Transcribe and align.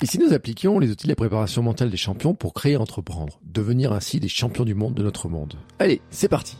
Et 0.00 0.06
si 0.06 0.20
nous 0.20 0.32
appliquions 0.32 0.78
les 0.78 0.92
outils 0.92 1.06
de 1.06 1.12
la 1.12 1.16
préparation 1.16 1.60
mentale 1.60 1.90
des 1.90 1.96
champions 1.96 2.32
pour 2.32 2.54
créer 2.54 2.74
et 2.74 2.76
entreprendre, 2.76 3.40
devenir 3.42 3.92
ainsi 3.92 4.20
des 4.20 4.28
champions 4.28 4.64
du 4.64 4.76
monde 4.76 4.94
de 4.94 5.02
notre 5.02 5.28
monde 5.28 5.54
Allez, 5.80 6.00
c'est 6.10 6.28
parti 6.28 6.56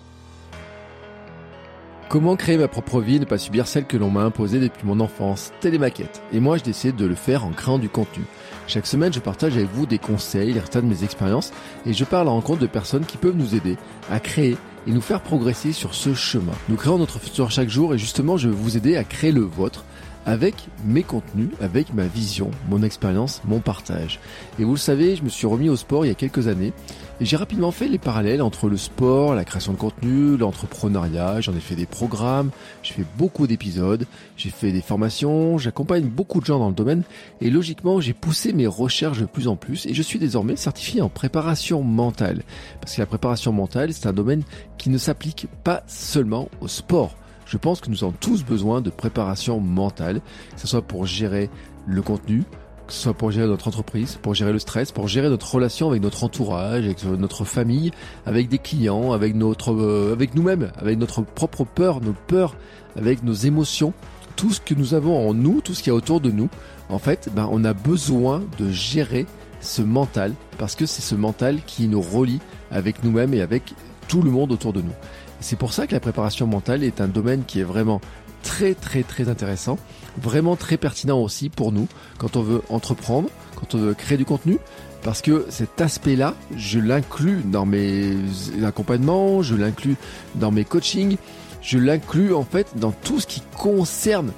Comment 2.09 2.35
créer 2.35 2.57
ma 2.57 2.67
propre 2.67 3.01
vie 3.01 3.17
et 3.17 3.21
ne 3.21 3.25
pas 3.25 3.39
subir 3.39 3.69
celle 3.69 3.87
que 3.87 3.97
l'on 3.97 4.11
m'a 4.11 4.23
imposée 4.23 4.59
depuis 4.59 4.85
mon 4.87 4.99
enfance? 4.99 5.53
Télémaquette. 5.61 6.21
Et 6.33 6.41
moi, 6.41 6.57
je 6.57 6.65
décide 6.65 6.97
de 6.97 7.07
le 7.07 7.15
faire 7.15 7.45
en 7.45 7.51
créant 7.51 7.79
du 7.79 7.89
contenu. 7.89 8.25
Chaque 8.67 8.89
semaine, 8.89 9.13
je 9.13 9.21
partage 9.21 9.57
avec 9.57 9.69
vous 9.73 9.87
des 9.87 9.99
conseils, 9.99 10.49
les 10.53 10.59
résultats 10.59 10.81
de 10.81 10.87
mes 10.87 11.05
expériences 11.05 11.53
et 11.87 11.93
je 11.93 12.05
parle 12.05 12.27
à 12.27 12.33
rencontre 12.33 12.61
de 12.61 12.67
personnes 12.67 13.05
qui 13.05 13.19
peuvent 13.19 13.37
nous 13.37 13.55
aider 13.55 13.77
à 14.11 14.19
créer 14.19 14.57
et 14.89 14.91
nous 14.91 15.01
faire 15.01 15.21
progresser 15.21 15.73
sur 15.73 15.95
ce 15.95 16.13
chemin. 16.13 16.55
Nous 16.69 16.77
créons 16.77 16.99
notre 16.99 17.21
futur 17.21 17.53
chaque 17.53 17.69
jour 17.69 17.95
et 17.95 17.99
justement, 17.99 18.37
je 18.37 18.49
vais 18.49 18.57
vous 18.57 18.77
aider 18.77 18.97
à 18.97 19.05
créer 19.05 19.31
le 19.31 19.43
vôtre 19.43 19.85
avec 20.29 20.69
mes 20.85 21.03
contenus, 21.03 21.49
avec 21.59 21.95
ma 21.95 22.07
vision, 22.07 22.51
mon 22.69 22.83
expérience, 22.83 23.41
mon 23.47 23.61
partage. 23.61 24.21
Et 24.59 24.65
vous 24.65 24.73
le 24.73 24.77
savez, 24.77 25.17
je 25.17 25.23
me 25.23 25.31
suis 25.31 25.47
remis 25.47 25.71
au 25.71 25.77
sport 25.77 26.05
il 26.05 26.09
y 26.09 26.11
a 26.11 26.15
quelques 26.15 26.49
années 26.49 26.75
et 27.19 27.25
j'ai 27.25 27.39
rapidement 27.39 27.71
fait 27.71 27.89
les 27.89 27.97
parallèles 27.97 28.43
entre 28.43 28.69
le 28.69 28.77
sport, 28.77 29.35
la 29.35 29.47
création 29.47 29.73
de 29.73 29.79
contenu, 29.79 30.37
l'entrepreneuriat, 30.37 31.41
j'en 31.41 31.57
ai 31.57 31.61
fait 31.61 31.77
des 31.77 31.87
programmes, 31.87 32.51
j'ai 32.83 32.93
fait 32.93 33.07
beaucoup 33.17 33.47
d'épisodes, 33.47 34.05
j'ai 34.37 34.51
fait 34.51 34.71
des 34.71 34.83
formations, 34.83 35.57
j'accompagne 35.57 36.05
beaucoup 36.05 36.41
de 36.41 36.45
gens 36.45 36.59
dans 36.59 36.69
le 36.69 36.75
domaine 36.75 37.05
et 37.41 37.49
logiquement 37.49 37.99
j'ai 37.99 38.13
poussé 38.13 38.53
mes 38.53 38.67
recherches 38.67 39.21
de 39.21 39.27
plus 39.27 39.49
en 39.49 39.57
plus 39.57 39.87
et 39.87 39.95
je 39.95 40.03
suis 40.03 40.19
désormais 40.19 40.57
certifié 40.57 41.01
en 41.01 41.09
préparation 41.09 41.83
mentale. 41.83 42.43
Parce 42.83 42.97
que 42.97 43.01
la 43.01 43.07
préparation 43.07 43.51
mentale, 43.51 43.95
c'est 43.95 44.07
un 44.07 44.13
domaine 44.13 44.43
qui 44.77 44.91
ne 44.91 44.99
s'applique 44.99 45.47
pas 45.65 45.85
seulement 45.87 46.51
au 46.61 46.69
sport 46.69 47.17
je 47.49 47.57
pense 47.57 47.81
que 47.81 47.91
nous 47.91 48.05
avons 48.05 48.15
tous 48.21 48.45
besoin 48.45 48.81
de 48.81 48.91
préparation 48.91 49.59
mentale, 49.59 50.21
que 50.55 50.61
ce 50.61 50.67
soit 50.67 50.83
pour 50.83 51.07
gérer 51.07 51.49
le 51.87 52.03
contenu, 52.03 52.45
que 52.87 52.93
ce 52.93 53.01
soit 53.01 53.15
pour 53.15 53.31
gérer 53.31 53.47
notre 53.47 53.69
entreprise, 53.69 54.19
pour 54.21 54.35
gérer 54.35 54.53
le 54.53 54.59
stress, 54.59 54.93
pour 54.93 55.09
gérer 55.09 55.29
notre 55.29 55.55
relation 55.55 55.89
avec 55.89 56.03
notre 56.03 56.25
entourage, 56.25 56.85
avec 56.85 57.03
notre 57.05 57.45
famille, 57.45 57.91
avec 58.27 58.49
des 58.49 58.59
clients, 58.59 59.13
avec 59.13 59.35
notre, 59.35 59.73
euh, 59.73 60.13
avec 60.13 60.35
nous-mêmes, 60.35 60.71
avec 60.77 60.99
notre 60.99 61.23
propre 61.23 61.65
peur, 61.65 62.03
nos 62.03 62.15
peurs, 62.27 62.55
avec 62.97 63.23
nos 63.23 63.35
émotions, 63.35 63.95
tout 64.37 64.53
ce 64.53 64.61
que 64.61 64.75
nous 64.75 64.93
avons 64.93 65.29
en 65.29 65.33
nous, 65.33 65.63
tout 65.63 65.75
ce 65.75 65.83
qui 65.83 65.89
est 65.89 65.93
autour 65.93 66.21
de 66.21 66.31
nous. 66.31 66.51
En 66.91 66.99
fait, 66.99 67.31
ben, 67.35 67.49
on 67.51 67.65
a 67.65 67.73
besoin 67.73 68.43
de 68.59 68.71
gérer 68.71 69.27
ce 69.61 69.83
mental 69.83 70.35
parce 70.59 70.75
que 70.75 70.87
c'est 70.87 71.03
ce 71.03 71.15
mental 71.15 71.61
qui 71.67 71.89
nous 71.89 72.01
relie 72.01 72.41
avec 72.71 73.03
nous-mêmes 73.05 73.35
et 73.35 73.41
avec 73.41 73.75
tout 74.07 74.23
le 74.23 74.31
monde 74.31 74.53
autour 74.53 74.73
de 74.73 74.81
nous. 74.81 74.95
C'est 75.41 75.57
pour 75.57 75.73
ça 75.73 75.87
que 75.87 75.93
la 75.93 76.01
préparation 76.01 76.47
mentale 76.47 76.83
est 76.83 77.01
un 77.01 77.09
domaine 77.09 77.45
qui 77.47 77.61
est 77.61 77.65
vraiment 77.65 78.01
très 78.43 78.75
très 78.75 79.03
très 79.03 79.29
intéressant, 79.29 79.79
vraiment 80.21 80.57
très 80.57 80.77
pertinent 80.77 81.21
aussi 81.21 81.49
pour 81.49 81.73
nous 81.73 81.89
quand 82.19 82.37
on 82.37 82.43
veut 82.43 82.63
entreprendre, 82.71 83.29
quand 83.57 83.75
on 83.75 83.79
veut 83.79 83.95
créer 83.95 84.19
du 84.19 84.25
contenu, 84.25 84.59
parce 85.03 85.23
que 85.23 85.47
cet 85.49 85.81
aspect-là, 85.81 86.35
je 86.57 86.79
l'inclus 86.81 87.43
dans 87.45 87.67
mes 87.67 88.17
accompagnements, 88.65 89.43
je 89.43 89.55
l'inclus 89.55 89.97
dans 90.35 90.51
mes 90.51 90.65
coachings, 90.65 91.17
je 91.63 91.79
l'inclus 91.79 92.35
en 92.35 92.45
fait 92.45 92.67
dans 92.77 92.93
tout 92.93 93.21
ce 93.21 93.27
qui 93.27 93.43
concerne 93.57 94.33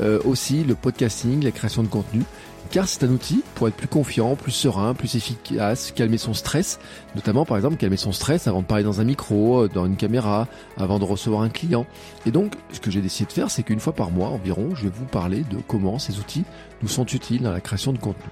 euh, 0.00 0.20
aussi 0.24 0.64
le 0.64 0.74
podcasting, 0.74 1.42
la 1.42 1.50
création 1.50 1.82
de 1.82 1.88
contenu 1.88 2.22
car 2.70 2.88
c'est 2.88 3.04
un 3.04 3.10
outil 3.10 3.42
pour 3.54 3.68
être 3.68 3.76
plus 3.76 3.88
confiant, 3.88 4.36
plus 4.36 4.52
serein, 4.52 4.94
plus 4.94 5.14
efficace, 5.14 5.92
calmer 5.92 6.18
son 6.18 6.34
stress, 6.34 6.78
notamment 7.14 7.44
par 7.44 7.56
exemple 7.56 7.76
calmer 7.76 7.96
son 7.96 8.12
stress 8.12 8.46
avant 8.46 8.62
de 8.62 8.66
parler 8.66 8.84
dans 8.84 9.00
un 9.00 9.04
micro, 9.04 9.64
euh, 9.64 9.68
dans 9.68 9.86
une 9.86 9.96
caméra, 9.96 10.48
avant 10.76 10.98
de 10.98 11.04
recevoir 11.04 11.42
un 11.42 11.48
client. 11.48 11.86
Et 12.26 12.30
donc, 12.30 12.54
ce 12.72 12.80
que 12.80 12.90
j'ai 12.90 13.00
décidé 13.00 13.26
de 13.26 13.32
faire, 13.32 13.50
c'est 13.50 13.62
qu'une 13.62 13.80
fois 13.80 13.94
par 13.94 14.10
mois 14.10 14.28
environ, 14.28 14.74
je 14.74 14.84
vais 14.84 14.92
vous 14.94 15.04
parler 15.04 15.44
de 15.50 15.58
comment 15.66 15.98
ces 15.98 16.18
outils 16.18 16.44
nous 16.82 16.88
sont 16.88 17.06
utiles 17.06 17.42
dans 17.42 17.52
la 17.52 17.60
création 17.60 17.92
de 17.92 17.98
contenu. 17.98 18.30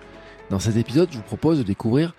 Dans 0.51 0.61
cet 0.61 0.77
épisode, 0.77 1.09
je 1.11 1.17
vous 1.17 1.23
propose 1.23 1.59
de 1.59 1.63
découvrir 1.63 2.15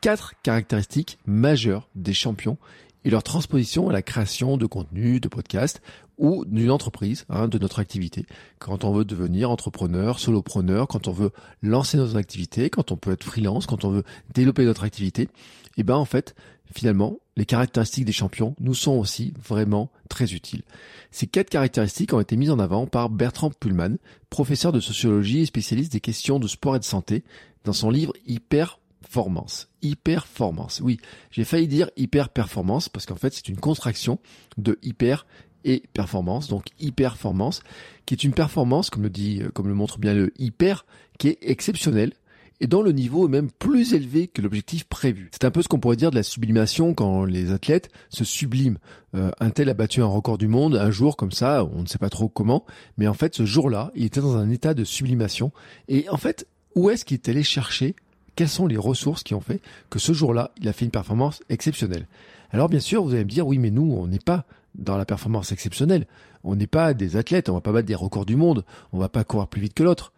quatre 0.00 0.34
caractéristiques 0.42 1.18
majeures 1.26 1.88
des 1.94 2.14
champions 2.14 2.58
et 3.04 3.10
leur 3.10 3.22
transposition 3.22 3.88
à 3.88 3.92
la 3.92 4.02
création 4.02 4.56
de 4.56 4.66
contenu, 4.66 5.20
de 5.20 5.28
podcasts 5.28 5.82
ou 6.18 6.44
d'une 6.44 6.70
entreprise, 6.70 7.24
hein, 7.28 7.48
de 7.48 7.58
notre 7.58 7.78
activité. 7.78 8.26
Quand 8.58 8.84
on 8.84 8.92
veut 8.92 9.04
devenir 9.04 9.50
entrepreneur, 9.50 10.18
solopreneur, 10.18 10.88
quand 10.88 11.08
on 11.08 11.12
veut 11.12 11.30
lancer 11.62 11.96
notre 11.96 12.16
activité, 12.16 12.70
quand 12.70 12.92
on 12.92 12.96
peut 12.96 13.12
être 13.12 13.24
freelance, 13.24 13.66
quand 13.66 13.84
on 13.84 13.90
veut 13.90 14.04
développer 14.32 14.64
notre 14.64 14.84
activité, 14.84 15.22
et 15.22 15.80
eh 15.80 15.82
ben 15.82 15.96
en 15.96 16.04
fait, 16.04 16.36
finalement, 16.72 17.18
les 17.36 17.46
caractéristiques 17.46 18.04
des 18.04 18.12
champions 18.12 18.54
nous 18.60 18.74
sont 18.74 18.92
aussi 18.92 19.34
vraiment 19.42 19.90
très 20.08 20.34
utiles. 20.34 20.62
Ces 21.10 21.26
quatre 21.26 21.50
caractéristiques 21.50 22.12
ont 22.12 22.20
été 22.20 22.36
mises 22.36 22.50
en 22.50 22.60
avant 22.60 22.86
par 22.86 23.10
Bertrand 23.10 23.50
Pullman, 23.50 23.96
professeur 24.30 24.70
de 24.70 24.78
sociologie 24.78 25.40
et 25.40 25.46
spécialiste 25.46 25.92
des 25.92 26.00
questions 26.00 26.38
de 26.38 26.46
sport 26.46 26.76
et 26.76 26.78
de 26.78 26.84
santé, 26.84 27.24
dans 27.64 27.72
son 27.72 27.90
livre 27.90 28.12
Hyper 28.26 28.78
performance. 29.14 29.68
Hyperformance. 29.82 30.80
Oui, 30.80 30.98
j'ai 31.30 31.44
failli 31.44 31.68
dire 31.68 31.90
hyper 31.96 32.30
performance 32.30 32.88
parce 32.88 33.06
qu'en 33.06 33.14
fait 33.14 33.32
c'est 33.32 33.48
une 33.48 33.58
contraction 33.58 34.18
de 34.56 34.78
hyper 34.82 35.26
et 35.64 35.82
performance, 35.92 36.48
donc 36.48 36.66
hyperformance, 36.80 37.62
qui 38.06 38.14
est 38.14 38.24
une 38.24 38.32
performance, 38.32 38.90
comme 38.90 39.02
le 39.02 39.10
dit, 39.10 39.42
comme 39.54 39.68
le 39.68 39.74
montre 39.74 39.98
bien 39.98 40.14
le 40.14 40.32
hyper, 40.38 40.84
qui 41.18 41.28
est 41.28 41.38
exceptionnelle 41.42 42.12
et 42.60 42.66
dont 42.66 42.82
le 42.82 42.92
niveau 42.92 43.26
est 43.26 43.30
même 43.30 43.50
plus 43.50 43.94
élevé 43.94 44.28
que 44.28 44.40
l'objectif 44.40 44.84
prévu. 44.84 45.28
C'est 45.32 45.44
un 45.44 45.50
peu 45.50 45.62
ce 45.62 45.68
qu'on 45.68 45.80
pourrait 45.80 45.96
dire 45.96 46.10
de 46.10 46.16
la 46.16 46.22
sublimation 46.22 46.94
quand 46.94 47.24
les 47.24 47.52
athlètes 47.52 47.90
se 48.10 48.24
subliment. 48.24 48.78
Euh, 49.14 49.30
un 49.40 49.50
tel 49.50 49.68
a 49.68 49.74
battu 49.74 50.02
un 50.02 50.06
record 50.06 50.38
du 50.38 50.46
monde 50.46 50.76
un 50.76 50.90
jour 50.90 51.16
comme 51.16 51.32
ça, 51.32 51.64
on 51.64 51.82
ne 51.82 51.86
sait 51.86 51.98
pas 51.98 52.10
trop 52.10 52.28
comment, 52.28 52.64
mais 52.96 53.08
en 53.08 53.14
fait 53.14 53.34
ce 53.34 53.44
jour-là, 53.44 53.90
il 53.94 54.04
était 54.04 54.20
dans 54.20 54.36
un 54.36 54.50
état 54.50 54.74
de 54.74 54.84
sublimation. 54.84 55.52
Et 55.88 56.08
en 56.08 56.16
fait, 56.16 56.46
où 56.74 56.90
est-ce 56.90 57.04
qu'il 57.04 57.16
est 57.16 57.28
allé 57.28 57.42
chercher? 57.42 57.96
Quelles 58.36 58.48
sont 58.48 58.66
les 58.66 58.76
ressources 58.76 59.22
qui 59.22 59.34
ont 59.34 59.40
fait 59.40 59.60
que 59.90 59.98
ce 59.98 60.12
jour-là, 60.12 60.50
il 60.60 60.68
a 60.68 60.72
fait 60.72 60.84
une 60.84 60.90
performance 60.90 61.42
exceptionnelle? 61.48 62.06
Alors 62.50 62.68
bien 62.68 62.80
sûr, 62.80 63.04
vous 63.04 63.14
allez 63.14 63.24
me 63.24 63.30
dire, 63.30 63.46
oui, 63.46 63.58
mais 63.58 63.70
nous, 63.70 63.92
on 63.92 64.06
n'est 64.06 64.18
pas 64.18 64.46
dans 64.74 64.96
la 64.96 65.04
performance 65.04 65.52
exceptionnelle. 65.52 66.06
On 66.42 66.56
n'est 66.56 66.66
pas 66.66 66.94
des 66.94 67.16
athlètes, 67.16 67.48
on 67.48 67.54
va 67.54 67.60
pas 67.60 67.72
battre 67.72 67.86
des 67.86 67.94
records 67.94 68.26
du 68.26 68.36
monde, 68.36 68.64
on 68.92 68.98
va 68.98 69.08
pas 69.08 69.24
courir 69.24 69.48
plus 69.48 69.60
vite 69.60 69.74
que 69.74 69.82
l'autre. 69.82 70.12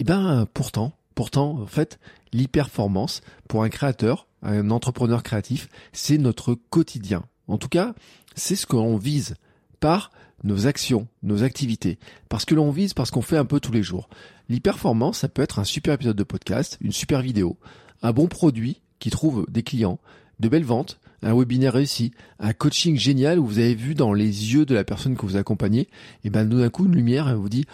Eh 0.00 0.04
ben, 0.04 0.46
pourtant, 0.52 0.92
pourtant, 1.14 1.60
en 1.60 1.66
fait, 1.66 1.98
l'hyperformance, 2.32 3.22
pour 3.48 3.62
un 3.62 3.68
créateur, 3.68 4.26
un 4.42 4.70
entrepreneur 4.70 5.22
créatif, 5.22 5.68
c'est 5.92 6.18
notre 6.18 6.54
quotidien. 6.54 7.24
En 7.48 7.58
tout 7.58 7.68
cas, 7.68 7.94
c'est 8.34 8.56
ce 8.56 8.66
qu'on 8.66 8.96
vise 8.96 9.36
par 9.80 10.10
nos 10.42 10.66
actions, 10.66 11.08
nos 11.22 11.42
activités, 11.42 11.98
parce 12.28 12.44
que 12.44 12.54
l'on 12.54 12.70
vise, 12.70 12.94
parce 12.94 13.10
qu'on 13.10 13.22
fait 13.22 13.38
un 13.38 13.44
peu 13.44 13.60
tous 13.60 13.72
les 13.72 13.82
jours. 13.82 14.08
L'hyperformance, 14.48 15.18
ça 15.18 15.28
peut 15.28 15.42
être 15.42 15.58
un 15.58 15.64
super 15.64 15.94
épisode 15.94 16.16
de 16.16 16.24
podcast, 16.24 16.76
une 16.80 16.92
super 16.92 17.22
vidéo, 17.22 17.58
un 18.02 18.12
bon 18.12 18.26
produit 18.26 18.82
qui 18.98 19.10
trouve 19.10 19.46
des 19.48 19.62
clients, 19.62 19.98
de 20.40 20.48
belles 20.48 20.64
ventes, 20.64 20.98
un 21.24 21.34
webinaire 21.34 21.72
réussi, 21.72 22.12
un 22.38 22.52
coaching 22.52 22.96
génial 22.96 23.38
où 23.38 23.46
vous 23.46 23.58
avez 23.58 23.74
vu 23.74 23.94
dans 23.94 24.12
les 24.12 24.54
yeux 24.54 24.66
de 24.66 24.74
la 24.74 24.84
personne 24.84 25.16
que 25.16 25.26
vous 25.26 25.36
accompagnez, 25.36 25.88
et 26.22 26.30
ben 26.30 26.44
d'un 26.44 26.68
coup 26.68 26.86
une 26.86 26.94
lumière 26.94 27.28
elle 27.28 27.36
vous 27.36 27.48
dit 27.48 27.64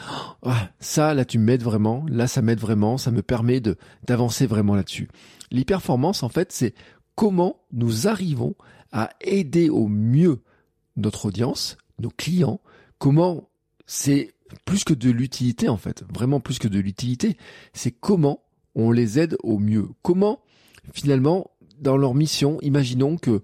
oh, 0.42 0.52
ça 0.78 1.14
là 1.14 1.24
tu 1.24 1.38
m'aides 1.38 1.62
vraiment, 1.62 2.04
là 2.08 2.26
ça 2.26 2.42
m'aide 2.42 2.60
vraiment, 2.60 2.96
ça 2.96 3.10
me 3.10 3.22
permet 3.22 3.60
de 3.60 3.76
d'avancer 4.06 4.46
vraiment 4.46 4.74
là-dessus. 4.74 5.08
L'hyperformance 5.50 6.22
en 6.22 6.28
fait 6.28 6.52
c'est 6.52 6.74
comment 7.16 7.60
nous 7.72 8.06
arrivons 8.06 8.54
à 8.92 9.10
aider 9.20 9.68
au 9.68 9.88
mieux 9.88 10.42
notre 10.96 11.26
audience, 11.26 11.76
nos 11.98 12.10
clients, 12.10 12.60
comment 12.98 13.50
c'est 13.86 14.32
plus 14.64 14.84
que 14.84 14.94
de 14.94 15.10
l'utilité 15.10 15.68
en 15.68 15.76
fait, 15.76 16.04
vraiment 16.12 16.40
plus 16.40 16.58
que 16.58 16.68
de 16.68 16.78
l'utilité, 16.78 17.36
c'est 17.72 17.90
comment 17.90 18.42
on 18.74 18.92
les 18.92 19.18
aide 19.18 19.36
au 19.42 19.58
mieux. 19.58 19.88
Comment 20.02 20.40
finalement 20.92 21.50
dans 21.80 21.96
leur 21.96 22.14
mission, 22.14 22.58
imaginons 22.62 23.16
que 23.16 23.42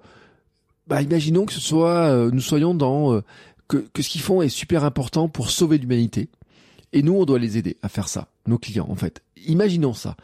bah 0.87 1.03
imaginons 1.03 1.47
que 1.47 1.53
ce 1.53 1.61
soit 1.61 2.07
euh, 2.07 2.31
nous 2.31 2.41
soyons 2.41 2.75
dans 2.75 3.15
euh, 3.15 3.25
que, 3.67 3.79
que 3.79 4.03
ce 4.03 4.09
qu'ils 4.09 4.21
font 4.21 4.43
est 4.43 4.49
super 4.49 4.85
important 4.85 5.29
pour 5.29 5.51
sauver 5.51 5.79
l'humanité 5.79 6.29
et 6.93 7.03
nous 7.03 7.15
on 7.15 7.25
doit 7.25 7.39
les 7.39 7.59
aider 7.59 7.77
à 7.83 7.89
faire 7.89 8.09
ça, 8.09 8.29
nos 8.47 8.59
clients 8.59 8.87
en 8.89 8.95
fait. 8.95 9.23
Imaginons 9.47 9.95
ça. 9.95 10.17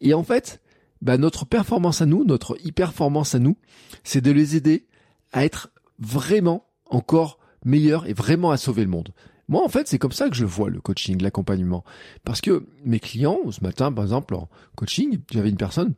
Et 0.00 0.14
en 0.14 0.22
fait, 0.22 0.60
bah, 1.00 1.18
notre 1.18 1.44
performance 1.44 2.02
à 2.02 2.06
nous, 2.06 2.24
notre 2.24 2.56
hyperformance 2.64 3.34
à 3.34 3.38
nous, 3.38 3.56
c'est 4.04 4.20
de 4.20 4.30
les 4.30 4.56
aider 4.56 4.86
à 5.32 5.44
être 5.44 5.70
vraiment 5.98 6.66
encore 6.90 7.38
meilleurs 7.64 8.06
et 8.06 8.12
vraiment 8.12 8.50
à 8.50 8.56
sauver 8.56 8.82
le 8.82 8.90
monde 8.90 9.12
Moi, 9.48 9.62
en 9.64 9.68
fait, 9.68 9.88
c'est 9.88 9.98
comme 9.98 10.12
ça 10.12 10.28
que 10.28 10.36
je 10.36 10.44
vois 10.44 10.70
le 10.70 10.80
coaching, 10.80 11.20
l'accompagnement. 11.20 11.84
Parce 12.24 12.40
que 12.40 12.66
mes 12.84 13.00
clients, 13.00 13.38
ce 13.50 13.62
matin, 13.62 13.92
par 13.92 14.04
exemple, 14.04 14.34
en 14.34 14.48
coaching, 14.76 15.18
j'avais 15.30 15.50
une 15.50 15.56
personne 15.56 15.94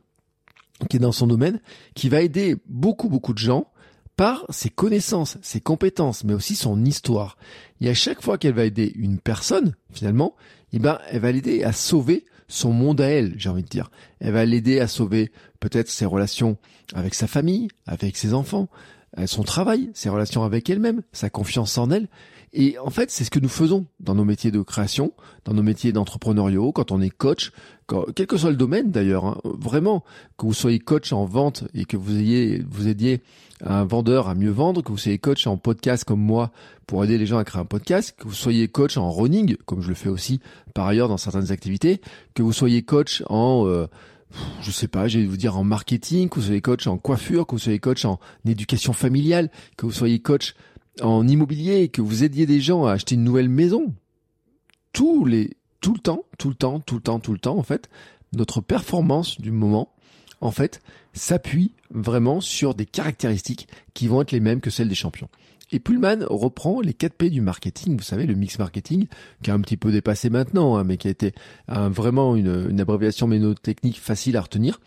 qui 0.89 0.97
est 0.97 1.01
dans 1.01 1.11
son 1.11 1.27
domaine, 1.27 1.59
qui 1.95 2.09
va 2.09 2.21
aider 2.21 2.55
beaucoup, 2.67 3.09
beaucoup 3.09 3.33
de 3.33 3.39
gens 3.39 3.71
par 4.15 4.45
ses 4.49 4.69
connaissances, 4.69 5.37
ses 5.41 5.61
compétences, 5.61 6.23
mais 6.23 6.33
aussi 6.33 6.55
son 6.55 6.83
histoire. 6.85 7.37
Et 7.81 7.89
à 7.89 7.93
chaque 7.93 8.21
fois 8.21 8.37
qu'elle 8.37 8.55
va 8.55 8.65
aider 8.65 8.91
une 8.95 9.19
personne, 9.19 9.75
finalement, 9.91 10.35
eh 10.73 10.79
ben, 10.79 10.99
elle 11.09 11.21
va 11.21 11.31
l'aider 11.31 11.63
à 11.63 11.71
sauver 11.71 12.25
son 12.47 12.71
monde 12.71 13.01
à 13.01 13.07
elle, 13.07 13.33
j'ai 13.37 13.49
envie 13.49 13.63
de 13.63 13.67
dire. 13.67 13.91
Elle 14.19 14.33
va 14.33 14.45
l'aider 14.45 14.79
à 14.79 14.87
sauver 14.87 15.31
peut-être 15.59 15.89
ses 15.89 16.05
relations 16.05 16.57
avec 16.93 17.13
sa 17.13 17.27
famille, 17.27 17.67
avec 17.85 18.17
ses 18.17 18.33
enfants, 18.33 18.69
euh, 19.19 19.27
son 19.27 19.43
travail, 19.43 19.89
ses 19.93 20.09
relations 20.09 20.43
avec 20.43 20.69
elle-même, 20.69 21.03
sa 21.11 21.29
confiance 21.29 21.77
en 21.77 21.91
elle. 21.91 22.07
Et 22.53 22.77
en 22.79 22.89
fait, 22.89 23.11
c'est 23.11 23.23
ce 23.23 23.29
que 23.29 23.39
nous 23.39 23.49
faisons 23.49 23.85
dans 23.99 24.15
nos 24.15 24.23
métiers 24.23 24.51
de 24.51 24.61
création, 24.61 25.13
dans 25.45 25.53
nos 25.53 25.63
métiers 25.63 25.91
d'entrepreneuriat, 25.91 26.71
quand 26.73 26.91
on 26.91 27.01
est 27.01 27.09
coach, 27.09 27.51
quel 28.15 28.27
que 28.27 28.37
soit 28.37 28.49
le 28.49 28.55
domaine 28.55 28.91
d'ailleurs. 28.91 29.25
Hein, 29.25 29.37
vraiment, 29.43 30.03
que 30.37 30.45
vous 30.45 30.53
soyez 30.53 30.79
coach 30.79 31.11
en 31.11 31.25
vente 31.25 31.65
et 31.73 31.85
que 31.85 31.97
vous 31.97 32.17
ayez, 32.17 32.63
vous 32.69 32.87
aidiez 32.87 33.21
un 33.63 33.85
vendeur 33.85 34.27
à 34.27 34.35
mieux 34.35 34.51
vendre, 34.51 34.81
que 34.81 34.91
vous 34.91 34.97
soyez 34.97 35.17
coach 35.17 35.47
en 35.47 35.57
podcast 35.57 36.03
comme 36.03 36.21
moi 36.21 36.51
pour 36.85 37.03
aider 37.03 37.17
les 37.17 37.25
gens 37.25 37.37
à 37.37 37.43
créer 37.43 37.61
un 37.61 37.65
podcast, 37.65 38.15
que 38.17 38.27
vous 38.27 38.33
soyez 38.33 38.67
coach 38.67 38.97
en 38.97 39.11
running, 39.11 39.57
comme 39.65 39.81
je 39.81 39.89
le 39.89 39.95
fais 39.95 40.09
aussi 40.09 40.39
par 40.73 40.87
ailleurs 40.87 41.09
dans 41.09 41.17
certaines 41.17 41.51
activités, 41.51 42.01
que 42.33 42.43
vous 42.43 42.53
soyez 42.53 42.83
coach 42.83 43.23
en 43.27 43.67
euh, 43.67 43.87
je 44.61 44.71
sais 44.71 44.87
pas, 44.87 45.07
je 45.07 45.19
vais 45.19 45.25
vous 45.25 45.37
dire 45.37 45.57
en 45.57 45.63
marketing, 45.63 46.29
que 46.29 46.35
vous 46.35 46.45
soyez 46.45 46.61
coach 46.61 46.87
en 46.87 46.97
coiffure, 46.97 47.47
que 47.47 47.55
vous 47.55 47.59
soyez 47.59 47.79
coach 47.79 48.05
en 48.05 48.19
éducation 48.45 48.93
familiale, 48.93 49.49
que 49.77 49.85
vous 49.85 49.91
soyez 49.91 50.19
coach 50.19 50.53
en 51.01 51.27
immobilier, 51.27 51.89
que 51.89 52.01
vous 52.01 52.23
aidiez 52.23 52.45
des 52.45 52.61
gens 52.61 52.85
à 52.85 52.93
acheter 52.93 53.15
une 53.15 53.23
nouvelle 53.23 53.49
maison. 53.49 53.93
Tous 54.93 55.25
les, 55.25 55.57
tout 55.81 55.93
le 55.93 55.99
temps, 55.99 56.25
tout 56.37 56.49
le 56.49 56.55
temps, 56.55 56.79
tout 56.79 56.95
le 56.95 57.01
temps, 57.01 57.19
tout 57.19 57.33
le 57.33 57.39
temps, 57.39 57.57
en 57.57 57.63
fait, 57.63 57.89
notre 58.33 58.61
performance 58.61 59.39
du 59.39 59.51
moment, 59.51 59.93
en 60.41 60.51
fait, 60.51 60.81
s'appuie 61.13 61.73
vraiment 61.89 62.41
sur 62.41 62.75
des 62.75 62.85
caractéristiques 62.85 63.67
qui 63.93 64.07
vont 64.07 64.21
être 64.21 64.31
les 64.31 64.39
mêmes 64.39 64.61
que 64.61 64.69
celles 64.69 64.89
des 64.89 64.95
champions. 64.95 65.29
Et 65.71 65.79
Pullman 65.79 66.19
reprend 66.29 66.79
les 66.79 66.93
4 66.93 67.13
P 67.13 67.29
du 67.29 67.41
marketing, 67.41 67.97
vous 67.97 68.03
savez, 68.03 68.25
le 68.25 68.35
mix 68.35 68.57
marketing, 68.57 69.07
qui 69.43 69.51
a 69.51 69.53
un 69.53 69.59
petit 69.59 69.75
peu 69.75 69.91
dépassé 69.91 70.29
maintenant, 70.29 70.77
hein, 70.77 70.85
mais 70.85 70.95
qui 70.95 71.07
a 71.07 71.11
été 71.11 71.33
vraiment 71.67 72.35
une, 72.37 72.67
une 72.69 72.79
abréviation 72.79 73.27
ménotechnique 73.27 73.99
facile 73.99 74.37
à 74.37 74.41
retenir. 74.41 74.79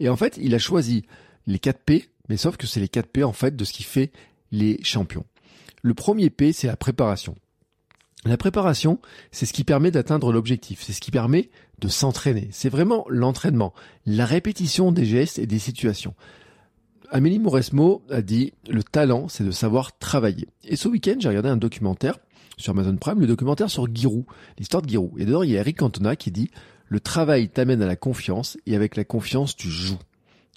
Et 0.00 0.08
en 0.08 0.16
fait, 0.16 0.38
il 0.40 0.54
a 0.54 0.58
choisi 0.58 1.04
les 1.46 1.58
4 1.58 1.80
P, 1.80 2.08
mais 2.28 2.38
sauf 2.38 2.56
que 2.56 2.66
c'est 2.66 2.80
les 2.80 2.88
4 2.88 3.08
P 3.08 3.24
en 3.24 3.32
fait 3.32 3.54
de 3.54 3.64
ce 3.64 3.72
qui 3.72 3.82
fait 3.82 4.10
les 4.52 4.78
champions. 4.82 5.24
Le 5.82 5.94
premier 5.94 6.30
P, 6.30 6.52
c'est 6.52 6.68
la 6.68 6.76
préparation. 6.76 7.34
La 8.24 8.36
préparation, 8.36 9.00
c'est 9.32 9.46
ce 9.46 9.52
qui 9.52 9.64
permet 9.64 9.90
d'atteindre 9.90 10.32
l'objectif, 10.32 10.80
c'est 10.80 10.92
ce 10.92 11.00
qui 11.00 11.10
permet 11.10 11.50
de 11.80 11.88
s'entraîner. 11.88 12.48
C'est 12.52 12.68
vraiment 12.68 13.04
l'entraînement, 13.08 13.74
la 14.06 14.24
répétition 14.24 14.92
des 14.92 15.04
gestes 15.04 15.40
et 15.40 15.46
des 15.46 15.58
situations. 15.58 16.14
Amélie 17.10 17.40
Mauresmo 17.40 18.04
a 18.10 18.22
dit 18.22 18.52
le 18.68 18.84
talent, 18.84 19.26
c'est 19.26 19.42
de 19.42 19.50
savoir 19.50 19.98
travailler. 19.98 20.46
Et 20.62 20.76
ce 20.76 20.86
week-end, 20.86 21.16
j'ai 21.18 21.28
regardé 21.28 21.48
un 21.48 21.56
documentaire 21.56 22.18
sur 22.56 22.70
Amazon 22.70 22.96
Prime, 22.96 23.20
le 23.20 23.26
documentaire 23.26 23.68
sur 23.68 23.92
Giroud, 23.92 24.24
l'histoire 24.58 24.82
de 24.82 24.88
Giroud. 24.88 25.20
Et 25.20 25.24
dedans, 25.24 25.42
il 25.42 25.50
y 25.50 25.56
a 25.56 25.60
Eric 25.60 25.78
Cantona 25.78 26.14
qui 26.14 26.30
dit 26.30 26.50
le 26.86 27.00
travail 27.00 27.48
t'amène 27.48 27.82
à 27.82 27.86
la 27.86 27.96
confiance 27.96 28.56
et 28.66 28.76
avec 28.76 28.94
la 28.94 29.04
confiance, 29.04 29.56
tu 29.56 29.68
joues. 29.68 29.98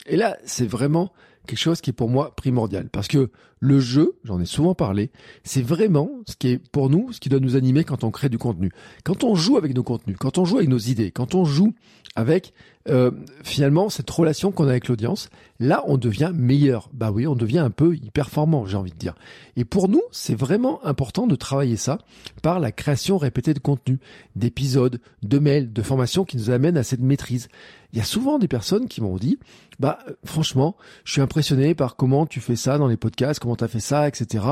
Et 0.05 0.17
là, 0.17 0.37
c'est 0.45 0.67
vraiment 0.67 1.11
quelque 1.47 1.59
chose 1.59 1.81
qui 1.81 1.89
est 1.89 1.93
pour 1.93 2.09
moi 2.09 2.35
primordial. 2.35 2.89
Parce 2.89 3.07
que 3.07 3.31
le 3.65 3.79
jeu, 3.79 4.13
j'en 4.23 4.39
ai 4.39 4.45
souvent 4.45 4.75
parlé, 4.75 5.09
c'est 5.43 5.63
vraiment 5.63 6.09
ce 6.27 6.35
qui 6.35 6.49
est 6.49 6.57
pour 6.57 6.89
nous, 6.89 7.11
ce 7.11 7.19
qui 7.19 7.29
doit 7.29 7.39
nous 7.39 7.55
animer 7.55 7.83
quand 7.83 8.03
on 8.03 8.11
crée 8.11 8.29
du 8.29 8.37
contenu. 8.37 8.71
Quand 9.03 9.23
on 9.23 9.35
joue 9.35 9.57
avec 9.57 9.73
nos 9.73 9.83
contenus, 9.83 10.17
quand 10.19 10.37
on 10.37 10.45
joue 10.45 10.57
avec 10.57 10.69
nos 10.69 10.77
idées, 10.77 11.11
quand 11.11 11.35
on 11.35 11.45
joue 11.45 11.73
avec 12.15 12.53
euh, 12.87 13.09
finalement 13.43 13.89
cette 13.89 14.09
relation 14.09 14.51
qu'on 14.51 14.67
a 14.67 14.69
avec 14.69 14.87
l'audience, 14.87 15.29
là 15.59 15.83
on 15.87 15.97
devient 15.97 16.31
meilleur. 16.33 16.89
Bah 16.93 17.11
oui, 17.11 17.25
on 17.25 17.35
devient 17.35 17.59
un 17.59 17.71
peu 17.71 17.97
performant, 18.13 18.65
j'ai 18.65 18.77
envie 18.77 18.91
de 18.91 18.97
dire. 18.97 19.15
Et 19.57 19.65
pour 19.65 19.89
nous, 19.89 20.03
c'est 20.11 20.35
vraiment 20.35 20.85
important 20.85 21.25
de 21.25 21.35
travailler 21.35 21.77
ça 21.77 21.97
par 22.43 22.59
la 22.59 22.71
création 22.71 23.17
répétée 23.17 23.53
de 23.55 23.59
contenu, 23.59 23.99
d'épisodes, 24.35 25.01
de 25.23 25.39
mails, 25.39 25.73
de 25.73 25.81
formations 25.81 26.23
qui 26.23 26.37
nous 26.37 26.51
amènent 26.51 26.77
à 26.77 26.83
cette 26.83 27.01
maîtrise. 27.01 27.49
Il 27.91 27.97
y 27.97 28.01
a 28.01 28.05
souvent 28.05 28.39
des 28.39 28.47
personnes 28.47 28.87
qui 28.87 29.01
m'ont 29.01 29.17
dit, 29.17 29.39
bah 29.79 29.99
franchement, 30.23 30.75
je 31.05 31.13
suis 31.13 31.21
impressionné 31.21 31.75
par 31.75 31.95
comment 31.95 32.25
tu 32.25 32.39
fais 32.39 32.55
ça 32.55 32.77
dans 32.77 32.87
les 32.87 32.97
podcasts, 32.97 33.39
comment 33.39 33.54
tu 33.55 33.63
as 33.63 33.67
fait 33.67 33.79
ça, 33.79 34.07
etc. 34.07 34.45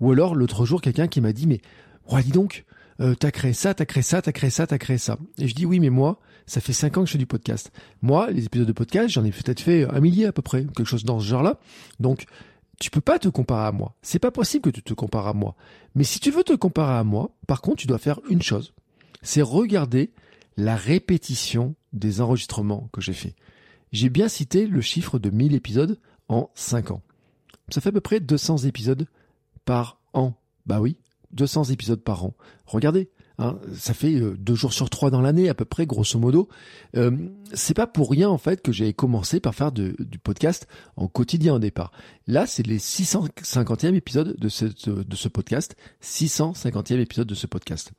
Ou 0.00 0.12
alors 0.12 0.34
l'autre 0.34 0.64
jour, 0.64 0.80
quelqu'un 0.80 1.08
qui 1.08 1.20
m'a 1.20 1.32
dit, 1.32 1.46
mais 1.46 1.60
ouais, 2.10 2.22
dis 2.22 2.32
donc, 2.32 2.64
euh, 3.00 3.14
t'as 3.14 3.30
créé 3.30 3.52
ça, 3.52 3.74
t'as 3.74 3.84
créé 3.84 4.02
ça, 4.02 4.22
t'as 4.22 4.32
créé 4.32 4.50
ça, 4.50 4.66
t'as 4.66 4.78
créé 4.78 4.98
ça. 4.98 5.18
Et 5.38 5.48
je 5.48 5.54
dis 5.54 5.66
oui, 5.66 5.80
mais 5.80 5.90
moi, 5.90 6.20
ça 6.46 6.60
fait 6.60 6.72
cinq 6.72 6.96
ans 6.96 7.02
que 7.02 7.06
je 7.06 7.12
fais 7.12 7.18
du 7.18 7.26
podcast. 7.26 7.72
Moi, 8.02 8.30
les 8.30 8.44
épisodes 8.44 8.66
de 8.66 8.72
podcast, 8.72 9.08
j'en 9.08 9.24
ai 9.24 9.30
peut-être 9.30 9.60
fait 9.60 9.84
un 9.84 10.00
millier 10.00 10.26
à 10.26 10.32
peu 10.32 10.42
près, 10.42 10.64
quelque 10.64 10.84
chose 10.84 11.04
dans 11.04 11.18
ce 11.18 11.26
genre-là. 11.26 11.58
Donc, 12.00 12.26
tu 12.80 12.90
peux 12.90 13.00
pas 13.00 13.18
te 13.18 13.28
comparer 13.28 13.66
à 13.66 13.72
moi. 13.72 13.94
C'est 14.02 14.18
pas 14.18 14.30
possible 14.30 14.62
que 14.62 14.70
tu 14.70 14.82
te 14.82 14.94
compares 14.94 15.28
à 15.28 15.32
moi. 15.32 15.54
Mais 15.94 16.04
si 16.04 16.20
tu 16.20 16.30
veux 16.30 16.44
te 16.44 16.52
comparer 16.52 16.94
à 16.94 17.04
moi, 17.04 17.30
par 17.46 17.60
contre, 17.60 17.78
tu 17.78 17.86
dois 17.86 17.98
faire 17.98 18.20
une 18.28 18.42
chose. 18.42 18.74
C'est 19.22 19.42
regarder 19.42 20.12
la 20.56 20.76
répétition 20.76 21.74
des 21.92 22.20
enregistrements 22.20 22.88
que 22.92 23.00
j'ai 23.00 23.12
fait. 23.12 23.34
J'ai 23.92 24.08
bien 24.08 24.28
cité 24.28 24.66
le 24.66 24.80
chiffre 24.80 25.18
de 25.18 25.30
1000 25.30 25.54
épisodes 25.54 25.98
en 26.28 26.50
5 26.54 26.90
ans. 26.90 27.02
Ça 27.70 27.80
fait 27.80 27.88
à 27.88 27.92
peu 27.92 28.00
près 28.00 28.20
200 28.20 28.58
épisodes 28.58 29.06
par 29.64 30.00
an. 30.12 30.34
Bah 30.66 30.80
oui, 30.80 30.96
200 31.32 31.64
épisodes 31.64 32.00
par 32.00 32.24
an. 32.24 32.34
Regardez, 32.66 33.10
hein, 33.38 33.58
ça 33.74 33.94
fait 33.94 34.14
euh, 34.14 34.36
deux 34.38 34.54
jours 34.54 34.72
sur 34.72 34.90
trois 34.90 35.10
dans 35.10 35.20
l'année 35.20 35.48
à 35.48 35.54
peu 35.54 35.64
près, 35.64 35.86
grosso 35.86 36.18
modo. 36.18 36.48
Euh, 36.96 37.28
c'est 37.52 37.74
pas 37.74 37.86
pour 37.86 38.10
rien 38.10 38.28
en 38.28 38.38
fait 38.38 38.62
que 38.62 38.72
j'ai 38.72 38.92
commencé 38.92 39.40
par 39.40 39.54
faire 39.54 39.72
du 39.72 39.94
podcast 40.22 40.66
en 40.96 41.08
quotidien 41.08 41.54
au 41.54 41.58
départ. 41.58 41.92
Là, 42.26 42.46
c'est 42.46 42.66
les 42.66 42.78
650e 42.78 43.94
épisode 43.94 44.36
de, 44.38 44.48
cette, 44.48 44.88
de 44.88 45.16
ce 45.16 45.28
podcast. 45.28 45.76
650e 46.02 47.00
épisode 47.00 47.28
de 47.28 47.34
ce 47.34 47.46
podcast. 47.46 47.92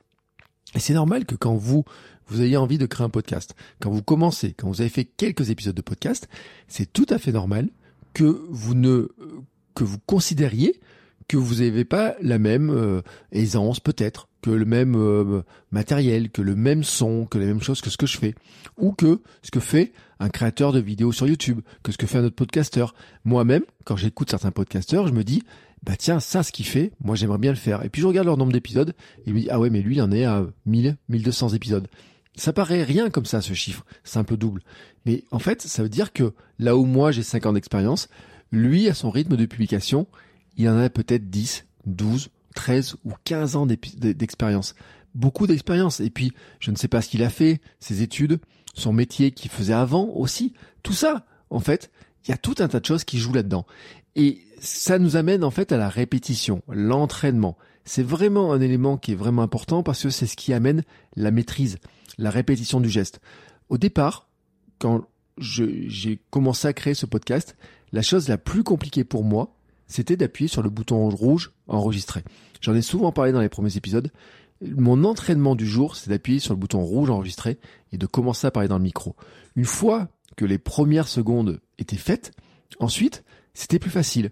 Et 0.74 0.80
c'est 0.80 0.94
normal 0.94 1.26
que 1.26 1.36
quand 1.36 1.54
vous, 1.54 1.84
vous 2.26 2.42
ayez 2.42 2.56
envie 2.56 2.78
de 2.78 2.86
créer 2.86 3.04
un 3.04 3.10
podcast, 3.10 3.54
quand 3.80 3.90
vous 3.90 4.02
commencez, 4.02 4.52
quand 4.52 4.68
vous 4.68 4.80
avez 4.80 4.90
fait 4.90 5.04
quelques 5.04 5.50
épisodes 5.50 5.76
de 5.76 5.82
podcast, 5.82 6.28
c'est 6.66 6.92
tout 6.92 7.06
à 7.08 7.18
fait 7.18 7.32
normal 7.32 7.70
que 8.14 8.44
vous 8.50 8.74
ne, 8.74 9.08
que 9.76 9.84
vous 9.84 9.98
considériez 10.06 10.80
que 11.28 11.36
vous 11.36 11.56
n'avez 11.56 11.84
pas 11.84 12.14
la 12.20 12.38
même 12.38 12.70
euh, 12.70 13.02
aisance 13.32 13.80
peut-être, 13.80 14.28
que 14.42 14.50
le 14.50 14.64
même 14.64 14.94
euh, 14.96 15.42
matériel, 15.72 16.30
que 16.30 16.42
le 16.42 16.54
même 16.54 16.84
son, 16.84 17.26
que 17.26 17.38
les 17.38 17.46
mêmes 17.46 17.62
choses 17.62 17.80
que 17.80 17.90
ce 17.90 17.96
que 17.96 18.06
je 18.06 18.16
fais, 18.16 18.34
ou 18.78 18.92
que 18.92 19.20
ce 19.42 19.50
que 19.50 19.60
fait 19.60 19.92
un 20.20 20.28
créateur 20.28 20.72
de 20.72 20.78
vidéos 20.78 21.12
sur 21.12 21.26
YouTube, 21.26 21.60
que 21.82 21.90
ce 21.92 21.98
que 21.98 22.06
fait 22.06 22.18
un 22.18 22.24
autre 22.24 22.36
podcasteur. 22.36 22.94
Moi-même, 23.24 23.62
quand 23.84 23.96
j'écoute 23.96 24.30
certains 24.30 24.52
podcasteurs, 24.52 25.08
je 25.08 25.12
me 25.12 25.24
dis, 25.24 25.42
bah 25.82 25.96
tiens, 25.98 26.20
ça, 26.20 26.42
ce 26.42 26.52
qu'il 26.52 26.66
fait, 26.66 26.92
moi 27.02 27.16
j'aimerais 27.16 27.38
bien 27.38 27.50
le 27.50 27.56
faire. 27.56 27.84
Et 27.84 27.88
puis 27.88 28.02
je 28.02 28.06
regarde 28.06 28.26
leur 28.26 28.36
nombre 28.36 28.52
d'épisodes, 28.52 28.94
et 29.26 29.30
je 29.30 29.34
me 29.34 29.40
ah 29.50 29.58
ouais, 29.58 29.70
mais 29.70 29.82
lui, 29.82 29.96
il 29.96 30.02
en 30.02 30.12
est 30.12 30.24
à 30.24 30.46
1000, 30.66 30.96
1200 31.08 31.50
épisodes. 31.50 31.88
Ça 32.36 32.52
paraît 32.52 32.84
rien 32.84 33.10
comme 33.10 33.24
ça, 33.24 33.40
ce 33.40 33.54
chiffre. 33.54 33.84
Peu 34.26 34.36
double. 34.36 34.62
Mais 35.06 35.24
en 35.30 35.38
fait, 35.38 35.62
ça 35.62 35.82
veut 35.82 35.88
dire 35.88 36.12
que 36.12 36.32
là 36.58 36.76
où 36.76 36.84
moi 36.84 37.10
j'ai 37.10 37.22
5 37.22 37.46
ans 37.46 37.52
d'expérience, 37.52 38.08
lui, 38.52 38.88
à 38.88 38.94
son 38.94 39.10
rythme 39.10 39.36
de 39.36 39.46
publication, 39.46 40.06
il 40.56 40.68
en 40.68 40.78
a 40.78 40.88
peut-être 40.88 41.28
10, 41.30 41.66
12, 41.86 42.30
13 42.54 42.96
ou 43.04 43.12
15 43.24 43.56
ans 43.56 43.66
d'expérience. 43.66 44.74
Beaucoup 45.14 45.46
d'expérience. 45.46 46.00
Et 46.00 46.10
puis, 46.10 46.32
je 46.60 46.70
ne 46.70 46.76
sais 46.76 46.88
pas 46.88 47.02
ce 47.02 47.08
qu'il 47.08 47.22
a 47.22 47.30
fait, 47.30 47.60
ses 47.80 48.02
études, 48.02 48.38
son 48.74 48.92
métier 48.92 49.30
qu'il 49.30 49.50
faisait 49.50 49.72
avant 49.72 50.08
aussi. 50.08 50.52
Tout 50.82 50.92
ça, 50.92 51.26
en 51.50 51.60
fait, 51.60 51.90
il 52.24 52.30
y 52.30 52.34
a 52.34 52.38
tout 52.38 52.56
un 52.58 52.68
tas 52.68 52.80
de 52.80 52.86
choses 52.86 53.04
qui 53.04 53.18
jouent 53.18 53.32
là-dedans. 53.32 53.66
Et 54.14 54.42
ça 54.60 54.98
nous 54.98 55.16
amène 55.16 55.44
en 55.44 55.50
fait 55.50 55.72
à 55.72 55.76
la 55.76 55.88
répétition, 55.88 56.62
l'entraînement. 56.68 57.56
C'est 57.84 58.02
vraiment 58.02 58.52
un 58.52 58.60
élément 58.60 58.96
qui 58.96 59.12
est 59.12 59.16
vraiment 59.16 59.42
important 59.42 59.82
parce 59.82 60.02
que 60.02 60.10
c'est 60.10 60.26
ce 60.26 60.36
qui 60.36 60.52
amène 60.52 60.82
la 61.14 61.30
maîtrise, 61.30 61.78
la 62.18 62.30
répétition 62.30 62.80
du 62.80 62.88
geste. 62.88 63.20
Au 63.68 63.78
départ, 63.78 64.28
quand 64.78 65.06
j'ai 65.38 66.18
commencé 66.30 66.66
à 66.66 66.72
créer 66.72 66.94
ce 66.94 67.06
podcast, 67.06 67.56
la 67.96 68.02
chose 68.02 68.28
la 68.28 68.36
plus 68.36 68.62
compliquée 68.62 69.04
pour 69.04 69.24
moi, 69.24 69.56
c'était 69.86 70.18
d'appuyer 70.18 70.48
sur 70.48 70.62
le 70.62 70.68
bouton 70.68 71.08
rouge 71.08 71.52
enregistrer. 71.66 72.24
J'en 72.60 72.74
ai 72.74 72.82
souvent 72.82 73.10
parlé 73.10 73.32
dans 73.32 73.40
les 73.40 73.48
premiers 73.48 73.78
épisodes. 73.78 74.12
Mon 74.60 75.02
entraînement 75.04 75.54
du 75.54 75.66
jour, 75.66 75.96
c'est 75.96 76.10
d'appuyer 76.10 76.38
sur 76.38 76.52
le 76.52 76.60
bouton 76.60 76.82
rouge 76.82 77.08
enregistrer 77.08 77.58
et 77.92 77.96
de 77.96 78.04
commencer 78.04 78.46
à 78.46 78.50
parler 78.50 78.68
dans 78.68 78.76
le 78.76 78.84
micro. 78.84 79.16
Une 79.56 79.64
fois 79.64 80.08
que 80.36 80.44
les 80.44 80.58
premières 80.58 81.08
secondes 81.08 81.58
étaient 81.78 81.96
faites, 81.96 82.32
ensuite, 82.80 83.24
c'était 83.54 83.78
plus 83.78 83.90
facile. 83.90 84.30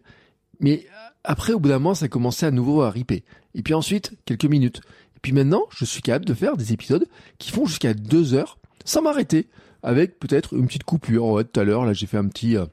Mais 0.60 0.86
après, 1.24 1.54
au 1.54 1.58
bout 1.58 1.70
d'un 1.70 1.78
moment, 1.78 1.94
ça 1.94 2.08
commençait 2.08 2.44
à 2.44 2.50
nouveau 2.50 2.82
à 2.82 2.90
riper. 2.90 3.24
Et 3.54 3.62
puis 3.62 3.72
ensuite, 3.72 4.12
quelques 4.26 4.44
minutes. 4.44 4.82
Et 5.16 5.20
puis 5.22 5.32
maintenant, 5.32 5.62
je 5.70 5.86
suis 5.86 6.02
capable 6.02 6.26
de 6.26 6.34
faire 6.34 6.58
des 6.58 6.74
épisodes 6.74 7.06
qui 7.38 7.50
font 7.50 7.64
jusqu'à 7.64 7.94
deux 7.94 8.34
heures 8.34 8.58
sans 8.84 9.00
m'arrêter 9.00 9.48
avec 9.84 10.18
peut-être 10.18 10.54
une 10.54 10.66
petite 10.66 10.82
coupure. 10.84 11.26
Ouais, 11.26 11.44
tout 11.44 11.60
à 11.60 11.64
l'heure, 11.64 11.84
là, 11.84 11.92
j'ai 11.92 12.06
fait 12.06 12.16
un 12.16 12.26
petit, 12.26 12.56
euh, 12.56 12.66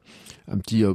un 0.47 0.57
petit, 0.57 0.83
euh, 0.83 0.93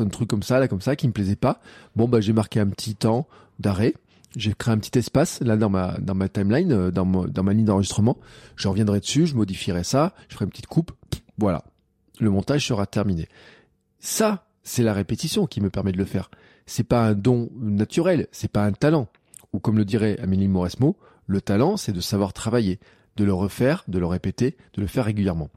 un 0.00 0.08
truc 0.08 0.28
comme 0.28 0.42
ça, 0.42 0.58
là, 0.58 0.68
comme 0.68 0.80
ça, 0.82 0.96
qui 0.96 1.06
me 1.06 1.12
plaisait 1.12 1.36
pas. 1.36 1.60
Bon, 1.94 2.08
bah, 2.08 2.20
j'ai 2.20 2.32
marqué 2.32 2.60
un 2.60 2.68
petit 2.68 2.96
temps 2.96 3.26
d'arrêt. 3.58 3.94
j'ai 4.34 4.52
créé 4.52 4.74
un 4.74 4.78
petit 4.78 4.98
espace 4.98 5.40
là 5.40 5.56
dans 5.56 5.70
ma 5.70 5.96
dans 5.98 6.14
ma 6.14 6.28
timeline, 6.28 6.72
euh, 6.72 6.90
dans, 6.90 7.06
dans 7.06 7.42
ma 7.42 7.54
ligne 7.54 7.64
d'enregistrement. 7.64 8.18
Je 8.56 8.68
reviendrai 8.68 9.00
dessus, 9.00 9.26
je 9.26 9.34
modifierai 9.34 9.84
ça, 9.84 10.12
je 10.28 10.34
ferai 10.34 10.44
une 10.44 10.50
petite 10.50 10.66
coupe. 10.66 10.92
Voilà, 11.38 11.64
le 12.20 12.28
montage 12.28 12.66
sera 12.66 12.86
terminé. 12.86 13.28
Ça, 14.00 14.46
c'est 14.62 14.82
la 14.82 14.92
répétition 14.92 15.46
qui 15.46 15.60
me 15.60 15.70
permet 15.70 15.92
de 15.92 15.98
le 15.98 16.04
faire. 16.04 16.30
C'est 16.66 16.84
pas 16.84 17.06
un 17.06 17.14
don 17.14 17.50
naturel, 17.56 18.26
c'est 18.32 18.50
pas 18.50 18.64
un 18.64 18.72
talent. 18.72 19.08
Ou 19.52 19.60
comme 19.60 19.78
le 19.78 19.84
dirait 19.84 20.18
Amélie 20.20 20.48
Mauresmo, 20.48 20.96
le 21.26 21.40
talent, 21.40 21.76
c'est 21.76 21.92
de 21.92 22.00
savoir 22.00 22.32
travailler, 22.32 22.78
de 23.16 23.24
le 23.24 23.32
refaire, 23.32 23.84
de 23.88 23.98
le 23.98 24.06
répéter, 24.06 24.56
de 24.74 24.80
le 24.80 24.86
faire 24.86 25.04
régulièrement. 25.04 25.50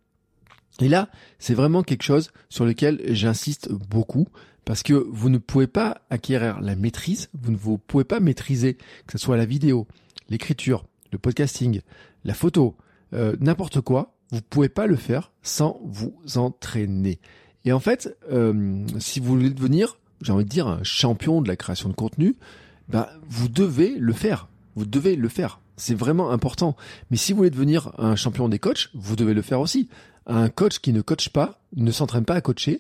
Et 0.80 0.88
là, 0.88 1.10
c'est 1.40 1.54
vraiment 1.54 1.84
quelque 1.84 2.04
chose 2.04 2.32
sur 2.50 2.66
lequel 2.66 3.02
j'insiste 3.14 3.72
beaucoup 3.72 4.28
parce 4.66 4.84
que 4.84 4.94
vous 4.94 5.30
ne 5.30 5.38
pouvez 5.38 5.68
pas 5.68 6.02
acquérir 6.10 6.62
la 6.62 6.76
maîtrise, 6.76 7.30
vous 7.34 7.52
ne 7.52 7.58
vous 7.58 7.78
pouvez 7.78 8.04
pas 8.04 8.20
maîtriser 8.20 8.76
que 8.76 9.14
ce 9.14 9.18
soit 9.18 9.38
la 9.38 9.46
vidéo, 9.46 9.88
l'écriture, 10.30 10.86
le 11.12 11.18
podcasting, 11.18 11.82
la 12.24 12.34
photo, 12.34 12.76
euh, 13.14 13.36
n'importe 13.40 13.82
quoi, 13.82 14.16
vous 14.32 14.42
pouvez 14.42 14.70
pas 14.70 14.86
le 14.86 14.96
faire 14.96 15.32
sans 15.42 15.82
vous 15.84 16.14
entraîner. 16.36 17.20
Et 17.66 17.72
en 17.72 17.80
fait, 17.80 18.16
euh, 18.32 18.86
si 19.00 19.20
vous 19.20 19.36
voulez 19.36 19.50
devenir, 19.50 19.98
j'ai 20.22 20.32
envie 20.32 20.46
de 20.46 20.50
dire, 20.50 20.68
un 20.68 20.84
champion 20.84 21.42
de 21.42 21.48
la 21.48 21.56
création 21.56 21.90
de 21.90 21.96
contenu, 21.96 22.36
bah, 22.88 23.10
vous 23.28 23.48
devez 23.48 23.96
le 23.98 24.14
faire. 24.14 24.50
Vous 24.76 24.86
devez 24.86 25.16
le 25.16 25.30
faire. 25.30 25.60
C'est 25.80 25.96
vraiment 25.96 26.32
important. 26.32 26.76
Mais 27.10 27.18
si 27.18 27.32
vous 27.32 27.38
voulez 27.38 27.50
devenir 27.50 27.94
un 27.98 28.16
champion 28.16 28.50
des 28.50 28.60
coachs, 28.60 28.90
vous 28.94 29.16
devez 29.16 29.34
le 29.34 29.42
faire 29.42 29.62
aussi. 29.62 29.90
Un 30.28 30.50
coach 30.50 30.80
qui 30.80 30.94
ne 30.94 31.02
coach 31.02 31.30
pas, 31.30 31.62
ne 31.76 31.92
s'entraîne 31.92 32.26
pas 32.26 32.36
à 32.36 32.42
coacher, 32.42 32.80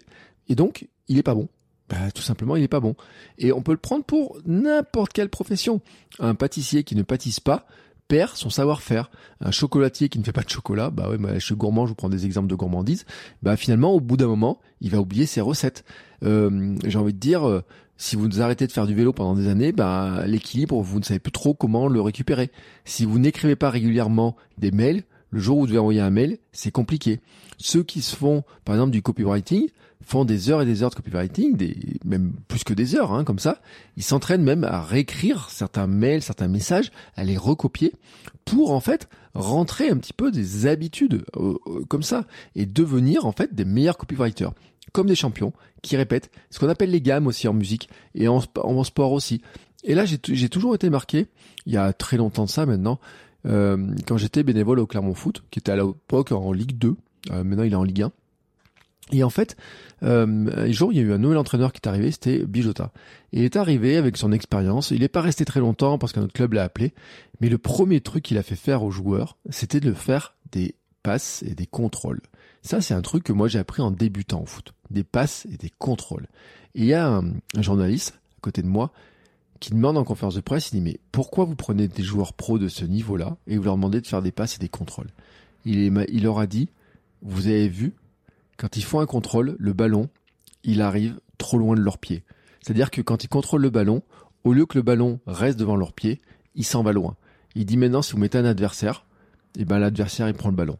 et 0.49 0.55
donc 0.55 0.87
il 1.07 1.17
est 1.17 1.23
pas 1.23 1.33
bon. 1.33 1.47
Bah, 1.89 2.11
tout 2.13 2.21
simplement, 2.21 2.55
il 2.55 2.63
est 2.63 2.67
pas 2.67 2.81
bon. 2.81 2.95
Et 3.37 3.51
on 3.51 3.61
peut 3.61 3.71
le 3.71 3.77
prendre 3.77 4.03
pour 4.03 4.37
n'importe 4.45 5.13
quelle 5.13 5.29
profession. 5.29 5.81
Un 6.19 6.35
pâtissier 6.35 6.83
qui 6.83 6.95
ne 6.95 7.01
pâtisse 7.01 7.39
pas 7.39 7.65
perd 8.09 8.35
son 8.35 8.49
savoir-faire. 8.49 9.09
Un 9.39 9.51
chocolatier 9.51 10.09
qui 10.09 10.19
ne 10.19 10.23
fait 10.23 10.33
pas 10.33 10.43
de 10.43 10.49
chocolat, 10.49 10.89
bah 10.89 11.09
ouais, 11.09 11.39
je 11.39 11.45
suis 11.45 11.55
gourmand, 11.55 11.85
je 11.85 11.89
vous 11.89 11.95
prends 11.95 12.09
des 12.09 12.25
exemples 12.25 12.47
de 12.49 12.55
gourmandise. 12.55 13.05
Bah 13.41 13.55
finalement, 13.55 13.93
au 13.93 14.01
bout 14.01 14.17
d'un 14.17 14.27
moment, 14.27 14.59
il 14.81 14.91
va 14.91 14.99
oublier 14.99 15.25
ses 15.25 15.41
recettes. 15.41 15.85
Euh, 16.23 16.75
J'ai 16.85 16.97
envie 16.97 17.13
de 17.13 17.19
dire, 17.19 17.47
euh, 17.47 17.63
si 17.99 18.15
vous 18.15 18.41
arrêtez 18.41 18.65
de 18.65 18.71
faire 18.71 18.87
du 18.87 18.95
vélo 18.95 19.11
pendant 19.11 19.35
des 19.35 19.49
années, 19.49 19.73
bah 19.73 20.23
l'équilibre, 20.25 20.81
vous 20.81 20.99
ne 20.99 21.03
savez 21.03 21.19
plus 21.19 21.33
trop 21.33 21.53
comment 21.53 21.89
le 21.89 21.99
récupérer. 21.99 22.49
Si 22.85 23.03
vous 23.03 23.19
n'écrivez 23.19 23.57
pas 23.57 23.69
régulièrement 23.69 24.37
des 24.57 24.71
mails, 24.71 25.03
le 25.31 25.39
jour 25.39 25.57
où 25.57 25.61
vous 25.61 25.67
devez 25.67 25.79
envoyer 25.79 25.99
un 25.99 26.09
mail, 26.09 26.37
c'est 26.53 26.71
compliqué. 26.71 27.19
Ceux 27.57 27.83
qui 27.83 28.01
se 28.01 28.15
font, 28.15 28.43
par 28.63 28.75
exemple, 28.75 28.91
du 28.91 29.01
copywriting, 29.01 29.67
font 30.01 30.23
des 30.23 30.49
heures 30.49 30.61
et 30.61 30.65
des 30.65 30.81
heures 30.81 30.91
de 30.91 30.95
copywriting, 30.95 31.57
même 32.05 32.33
plus 32.47 32.63
que 32.63 32.73
des 32.73 32.95
heures, 32.95 33.11
hein, 33.11 33.25
comme 33.25 33.37
ça. 33.37 33.61
Ils 33.97 34.03
s'entraînent 34.03 34.43
même 34.43 34.63
à 34.63 34.81
réécrire 34.81 35.49
certains 35.49 35.85
mails, 35.85 36.21
certains 36.21 36.47
messages, 36.47 36.91
à 37.17 37.25
les 37.25 37.37
recopier 37.37 37.93
pour 38.45 38.71
en 38.71 38.79
fait 38.79 39.09
rentrer 39.33 39.89
un 39.89 39.97
petit 39.97 40.13
peu 40.13 40.31
des 40.31 40.65
habitudes 40.65 41.25
euh, 41.35 41.55
euh, 41.67 41.85
comme 41.87 42.01
ça 42.01 42.25
et 42.55 42.65
devenir 42.65 43.25
en 43.25 43.31
fait 43.31 43.53
des 43.53 43.65
meilleurs 43.65 43.97
copywriters, 43.97 44.53
comme 44.91 45.07
des 45.07 45.15
champions 45.15 45.53
qui 45.81 45.97
répètent 45.97 46.31
ce 46.49 46.59
qu'on 46.59 46.69
appelle 46.69 46.91
les 46.91 47.01
gammes 47.01 47.27
aussi 47.27 47.47
en 47.47 47.53
musique 47.53 47.89
et 48.15 48.27
en, 48.27 48.41
sport 48.83 49.11
aussi. 49.11 49.41
Et 49.83 49.95
là, 49.95 50.05
j'ai 50.05 50.49
toujours 50.49 50.75
été 50.75 50.89
marqué, 50.89 51.27
il 51.65 51.73
y 51.73 51.77
a 51.77 51.93
très 51.93 52.17
longtemps 52.17 52.45
de 52.45 52.49
ça 52.49 52.65
maintenant, 52.65 52.99
euh, 53.45 53.95
quand 54.05 54.17
j'étais 54.17 54.43
bénévole 54.43 54.79
au 54.79 54.85
Clermont 54.87 55.13
Foot, 55.13 55.43
qui 55.51 55.59
était 55.59 55.71
à 55.71 55.77
l'époque 55.77 56.31
en 56.31 56.51
Ligue 56.51 56.77
2, 56.77 56.95
maintenant 57.43 57.63
il 57.63 57.71
est 57.71 57.77
en 57.77 57.83
Ligue 57.83 58.03
1. 58.03 58.11
Et 59.11 59.23
en 59.23 59.29
fait, 59.29 59.57
euh, 60.03 60.49
un 60.55 60.71
jour, 60.71 60.91
il 60.91 60.97
y 60.97 60.99
a 60.99 61.03
eu 61.03 61.13
un 61.13 61.17
nouvel 61.17 61.37
entraîneur 61.37 61.73
qui 61.73 61.79
est 61.83 61.87
arrivé, 61.87 62.11
c'était 62.11 62.45
Bijota. 62.45 62.91
Il 63.31 63.43
est 63.43 63.55
arrivé 63.55 63.97
avec 63.97 64.17
son 64.17 64.31
expérience. 64.31 64.91
Il 64.91 64.99
n'est 64.99 65.07
pas 65.07 65.21
resté 65.21 65.45
très 65.45 65.59
longtemps 65.59 65.97
parce 65.97 66.13
qu'un 66.13 66.21
autre 66.21 66.33
club 66.33 66.53
l'a 66.53 66.63
appelé. 66.63 66.93
Mais 67.41 67.49
le 67.49 67.57
premier 67.57 68.01
truc 68.01 68.23
qu'il 68.23 68.37
a 68.37 68.43
fait 68.43 68.55
faire 68.55 68.83
aux 68.83 68.91
joueurs, 68.91 69.37
c'était 69.49 69.79
de 69.79 69.93
faire 69.93 70.35
des 70.51 70.75
passes 71.01 71.43
et 71.43 71.55
des 71.55 71.65
contrôles. 71.65 72.21
Ça, 72.61 72.81
c'est 72.81 72.93
un 72.93 73.01
truc 73.01 73.23
que 73.23 73.33
moi 73.33 73.47
j'ai 73.47 73.59
appris 73.59 73.81
en 73.81 73.91
débutant 73.91 74.41
au 74.41 74.45
foot. 74.45 74.73
Des 74.89 75.03
passes 75.03 75.45
et 75.51 75.57
des 75.57 75.69
contrôles. 75.69 76.27
Il 76.75 76.85
y 76.85 76.93
a 76.93 77.07
un, 77.07 77.33
journaliste 77.57 78.19
à 78.37 78.41
côté 78.41 78.61
de 78.61 78.67
moi 78.67 78.91
qui 79.59 79.71
demande 79.71 79.97
en 79.97 80.03
conférence 80.03 80.35
de 80.35 80.41
presse, 80.41 80.71
il 80.71 80.75
dit 80.75 80.81
mais 80.81 80.99
pourquoi 81.11 81.45
vous 81.45 81.55
prenez 81.55 81.87
des 81.87 82.03
joueurs 82.03 82.33
pros 82.33 82.59
de 82.59 82.67
ce 82.67 82.85
niveau-là 82.85 83.37
et 83.47 83.57
vous 83.57 83.63
leur 83.63 83.75
demandez 83.75 83.99
de 83.99 84.07
faire 84.07 84.21
des 84.21 84.31
passes 84.31 84.55
et 84.55 84.59
des 84.59 84.69
contrôles? 84.69 85.09
Il, 85.65 86.05
il 86.09 86.23
leur 86.23 86.39
a 86.39 86.47
dit, 86.47 86.69
vous 87.21 87.47
avez 87.47 87.67
vu, 87.67 87.93
quand 88.57 88.77
ils 88.77 88.83
font 88.83 89.01
un 89.01 89.05
contrôle, 89.05 89.57
le 89.59 89.73
ballon, 89.73 90.09
il 90.63 90.81
arrive 90.81 91.19
trop 91.37 91.57
loin 91.57 91.75
de 91.75 91.81
leurs 91.81 91.97
pieds. 91.97 92.23
C'est-à-dire 92.61 92.91
que 92.91 93.01
quand 93.01 93.23
ils 93.23 93.29
contrôlent 93.29 93.61
le 93.61 93.69
ballon, 93.69 94.01
au 94.43 94.53
lieu 94.53 94.65
que 94.65 94.77
le 94.77 94.81
ballon 94.81 95.19
reste 95.25 95.59
devant 95.59 95.75
leurs 95.75 95.93
pieds, 95.93 96.21
il 96.55 96.65
s'en 96.65 96.83
va 96.83 96.91
loin. 96.91 97.15
Il 97.55 97.65
dit 97.65 97.77
maintenant 97.77 98.01
si 98.01 98.13
vous 98.13 98.19
mettez 98.19 98.37
un 98.37 98.45
adversaire, 98.45 99.05
et 99.57 99.61
eh 99.61 99.65
ben 99.65 99.79
l'adversaire 99.79 100.27
il 100.27 100.35
prend 100.35 100.49
le 100.49 100.55
ballon. 100.55 100.77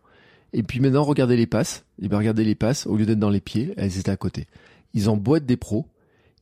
Et 0.53 0.63
puis 0.63 0.79
maintenant 0.79 1.03
regardez 1.03 1.38
les 1.38 1.48
passes, 1.48 1.86
et 2.00 2.06
eh 2.06 2.08
ben 2.08 2.18
regardez 2.18 2.44
les 2.44 2.56
passes 2.56 2.88
au 2.88 2.96
lieu 2.96 3.06
d'être 3.06 3.20
dans 3.20 3.29
les 3.29 3.41
pieds, 3.41 3.74
elles 3.77 3.98
étaient 3.98 4.12
à 4.12 4.18
côté. 4.18 4.48
Ils 4.94 5.10
emboîtent 5.10 5.46
des 5.46 5.58
pros, 5.58 5.86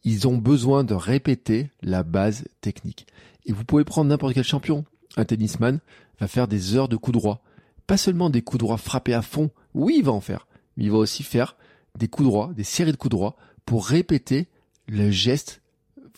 ils 0.03 0.27
ont 0.27 0.37
besoin 0.37 0.83
de 0.83 0.93
répéter 0.93 1.69
la 1.81 2.03
base 2.03 2.45
technique. 2.61 3.07
Et 3.45 3.51
vous 3.51 3.65
pouvez 3.65 3.83
prendre 3.83 4.09
n'importe 4.09 4.33
quel 4.33 4.43
champion. 4.43 4.85
Un 5.17 5.25
tennisman 5.25 5.79
va 6.19 6.27
faire 6.27 6.47
des 6.47 6.75
heures 6.75 6.87
de 6.87 6.95
coups 6.95 7.17
droits. 7.17 7.41
Pas 7.87 7.97
seulement 7.97 8.29
des 8.29 8.41
coups 8.41 8.59
droits 8.59 8.77
frappés 8.77 9.13
à 9.13 9.21
fond. 9.21 9.49
Oui, 9.73 9.95
il 9.97 10.03
va 10.03 10.11
en 10.11 10.21
faire 10.21 10.47
il 10.77 10.91
va 10.91 10.97
aussi 10.97 11.23
faire 11.23 11.55
des 11.97 12.07
coups 12.07 12.27
droits, 12.27 12.51
des 12.55 12.63
séries 12.63 12.91
de 12.91 12.97
coups 12.97 13.11
droits 13.11 13.35
pour 13.65 13.87
répéter 13.87 14.47
le 14.87 15.11
geste 15.11 15.61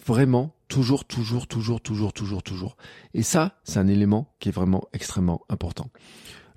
vraiment 0.06 0.54
toujours, 0.68 1.06
toujours, 1.06 1.48
toujours, 1.48 1.82
toujours, 1.82 2.14
toujours, 2.14 2.44
toujours. 2.44 2.78
Et 3.14 3.24
ça, 3.24 3.60
c'est 3.64 3.80
un 3.80 3.88
élément 3.88 4.32
qui 4.40 4.50
est 4.50 4.52
vraiment 4.54 4.88
extrêmement 4.94 5.42
important. 5.50 5.90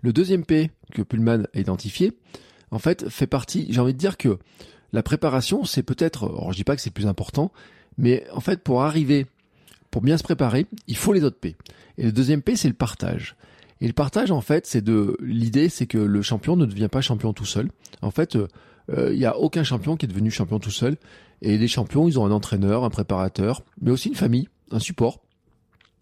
Le 0.03 0.13
deuxième 0.13 0.45
P 0.45 0.71
que 0.93 1.03
Pullman 1.03 1.45
a 1.55 1.61
identifié, 1.61 2.13
en 2.71 2.79
fait, 2.79 3.09
fait 3.09 3.27
partie, 3.27 3.67
j'ai 3.71 3.81
envie 3.81 3.95
de 3.95 3.99
dire 3.99 4.17
que 4.17 4.39
la 4.93 5.03
préparation, 5.03 5.65
c'est 5.65 5.83
peut-être, 5.83 6.25
alors 6.25 6.53
je 6.53 6.57
dis 6.57 6.65
pas 6.65 6.77
que 6.77 6.83
c'est 6.83 6.91
plus 6.91 7.07
important, 7.07 7.53
mais 7.99 8.25
en 8.33 8.41
fait, 8.41 8.63
pour 8.63 8.83
arriver, 8.83 9.27
pour 9.91 10.03
bien 10.03 10.17
se 10.19 10.23
préparer, 10.23 10.67
il 10.87 10.97
faut 10.97 11.13
les 11.13 11.23
autres 11.25 11.39
P. 11.39 11.57
Et 11.99 12.05
le 12.05 12.13
deuxième 12.13 12.43
P, 12.43 12.57
c'est 12.57 12.69
le 12.69 12.75
partage. 12.75 13.37
Et 13.81 13.87
le 13.87 13.93
partage, 13.93 14.31
en 14.31 14.41
fait, 14.41 14.67
c'est 14.67 14.83
de 14.83 15.17
l'idée, 15.21 15.69
c'est 15.69 15.87
que 15.87 15.99
le 15.99 16.23
champion 16.23 16.57
ne 16.57 16.67
devient 16.67 16.89
pas 16.91 17.01
champion 17.01 17.33
tout 17.33 17.45
seul. 17.45 17.71
En 18.01 18.11
fait, 18.11 18.35
il 18.35 18.49
euh, 18.95 19.15
n'y 19.15 19.25
a 19.25 19.37
aucun 19.37 19.65
champion 19.65 19.97
qui 19.97 20.07
est 20.07 20.09
devenu 20.09 20.31
champion 20.31 20.59
tout 20.59 20.71
seul. 20.71 20.97
Et 21.43 21.59
les 21.59 21.69
champions, 21.69 22.07
ils 22.09 22.19
ont 22.19 22.25
un 22.25 22.31
entraîneur, 22.31 22.85
un 22.85 22.91
préparateur, 22.91 23.63
mais 23.81 23.91
aussi 23.91 24.09
une 24.09 24.15
famille, 24.15 24.49
un 24.71 24.79
support 24.79 25.21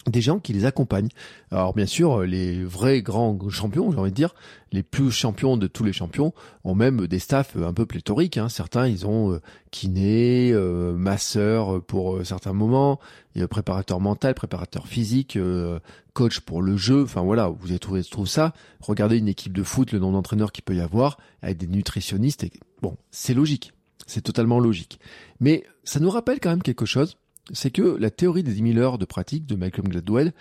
des 0.07 0.23
gens 0.23 0.39
qui 0.39 0.53
les 0.53 0.65
accompagnent. 0.65 1.11
Alors 1.51 1.75
bien 1.75 1.87
sûr, 1.87 2.23
les 2.23 2.65
vrais 2.65 3.03
grands 3.03 3.39
champions, 3.51 3.93
j'ai 3.93 3.99
envie 3.99 4.11
de 4.11 4.17
dire, 4.17 4.35
les 4.73 4.83
plus 4.83 5.11
champions 5.11 5.57
de 5.57 5.67
tous 5.67 5.85
les 5.85 5.93
champions, 5.93 6.33
ont 6.65 6.75
même 6.75 7.07
des 7.07 7.19
staffs 7.19 7.57
un 7.57 7.75
peu 7.75 7.87
pléthoriques. 7.87 8.39
Hein. 8.39 8.49
Certains, 8.49 8.87
ils 8.89 9.07
ont 9.07 9.33
euh, 9.33 9.41
kiné, 9.71 10.53
euh, 10.53 10.95
masseur 10.95 11.83
pour 11.83 12.17
euh, 12.17 12.25
certains 12.25 12.53
moments, 12.53 12.99
y 13.35 13.43
a 13.43 13.49
préparateur 13.49 14.01
mental, 14.01 14.35
préparateur 14.35 14.87
physique, 14.87 15.37
euh, 15.37 15.79
coach 16.15 16.41
pour 16.41 16.63
le 16.63 16.77
jeu. 16.77 17.03
Enfin 17.03 17.23
voilà, 17.23 17.49
vous 17.49 17.71
avez 17.71 17.79
trouvé, 17.79 18.03
trouvé 18.03 18.29
ça. 18.29 18.55
Regardez 18.81 19.19
une 19.19 19.29
équipe 19.29 19.53
de 19.53 19.63
foot, 19.63 19.93
le 19.93 19.99
nombre 19.99 20.15
d'entraîneurs 20.15 20.53
qu'il 20.53 20.65
peut 20.65 20.75
y 20.75 20.81
avoir, 20.81 21.19
avec 21.43 21.59
des 21.59 21.67
nutritionnistes. 21.67 22.45
Et... 22.45 22.53
Bon, 22.81 22.97
c'est 23.11 23.35
logique. 23.35 23.73
C'est 24.07 24.23
totalement 24.23 24.59
logique. 24.59 24.99
Mais 25.41 25.65
ça 25.85 26.01
nous 26.01 26.11
rappelle 26.11 26.41
quand 26.41 26.51
même 26.51 26.63
quelque 26.63 26.87
chose 26.87 27.17
c'est 27.53 27.71
que 27.71 27.97
la 27.99 28.11
théorie 28.11 28.43
des 28.43 28.53
10 28.53 28.75
000 28.75 28.79
heures 28.85 28.99
de 28.99 29.05
pratique 29.05 29.47
de 29.47 29.57
Malcolm 29.57 29.89
Gladwell, 29.89 30.33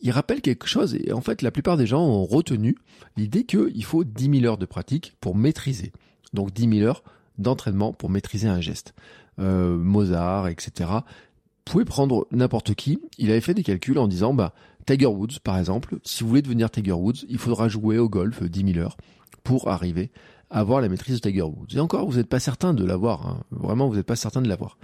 il 0.00 0.10
rappelle 0.10 0.40
quelque 0.40 0.66
chose, 0.66 0.94
et 0.94 1.12
en 1.12 1.20
fait 1.20 1.42
la 1.42 1.50
plupart 1.50 1.76
des 1.76 1.86
gens 1.86 2.02
ont 2.02 2.24
retenu 2.24 2.76
l'idée 3.16 3.44
qu'il 3.44 3.84
faut 3.84 4.04
10 4.04 4.40
000 4.40 4.44
heures 4.44 4.58
de 4.58 4.66
pratique 4.66 5.14
pour 5.20 5.34
maîtriser. 5.34 5.92
Donc 6.32 6.52
10 6.52 6.78
000 6.78 6.88
heures 6.88 7.04
d'entraînement 7.38 7.92
pour 7.92 8.10
maîtriser 8.10 8.48
un 8.48 8.60
geste. 8.60 8.94
Euh, 9.38 9.76
Mozart, 9.76 10.48
etc. 10.48 10.90
Vous 10.90 11.72
pouvez 11.72 11.84
prendre 11.84 12.26
n'importe 12.30 12.74
qui, 12.74 13.00
il 13.18 13.30
avait 13.30 13.40
fait 13.40 13.54
des 13.54 13.62
calculs 13.62 13.98
en 13.98 14.06
disant, 14.06 14.34
bah, 14.34 14.52
Tiger 14.86 15.06
Woods, 15.06 15.38
par 15.42 15.58
exemple, 15.58 15.98
si 16.04 16.22
vous 16.22 16.28
voulez 16.28 16.42
devenir 16.42 16.70
Tiger 16.70 16.92
Woods, 16.92 17.24
il 17.28 17.38
faudra 17.38 17.68
jouer 17.68 17.98
au 17.98 18.08
golf 18.08 18.42
10 18.42 18.74
000 18.74 18.84
heures 18.84 18.96
pour 19.42 19.68
arriver 19.68 20.10
à 20.50 20.60
avoir 20.60 20.80
la 20.80 20.88
maîtrise 20.88 21.20
de 21.20 21.28
Tiger 21.28 21.42
Woods. 21.42 21.74
Et 21.74 21.80
encore, 21.80 22.08
vous 22.08 22.16
n'êtes 22.16 22.28
pas 22.28 22.40
certain 22.40 22.74
de 22.74 22.84
l'avoir. 22.84 23.26
Hein. 23.26 23.40
Vraiment, 23.50 23.88
vous 23.88 23.96
n'êtes 23.96 24.06
pas 24.06 24.16
certain 24.16 24.42
de 24.42 24.48
l'avoir. 24.48 24.78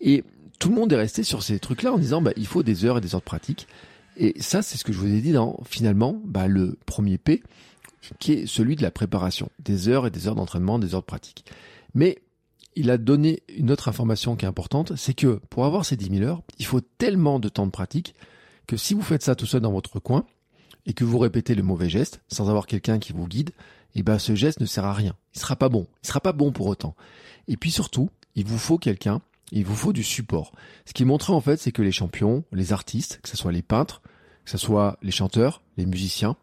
Et 0.00 0.24
tout 0.58 0.68
le 0.68 0.74
monde 0.74 0.92
est 0.92 0.96
resté 0.96 1.22
sur 1.22 1.42
ces 1.42 1.58
trucs-là 1.58 1.92
en 1.92 1.98
disant 1.98 2.22
bah, 2.22 2.32
il 2.36 2.46
faut 2.46 2.62
des 2.62 2.84
heures 2.84 2.98
et 2.98 3.00
des 3.00 3.14
heures 3.14 3.20
de 3.20 3.24
pratique. 3.24 3.66
Et 4.16 4.40
ça, 4.40 4.62
c'est 4.62 4.78
ce 4.78 4.84
que 4.84 4.92
je 4.92 4.98
vous 4.98 5.12
ai 5.12 5.20
dit 5.20 5.32
dans 5.32 5.60
finalement 5.64 6.20
bah, 6.24 6.46
le 6.46 6.78
premier 6.86 7.18
P, 7.18 7.42
qui 8.18 8.32
est 8.32 8.46
celui 8.46 8.76
de 8.76 8.82
la 8.82 8.90
préparation, 8.90 9.48
des 9.58 9.88
heures 9.88 10.06
et 10.06 10.10
des 10.10 10.28
heures 10.28 10.34
d'entraînement, 10.34 10.78
des 10.78 10.94
heures 10.94 11.00
de 11.00 11.06
pratique. 11.06 11.44
Mais 11.94 12.18
il 12.76 12.90
a 12.90 12.98
donné 12.98 13.42
une 13.56 13.70
autre 13.70 13.88
information 13.88 14.36
qui 14.36 14.44
est 14.44 14.48
importante, 14.48 14.96
c'est 14.96 15.14
que 15.14 15.40
pour 15.50 15.64
avoir 15.64 15.84
ces 15.84 15.96
10 15.96 16.18
000 16.18 16.28
heures, 16.28 16.42
il 16.58 16.66
faut 16.66 16.80
tellement 16.80 17.38
de 17.38 17.48
temps 17.48 17.66
de 17.66 17.70
pratique 17.70 18.14
que 18.66 18.76
si 18.76 18.94
vous 18.94 19.02
faites 19.02 19.22
ça 19.22 19.34
tout 19.34 19.46
seul 19.46 19.60
dans 19.60 19.72
votre 19.72 20.00
coin 20.00 20.24
et 20.86 20.92
que 20.92 21.04
vous 21.04 21.18
répétez 21.18 21.54
le 21.54 21.62
mauvais 21.62 21.88
geste 21.88 22.20
sans 22.28 22.48
avoir 22.48 22.66
quelqu'un 22.66 22.98
qui 22.98 23.12
vous 23.12 23.26
guide, 23.26 23.50
eh 23.94 24.02
ben 24.02 24.18
ce 24.18 24.34
geste 24.34 24.60
ne 24.60 24.66
sera 24.66 24.90
à 24.90 24.92
rien. 24.92 25.14
Il 25.34 25.40
sera 25.40 25.56
pas 25.56 25.68
bon. 25.68 25.86
Il 26.02 26.08
sera 26.08 26.20
pas 26.20 26.32
bon 26.32 26.52
pour 26.52 26.66
autant. 26.66 26.94
Et 27.48 27.56
puis 27.56 27.70
surtout, 27.70 28.10
il 28.34 28.44
vous 28.44 28.58
faut 28.58 28.78
quelqu'un 28.78 29.20
il 29.52 29.64
vous 29.64 29.76
faut 29.76 29.92
du 29.92 30.02
support. 30.02 30.52
Ce 30.86 30.92
qui 30.92 31.04
montré 31.04 31.32
en 31.32 31.40
fait, 31.40 31.58
c'est 31.58 31.72
que 31.72 31.82
les 31.82 31.92
champions, 31.92 32.44
les 32.52 32.72
artistes, 32.72 33.20
que 33.22 33.28
ce 33.28 33.36
soit 33.36 33.52
les 33.52 33.62
peintres, 33.62 34.02
que 34.44 34.50
ce 34.50 34.58
soit 34.58 34.98
les 35.02 35.10
chanteurs, 35.10 35.62
les 35.76 35.86
musiciens, 35.86 36.36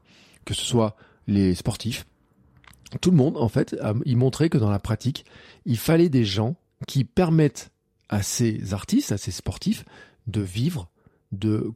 que 0.46 0.54
ce 0.54 0.66
soit 0.66 0.96
les 1.28 1.56
sportifs, 1.56 2.06
tout 3.00 3.12
le 3.12 3.18
monde 3.18 3.38
en 3.38 3.48
fait, 3.48 3.76
il 4.06 4.18
montrait 4.18 4.50
que 4.50 4.58
dans 4.58 4.70
la 4.70 4.80
pratique, 4.80 5.26
il 5.66 5.78
fallait 5.78 6.10
des 6.10 6.26
gens 6.26 6.56
qui 6.88 7.04
permettent 7.04 7.72
à 8.10 8.22
ces 8.22 8.74
artistes, 8.74 9.12
à 9.12 9.18
ces 9.18 9.32
sportifs, 9.32 9.86
de 10.28 10.42
vivre, 10.42 10.90
de, 11.32 11.72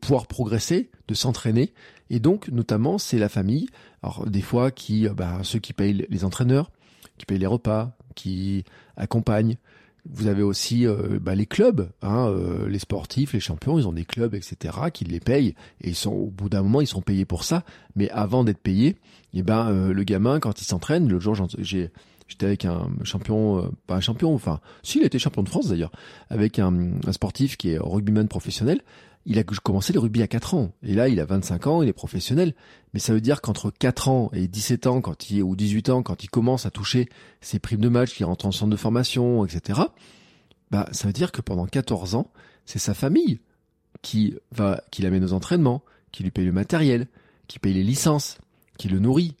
pouvoir 0.00 0.26
progresser, 0.26 0.90
de 1.08 1.14
s'entraîner. 1.14 1.74
Et 2.08 2.20
donc, 2.20 2.48
notamment, 2.48 2.96
c'est 2.96 3.18
la 3.18 3.28
famille. 3.28 3.68
Alors, 4.02 4.26
des 4.26 4.40
fois, 4.40 4.70
qui, 4.70 5.06
bah, 5.08 5.40
ceux 5.42 5.58
qui 5.58 5.74
payent 5.74 6.06
les 6.08 6.24
entraîneurs, 6.24 6.70
qui 7.18 7.26
payent 7.26 7.38
les 7.38 7.46
repas, 7.46 7.96
qui 8.14 8.64
accompagnent. 8.96 9.56
Vous 10.08 10.26
avez 10.26 10.42
aussi 10.42 10.86
euh, 10.86 11.18
bah, 11.20 11.34
les 11.34 11.46
clubs, 11.46 11.90
hein, 12.02 12.28
euh, 12.28 12.68
les 12.68 12.78
sportifs, 12.78 13.32
les 13.32 13.40
champions, 13.40 13.78
ils 13.78 13.88
ont 13.88 13.92
des 13.92 14.04
clubs, 14.04 14.34
etc., 14.34 14.76
qui 14.92 15.04
les 15.04 15.20
payent 15.20 15.54
et 15.80 15.88
ils 15.88 15.94
sont 15.94 16.12
au 16.12 16.30
bout 16.30 16.48
d'un 16.48 16.62
moment 16.62 16.80
ils 16.80 16.86
sont 16.86 17.00
payés 17.00 17.24
pour 17.24 17.44
ça. 17.44 17.64
Mais 17.94 18.10
avant 18.10 18.44
d'être 18.44 18.58
payés, 18.58 18.96
eh 19.34 19.42
ben 19.42 19.68
euh, 19.70 19.92
le 19.92 20.04
gamin 20.04 20.40
quand 20.40 20.60
il 20.60 20.64
s'entraîne, 20.64 21.08
le 21.08 21.18
jour 21.18 21.34
j'étais 21.58 21.90
avec 22.40 22.64
un 22.64 22.88
champion, 23.04 23.70
pas 23.86 23.96
un 23.96 24.00
champion, 24.00 24.34
enfin, 24.34 24.60
s'il 24.82 25.04
était 25.04 25.18
champion 25.18 25.42
de 25.42 25.48
France 25.48 25.68
d'ailleurs, 25.68 25.92
avec 26.28 26.58
un, 26.58 26.92
sportif 27.12 27.56
qui 27.56 27.70
est 27.70 27.78
rugbyman 27.78 28.28
professionnel 28.28 28.80
il 29.26 29.40
a 29.40 29.42
commencé 29.42 29.92
le 29.92 29.98
rugby 29.98 30.22
à 30.22 30.28
4 30.28 30.54
ans. 30.54 30.72
Et 30.84 30.94
là, 30.94 31.08
il 31.08 31.18
a 31.18 31.24
25 31.24 31.66
ans, 31.66 31.82
il 31.82 31.88
est 31.88 31.92
professionnel. 31.92 32.54
Mais 32.94 33.00
ça 33.00 33.12
veut 33.12 33.20
dire 33.20 33.40
qu'entre 33.40 33.72
4 33.72 34.08
ans 34.08 34.30
et 34.32 34.46
17 34.46 34.86
ans, 34.86 35.00
quand 35.00 35.30
il, 35.30 35.42
ou 35.42 35.56
18 35.56 35.90
ans, 35.90 36.02
quand 36.04 36.22
il 36.22 36.30
commence 36.30 36.64
à 36.64 36.70
toucher 36.70 37.08
ses 37.40 37.58
primes 37.58 37.80
de 37.80 37.88
match, 37.88 38.14
qu'il 38.14 38.24
rentre 38.24 38.46
en 38.46 38.52
centre 38.52 38.70
de 38.70 38.76
formation, 38.76 39.44
etc., 39.44 39.80
bah, 40.70 40.88
ça 40.92 41.08
veut 41.08 41.12
dire 41.12 41.32
que 41.32 41.40
pendant 41.40 41.66
14 41.66 42.14
ans, 42.14 42.30
c'est 42.64 42.78
sa 42.78 42.94
famille 42.94 43.40
qui 44.00 44.36
va, 44.52 44.82
qui 44.92 45.02
l'amène 45.02 45.24
aux 45.24 45.32
entraînements, 45.32 45.82
qui 46.12 46.22
lui 46.22 46.30
paye 46.30 46.46
le 46.46 46.52
matériel, 46.52 47.08
qui 47.48 47.58
paye 47.58 47.74
les 47.74 47.82
licences, 47.82 48.38
qui 48.78 48.88
le 48.88 49.00
nourrit. 49.00 49.34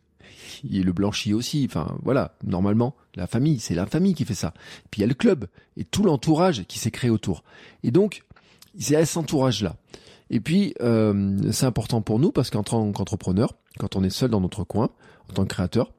Il 0.64 0.84
le 0.84 0.92
blanchit 0.92 1.32
aussi. 1.32 1.64
Enfin, 1.68 1.96
voilà. 2.02 2.36
Normalement, 2.44 2.96
la 3.14 3.28
famille, 3.28 3.60
c'est 3.60 3.74
la 3.74 3.86
famille 3.86 4.14
qui 4.14 4.24
fait 4.24 4.34
ça. 4.34 4.52
Puis 4.90 5.00
il 5.00 5.02
y 5.02 5.04
a 5.04 5.08
le 5.08 5.14
club 5.14 5.46
et 5.76 5.84
tout 5.84 6.02
l'entourage 6.02 6.64
qui 6.66 6.78
s'est 6.78 6.90
créé 6.90 7.10
autour. 7.10 7.44
Et 7.82 7.90
donc, 7.90 8.24
c'est 8.78 8.96
à 8.96 9.04
cet 9.04 9.16
entourage-là. 9.16 9.76
Et 10.30 10.40
puis, 10.40 10.74
euh, 10.80 11.36
c'est 11.52 11.66
important 11.66 12.02
pour 12.02 12.18
nous 12.18 12.32
parce 12.32 12.50
qu'en 12.50 12.62
tant 12.62 12.90
qu'entrepreneur, 12.92 13.54
quand 13.78 13.96
on 13.96 14.02
est 14.02 14.10
seul 14.10 14.30
dans 14.30 14.40
notre 14.40 14.64
coin, 14.64 14.90
en 15.30 15.32
tant 15.34 15.42
que 15.44 15.48
créateur, 15.48 15.92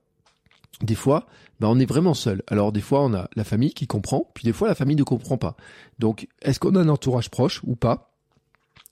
des 0.82 0.96
fois, 0.96 1.26
ben 1.60 1.68
on 1.68 1.80
est 1.80 1.86
vraiment 1.86 2.14
seul. 2.14 2.44
Alors 2.48 2.72
des 2.72 2.82
fois, 2.82 3.04
on 3.04 3.14
a 3.14 3.30
la 3.36 3.44
famille 3.44 3.74
qui 3.74 3.88
comprend, 3.88 4.30
puis 4.34 4.44
des 4.44 4.54
fois, 4.54 4.68
la 4.68 4.76
famille 4.76 4.96
ne 4.96 5.04
comprend 5.04 5.38
pas. 5.38 5.56
Donc, 6.00 6.28
est-ce 6.42 6.60
qu'on 6.60 6.76
a 6.76 6.82
un 6.82 6.90
entourage 6.90 7.30
proche 7.30 7.62
ou 7.64 7.76
pas? 7.76 8.14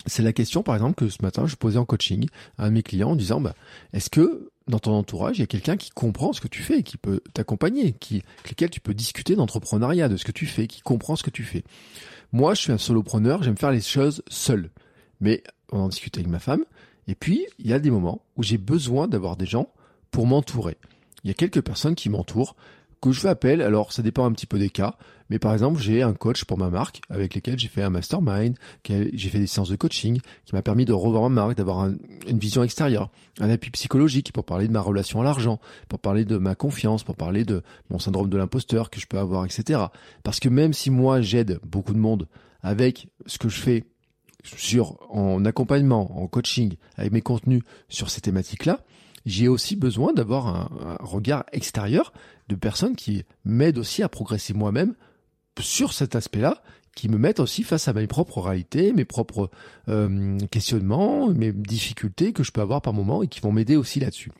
C'est 0.07 0.23
la 0.23 0.33
question, 0.33 0.63
par 0.63 0.75
exemple, 0.75 0.95
que 0.95 1.09
ce 1.09 1.21
matin, 1.21 1.45
je 1.47 1.55
posais 1.55 1.79
en 1.79 1.85
coaching 1.85 2.27
à 2.57 2.65
un 2.65 2.67
de 2.69 2.73
mes 2.73 2.83
clients 2.83 3.11
en 3.11 3.15
disant, 3.15 3.41
ben, 3.41 3.53
est-ce 3.93 4.09
que 4.09 4.51
dans 4.67 4.79
ton 4.79 4.93
entourage, 4.93 5.37
il 5.37 5.41
y 5.41 5.43
a 5.43 5.47
quelqu'un 5.47 5.77
qui 5.77 5.91
comprend 5.91 6.33
ce 6.33 6.41
que 6.41 6.47
tu 6.47 6.61
fais, 6.63 6.81
qui 6.83 6.97
peut 6.97 7.21
t'accompagner, 7.33 7.93
qui, 7.93 8.23
avec 8.39 8.51
lequel 8.51 8.69
tu 8.69 8.79
peux 8.79 8.93
discuter 8.93 9.35
d'entrepreneuriat, 9.35 10.09
de 10.09 10.17
ce 10.17 10.25
que 10.25 10.31
tu 10.31 10.47
fais, 10.47 10.67
qui 10.67 10.81
comprend 10.81 11.15
ce 11.15 11.23
que 11.23 11.29
tu 11.29 11.43
fais? 11.43 11.63
Moi, 12.35 12.53
je 12.53 12.63
suis 12.63 12.73
un 12.73 12.77
solopreneur, 12.77 13.43
j'aime 13.43 13.55
faire 13.55 13.71
les 13.71 13.79
choses 13.79 14.21
seul. 14.27 14.69
Mais 15.21 15.41
on 15.71 15.79
en 15.79 15.87
discute 15.87 16.17
avec 16.17 16.27
ma 16.27 16.39
femme. 16.39 16.65
Et 17.07 17.15
puis, 17.15 17.47
il 17.59 17.67
y 17.67 17.71
a 17.71 17.79
des 17.79 17.89
moments 17.89 18.25
où 18.35 18.43
j'ai 18.43 18.57
besoin 18.57 19.07
d'avoir 19.07 19.37
des 19.37 19.45
gens 19.45 19.69
pour 20.11 20.27
m'entourer. 20.27 20.75
Il 21.23 21.29
y 21.29 21.31
a 21.31 21.33
quelques 21.33 21.61
personnes 21.61 21.95
qui 21.95 22.09
m'entourent, 22.09 22.57
que 23.01 23.11
je 23.11 23.19
fais 23.19 23.29
appel. 23.29 23.61
Alors, 23.61 23.91
ça 23.91 24.01
dépend 24.01 24.25
un 24.25 24.31
petit 24.31 24.45
peu 24.45 24.59
des 24.59 24.69
cas. 24.69 24.97
Mais 25.29 25.39
par 25.39 25.53
exemple, 25.53 25.81
j'ai 25.81 26.03
un 26.03 26.13
coach 26.13 26.45
pour 26.45 26.57
ma 26.57 26.69
marque 26.69 27.01
avec 27.09 27.33
lesquels 27.33 27.57
j'ai 27.57 27.67
fait 27.67 27.81
un 27.81 27.89
mastermind, 27.89 28.55
j'ai 28.87 29.29
fait 29.29 29.39
des 29.39 29.47
séances 29.47 29.69
de 29.69 29.75
coaching 29.75 30.19
qui 30.45 30.53
m'a 30.53 30.61
permis 30.61 30.85
de 30.85 30.93
revoir 30.93 31.27
ma 31.29 31.43
marque, 31.43 31.57
d'avoir 31.57 31.87
une 31.87 32.39
vision 32.39 32.61
extérieure, 32.63 33.09
un 33.39 33.49
appui 33.49 33.71
psychologique 33.71 34.31
pour 34.33 34.45
parler 34.45 34.67
de 34.67 34.71
ma 34.71 34.81
relation 34.81 35.21
à 35.21 35.23
l'argent, 35.23 35.59
pour 35.89 35.99
parler 35.99 36.25
de 36.25 36.37
ma 36.37 36.53
confiance, 36.53 37.03
pour 37.03 37.15
parler 37.15 37.43
de 37.43 37.63
mon 37.89 37.97
syndrome 37.97 38.29
de 38.29 38.37
l'imposteur 38.37 38.91
que 38.91 38.99
je 38.99 39.07
peux 39.07 39.17
avoir, 39.17 39.45
etc. 39.45 39.85
Parce 40.23 40.39
que 40.39 40.49
même 40.49 40.73
si 40.73 40.91
moi 40.91 41.21
j'aide 41.21 41.59
beaucoup 41.65 41.93
de 41.93 41.99
monde 41.99 42.27
avec 42.61 43.07
ce 43.25 43.39
que 43.39 43.49
je 43.49 43.59
fais 43.59 43.85
sur 44.43 44.97
en 45.09 45.43
accompagnement, 45.43 46.21
en 46.21 46.27
coaching, 46.27 46.75
avec 46.97 47.11
mes 47.11 47.21
contenus 47.21 47.63
sur 47.89 48.11
ces 48.11 48.21
thématiques-là, 48.21 48.79
j'ai 49.25 49.47
aussi 49.47 49.75
besoin 49.75 50.13
d'avoir 50.13 50.47
un, 50.47 50.69
un, 50.99 51.05
regard 51.05 51.45
extérieur 51.51 52.13
de 52.47 52.55
personnes 52.55 52.95
qui 52.95 53.23
m'aident 53.43 53.79
aussi 53.79 54.03
à 54.03 54.09
progresser 54.09 54.53
moi-même 54.53 54.95
sur 55.59 55.93
cet 55.93 56.15
aspect-là 56.15 56.61
qui 56.95 57.09
me 57.09 57.17
mettent 57.17 57.41
aussi 57.41 57.63
face 57.63 57.87
à 57.87 57.93
mes 57.93 58.07
propres 58.07 58.41
réalités, 58.41 58.93
mes 58.93 59.05
propres 59.05 59.51
euh, 59.89 60.39
questionnements, 60.49 61.29
mes 61.29 61.51
difficultés 61.51 62.31
que 62.31 62.41
je 62.41 62.51
peux 62.51 62.61
avoir 62.61 62.81
par 62.81 62.93
moment 62.93 63.21
et 63.21 63.27
qui 63.27 63.41
vont 63.41 63.51
m'aider 63.51 63.75
aussi 63.75 63.99
là-dessus. 63.99 64.31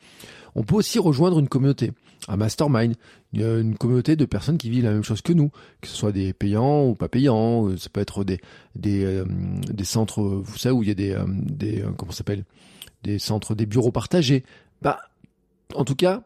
On 0.56 0.64
peut 0.64 0.76
aussi 0.76 0.98
rejoindre 0.98 1.38
une 1.38 1.50
communauté, 1.50 1.92
un 2.30 2.38
mastermind, 2.38 2.96
une 3.34 3.76
communauté 3.76 4.16
de 4.16 4.24
personnes 4.24 4.58
qui 4.58 4.70
vivent 4.70 4.86
la 4.86 4.94
même 4.94 5.04
chose 5.04 5.22
que 5.22 5.34
nous, 5.34 5.50
que 5.82 5.90
ce 5.90 5.96
soit 5.96 6.14
des 6.14 6.32
payants 6.32 6.86
ou 6.86 6.96
pas 6.96 7.10
payants, 7.10 7.68
euh, 7.68 7.78
ça 7.78 7.90
peut 7.90 8.00
être 8.00 8.24
des 8.24 8.40
des, 8.76 9.04
euh, 9.04 9.26
des 9.70 9.84
centres, 9.84 10.22
vous 10.22 10.58
savez 10.58 10.74
où 10.74 10.82
il 10.82 10.88
y 10.88 10.92
a 10.92 10.96
des 10.96 11.18
des 11.28 11.84
comment 11.98 12.14
s'appelle, 12.14 12.46
des 13.04 13.20
centres, 13.20 13.54
des 13.54 13.66
bureaux 13.66 13.92
partagés. 13.92 14.44
Bah, 14.82 15.00
en 15.74 15.86
tout 15.86 15.96
cas, 15.96 16.24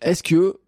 est-ce 0.00 0.22
que 0.22 0.58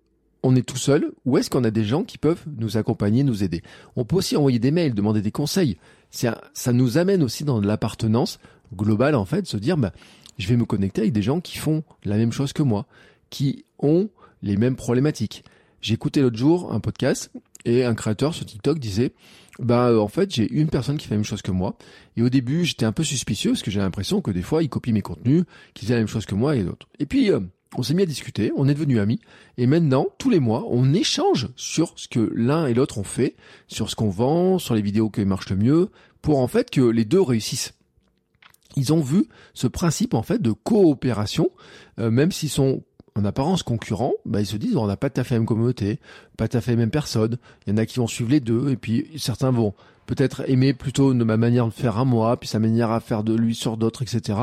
on 0.42 0.54
est 0.56 0.66
tout 0.66 0.76
seul 0.76 1.12
ou 1.24 1.38
est-ce 1.38 1.48
qu'on 1.48 1.64
a 1.64 1.70
des 1.70 1.84
gens 1.84 2.04
qui 2.04 2.18
peuvent 2.18 2.44
nous 2.58 2.76
accompagner, 2.76 3.22
nous 3.22 3.42
aider? 3.42 3.62
On 3.96 4.04
peut 4.04 4.16
aussi 4.16 4.36
envoyer 4.36 4.58
des 4.58 4.70
mails, 4.70 4.94
demander 4.94 5.22
des 5.22 5.32
conseils. 5.32 5.78
Ça, 6.10 6.40
ça 6.52 6.72
nous 6.72 6.98
amène 6.98 7.22
aussi 7.22 7.44
dans 7.44 7.60
l'appartenance 7.60 8.38
globale 8.74 9.14
en 9.14 9.24
fait, 9.24 9.46
se 9.46 9.56
dire 9.56 9.76
bah, 9.76 9.92
je 10.38 10.48
vais 10.48 10.56
me 10.56 10.64
connecter 10.64 11.02
avec 11.02 11.12
des 11.12 11.22
gens 11.22 11.40
qui 11.40 11.58
font 11.58 11.82
la 12.04 12.16
même 12.16 12.32
chose 12.32 12.52
que 12.52 12.62
moi, 12.62 12.86
qui 13.30 13.64
ont 13.78 14.08
les 14.42 14.56
mêmes 14.56 14.76
problématiques. 14.76 15.44
Écouté 15.88 16.22
l'autre 16.22 16.36
jour 16.36 16.72
un 16.72 16.80
podcast 16.80 17.30
et 17.64 17.84
un 17.84 17.94
créateur 17.94 18.34
sur 18.34 18.46
TikTok 18.46 18.78
disait 18.78 19.12
bah 19.58 19.96
en 19.98 20.08
fait 20.08 20.34
j'ai 20.34 20.50
une 20.52 20.68
personne 20.68 20.96
qui 20.96 21.06
fait 21.06 21.14
la 21.14 21.18
même 21.18 21.24
chose 21.24 21.42
que 21.42 21.52
moi 21.52 21.76
et 22.16 22.22
au 22.22 22.28
début 22.28 22.64
j'étais 22.64 22.86
un 22.86 22.92
peu 22.92 23.04
suspicieux 23.04 23.52
parce 23.52 23.62
que 23.62 23.70
j'ai 23.70 23.78
l'impression 23.78 24.20
que 24.20 24.32
des 24.32 24.42
fois 24.42 24.62
il 24.62 24.68
copie 24.68 24.92
mes 24.92 25.02
contenus, 25.02 25.44
qu'il 25.74 25.86
fait 25.86 25.94
la 25.94 26.00
même 26.00 26.08
chose 26.08 26.26
que 26.26 26.34
moi 26.34 26.56
et 26.56 26.64
d'autres. 26.64 26.88
Et 26.98 27.06
puis 27.06 27.30
euh, 27.30 27.40
on 27.76 27.82
s'est 27.82 27.94
mis 27.94 28.02
à 28.02 28.06
discuter, 28.06 28.52
on 28.56 28.68
est 28.68 28.74
devenus 28.74 28.98
amis, 28.98 29.20
et 29.58 29.66
maintenant, 29.66 30.06
tous 30.18 30.30
les 30.30 30.40
mois, 30.40 30.64
on 30.68 30.94
échange 30.94 31.48
sur 31.56 31.92
ce 31.96 32.08
que 32.08 32.32
l'un 32.34 32.66
et 32.66 32.74
l'autre 32.74 32.98
ont 32.98 33.04
fait, 33.04 33.36
sur 33.68 33.90
ce 33.90 33.96
qu'on 33.96 34.10
vend, 34.10 34.58
sur 34.58 34.74
les 34.74 34.82
vidéos 34.82 35.10
qui 35.10 35.24
marchent 35.24 35.50
le 35.50 35.56
mieux, 35.56 35.90
pour 36.22 36.38
en 36.38 36.46
fait 36.46 36.70
que 36.70 36.80
les 36.80 37.04
deux 37.04 37.20
réussissent. 37.20 37.74
Ils 38.76 38.92
ont 38.92 39.00
vu 39.00 39.26
ce 39.52 39.66
principe 39.66 40.14
en 40.14 40.22
fait 40.22 40.40
de 40.40 40.52
coopération, 40.52 41.50
euh, 41.98 42.10
même 42.10 42.32
s'ils 42.32 42.50
sont 42.50 42.82
en 43.16 43.24
apparence 43.24 43.62
concurrents, 43.62 44.14
bah 44.24 44.40
ils 44.40 44.46
se 44.46 44.56
disent 44.56 44.76
on 44.76 44.86
n'a 44.86 44.96
pas 44.96 45.08
tout 45.08 45.20
à 45.20 45.24
fait 45.24 45.34
la 45.34 45.40
même 45.40 45.46
communauté, 45.46 46.00
pas 46.36 46.48
tout 46.48 46.56
à 46.56 46.60
fait 46.60 46.72
la 46.72 46.78
même 46.78 46.90
personne. 46.90 47.38
Il 47.66 47.70
y 47.70 47.72
en 47.72 47.76
a 47.76 47.86
qui 47.86 47.98
vont 48.00 48.06
suivre 48.06 48.30
les 48.30 48.40
deux, 48.40 48.70
et 48.70 48.76
puis 48.76 49.08
certains 49.16 49.50
vont 49.50 49.74
peut-être 50.06 50.48
aimer 50.48 50.74
plutôt 50.74 51.14
ma 51.14 51.36
manière 51.36 51.66
de 51.66 51.72
faire 51.72 51.98
à 51.98 52.04
moi, 52.04 52.36
puis 52.38 52.48
sa 52.48 52.58
manière 52.58 52.90
à 52.90 53.00
faire 53.00 53.22
de 53.22 53.34
lui 53.34 53.54
sur 53.54 53.76
d'autres, 53.76 54.02
etc. 54.02 54.38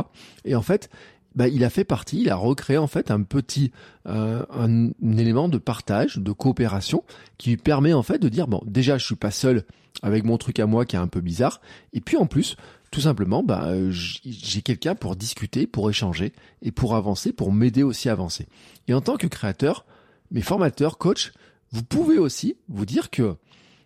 Et 0.45 0.55
en 0.55 0.61
fait, 0.61 0.89
bah, 1.35 1.47
il 1.47 1.63
a 1.63 1.69
fait 1.69 1.83
partie, 1.83 2.21
il 2.21 2.29
a 2.29 2.35
recréé 2.35 2.77
en 2.77 2.87
fait 2.87 3.11
un 3.11 3.23
petit 3.23 3.71
euh, 4.07 4.43
un, 4.51 4.91
élément 5.17 5.47
de 5.47 5.57
partage, 5.57 6.17
de 6.17 6.31
coopération 6.31 7.03
qui 7.37 7.51
lui 7.51 7.57
permet 7.57 7.93
en 7.93 8.03
fait 8.03 8.19
de 8.19 8.29
dire 8.29 8.47
bon 8.47 8.61
déjà 8.65 8.97
je 8.97 9.05
suis 9.05 9.15
pas 9.15 9.31
seul 9.31 9.63
avec 10.01 10.25
mon 10.25 10.37
truc 10.37 10.59
à 10.59 10.65
moi 10.65 10.85
qui 10.85 10.95
est 10.95 10.99
un 10.99 11.07
peu 11.07 11.21
bizarre 11.21 11.61
et 11.93 12.01
puis 12.01 12.17
en 12.17 12.25
plus 12.25 12.57
tout 12.91 13.01
simplement 13.01 13.41
bah 13.41 13.71
j'ai 13.89 14.61
quelqu'un 14.61 14.95
pour 14.95 15.15
discuter, 15.15 15.65
pour 15.65 15.89
échanger 15.89 16.33
et 16.61 16.71
pour 16.71 16.95
avancer, 16.95 17.31
pour 17.31 17.51
m'aider 17.51 17.83
aussi 17.83 18.09
à 18.09 18.11
avancer. 18.11 18.47
Et 18.87 18.93
en 18.93 19.01
tant 19.01 19.17
que 19.17 19.27
créateur, 19.27 19.85
mes 20.29 20.41
formateurs, 20.41 20.97
coach, 20.97 21.31
vous 21.71 21.83
pouvez 21.83 22.17
aussi 22.17 22.57
vous 22.67 22.85
dire 22.85 23.09
que 23.09 23.35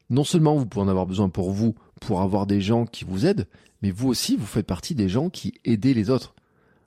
non 0.10 0.24
seulement 0.24 0.56
vous 0.56 0.65
pouvez 0.65 0.86
en 0.86 0.89
avoir 0.89 1.06
besoin 1.06 1.30
pour 1.30 1.52
vous, 1.52 1.76
pour 2.02 2.22
avoir 2.22 2.48
des 2.48 2.62
gens 2.62 2.86
qui 2.86 3.06
vous 3.06 3.26
aident, 3.26 3.48
mais 3.82 3.91
vous 3.91 4.08
aussi 4.08 4.36
vous 4.38 4.46
faites 4.46 4.65
partie 4.65 4.96
des 4.96 5.10
gens 5.10 5.30
qui 5.30 5.54
aident 5.63 5.86
les 5.86 6.10
autres. 6.10 6.34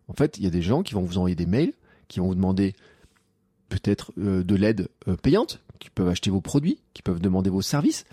En 0.08 0.14
fait, 0.14 0.38
il 0.38 0.44
y 0.44 0.46
a 0.46 0.50
des 0.50 0.62
gens 0.62 0.82
qui 0.82 0.94
vont 0.94 1.02
vous 1.02 1.18
envoyer 1.18 1.36
des 1.36 1.46
mails, 1.46 1.72
qui 2.08 2.20
vont 2.20 2.28
vous 2.28 2.34
demander 2.34 2.74
peut-être 3.68 4.12
euh, 4.18 4.42
de 4.42 4.54
l'aide 4.54 4.88
euh, 5.06 5.16
payante, 5.16 5.60
qui 5.78 5.90
peuvent 5.90 6.08
acheter 6.08 6.30
vos 6.30 6.40
produits, 6.40 6.80
qui 6.94 7.02
peuvent 7.02 7.20
demander 7.20 7.50
vos 7.50 7.62
services. 7.62 8.04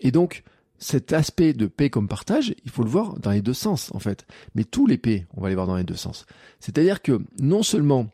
Et 0.00 0.10
donc, 0.10 0.42
cet 0.84 1.12
aspect 1.12 1.52
de 1.52 1.66
paix 1.66 1.90
comme 1.90 2.08
partage, 2.08 2.54
il 2.64 2.70
faut 2.70 2.82
le 2.82 2.90
voir 2.90 3.18
dans 3.18 3.30
les 3.30 3.42
deux 3.42 3.54
sens, 3.54 3.90
en 3.94 3.98
fait. 3.98 4.26
Mais 4.54 4.64
tous 4.64 4.86
les 4.86 4.98
paix, 4.98 5.26
on 5.34 5.40
va 5.40 5.48
les 5.48 5.54
voir 5.54 5.66
dans 5.66 5.76
les 5.76 5.84
deux 5.84 5.96
sens. 5.96 6.26
C'est-à-dire 6.60 7.00
que 7.00 7.20
non 7.40 7.62
seulement 7.62 8.08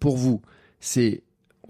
pour 0.00 0.16
vous, 0.16 0.42
c'est, 0.80 1.22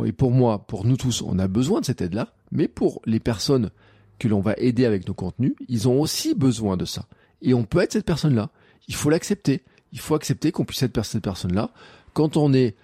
et 0.04 0.12
pour 0.12 0.30
moi, 0.30 0.66
pour 0.66 0.84
nous 0.84 0.96
tous, 0.96 1.22
on 1.22 1.38
a 1.38 1.48
besoin 1.48 1.80
de 1.80 1.86
cette 1.86 2.00
aide-là, 2.00 2.34
mais 2.50 2.68
pour 2.68 3.00
les 3.06 3.20
personnes 3.20 3.70
que 4.18 4.28
l'on 4.28 4.40
va 4.40 4.54
aider 4.56 4.84
avec 4.84 5.06
nos 5.06 5.14
contenus, 5.14 5.54
ils 5.68 5.88
ont 5.88 6.00
aussi 6.00 6.34
besoin 6.34 6.76
de 6.76 6.84
ça. 6.84 7.06
Et 7.42 7.54
on 7.54 7.64
peut 7.64 7.80
être 7.80 7.92
cette 7.92 8.06
personne-là. 8.06 8.50
Il 8.88 8.94
faut 8.94 9.08
l'accepter 9.08 9.62
il 9.92 9.98
faut 9.98 10.14
accepter 10.14 10.52
qu'on 10.52 10.64
puisse 10.64 10.82
être 10.82 11.04
cette 11.04 11.22
personne-là. 11.22 11.70
Quand 12.12 12.36
on 12.36 12.52
est, 12.52 12.76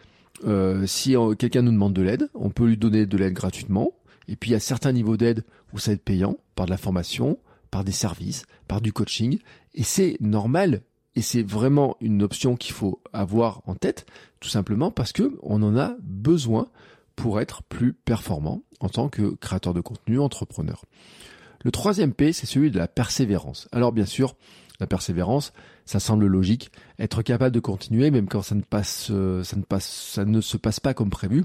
euh, 0.44 0.86
si 0.86 1.14
quelqu'un 1.38 1.62
nous 1.62 1.72
demande 1.72 1.94
de 1.94 2.02
l'aide, 2.02 2.28
on 2.34 2.50
peut 2.50 2.66
lui 2.66 2.76
donner 2.76 3.06
de 3.06 3.16
l'aide 3.16 3.32
gratuitement. 3.32 3.92
Et 4.28 4.36
puis, 4.36 4.54
à 4.54 4.60
certains 4.60 4.92
niveaux 4.92 5.16
d'aide 5.16 5.44
où 5.72 5.78
ça 5.78 5.90
va 5.90 5.94
être 5.94 6.04
payant 6.04 6.36
par 6.54 6.66
de 6.66 6.70
la 6.70 6.76
formation, 6.76 7.38
par 7.76 7.84
des 7.84 7.92
services, 7.92 8.46
par 8.68 8.80
du 8.80 8.90
coaching. 8.90 9.38
Et 9.74 9.82
c'est 9.82 10.16
normal 10.18 10.80
et 11.14 11.20
c'est 11.20 11.42
vraiment 11.42 11.98
une 12.00 12.22
option 12.22 12.56
qu'il 12.56 12.72
faut 12.72 13.02
avoir 13.12 13.60
en 13.66 13.74
tête, 13.74 14.06
tout 14.40 14.48
simplement 14.48 14.90
parce 14.90 15.12
que 15.12 15.36
on 15.42 15.62
en 15.62 15.76
a 15.76 15.94
besoin 16.00 16.68
pour 17.16 17.38
être 17.38 17.62
plus 17.64 17.92
performant 17.92 18.62
en 18.80 18.88
tant 18.88 19.10
que 19.10 19.34
créateur 19.34 19.74
de 19.74 19.82
contenu, 19.82 20.18
entrepreneur. 20.18 20.86
Le 21.64 21.70
troisième 21.70 22.14
P, 22.14 22.32
c'est 22.32 22.46
celui 22.46 22.70
de 22.70 22.78
la 22.78 22.88
persévérance. 22.88 23.68
Alors 23.72 23.92
bien 23.92 24.06
sûr, 24.06 24.36
la 24.80 24.86
persévérance, 24.86 25.52
ça 25.84 26.00
semble 26.00 26.24
logique. 26.24 26.72
Être 26.98 27.20
capable 27.20 27.54
de 27.54 27.60
continuer, 27.60 28.10
même 28.10 28.26
quand 28.26 28.40
ça 28.40 28.54
ne 28.54 28.62
passe, 28.62 29.08
euh, 29.10 29.44
ça 29.44 29.56
ne 29.56 29.64
passe, 29.64 30.12
ça 30.14 30.24
ne 30.24 30.40
se 30.40 30.56
passe 30.56 30.80
pas 30.80 30.94
comme 30.94 31.10
prévu. 31.10 31.44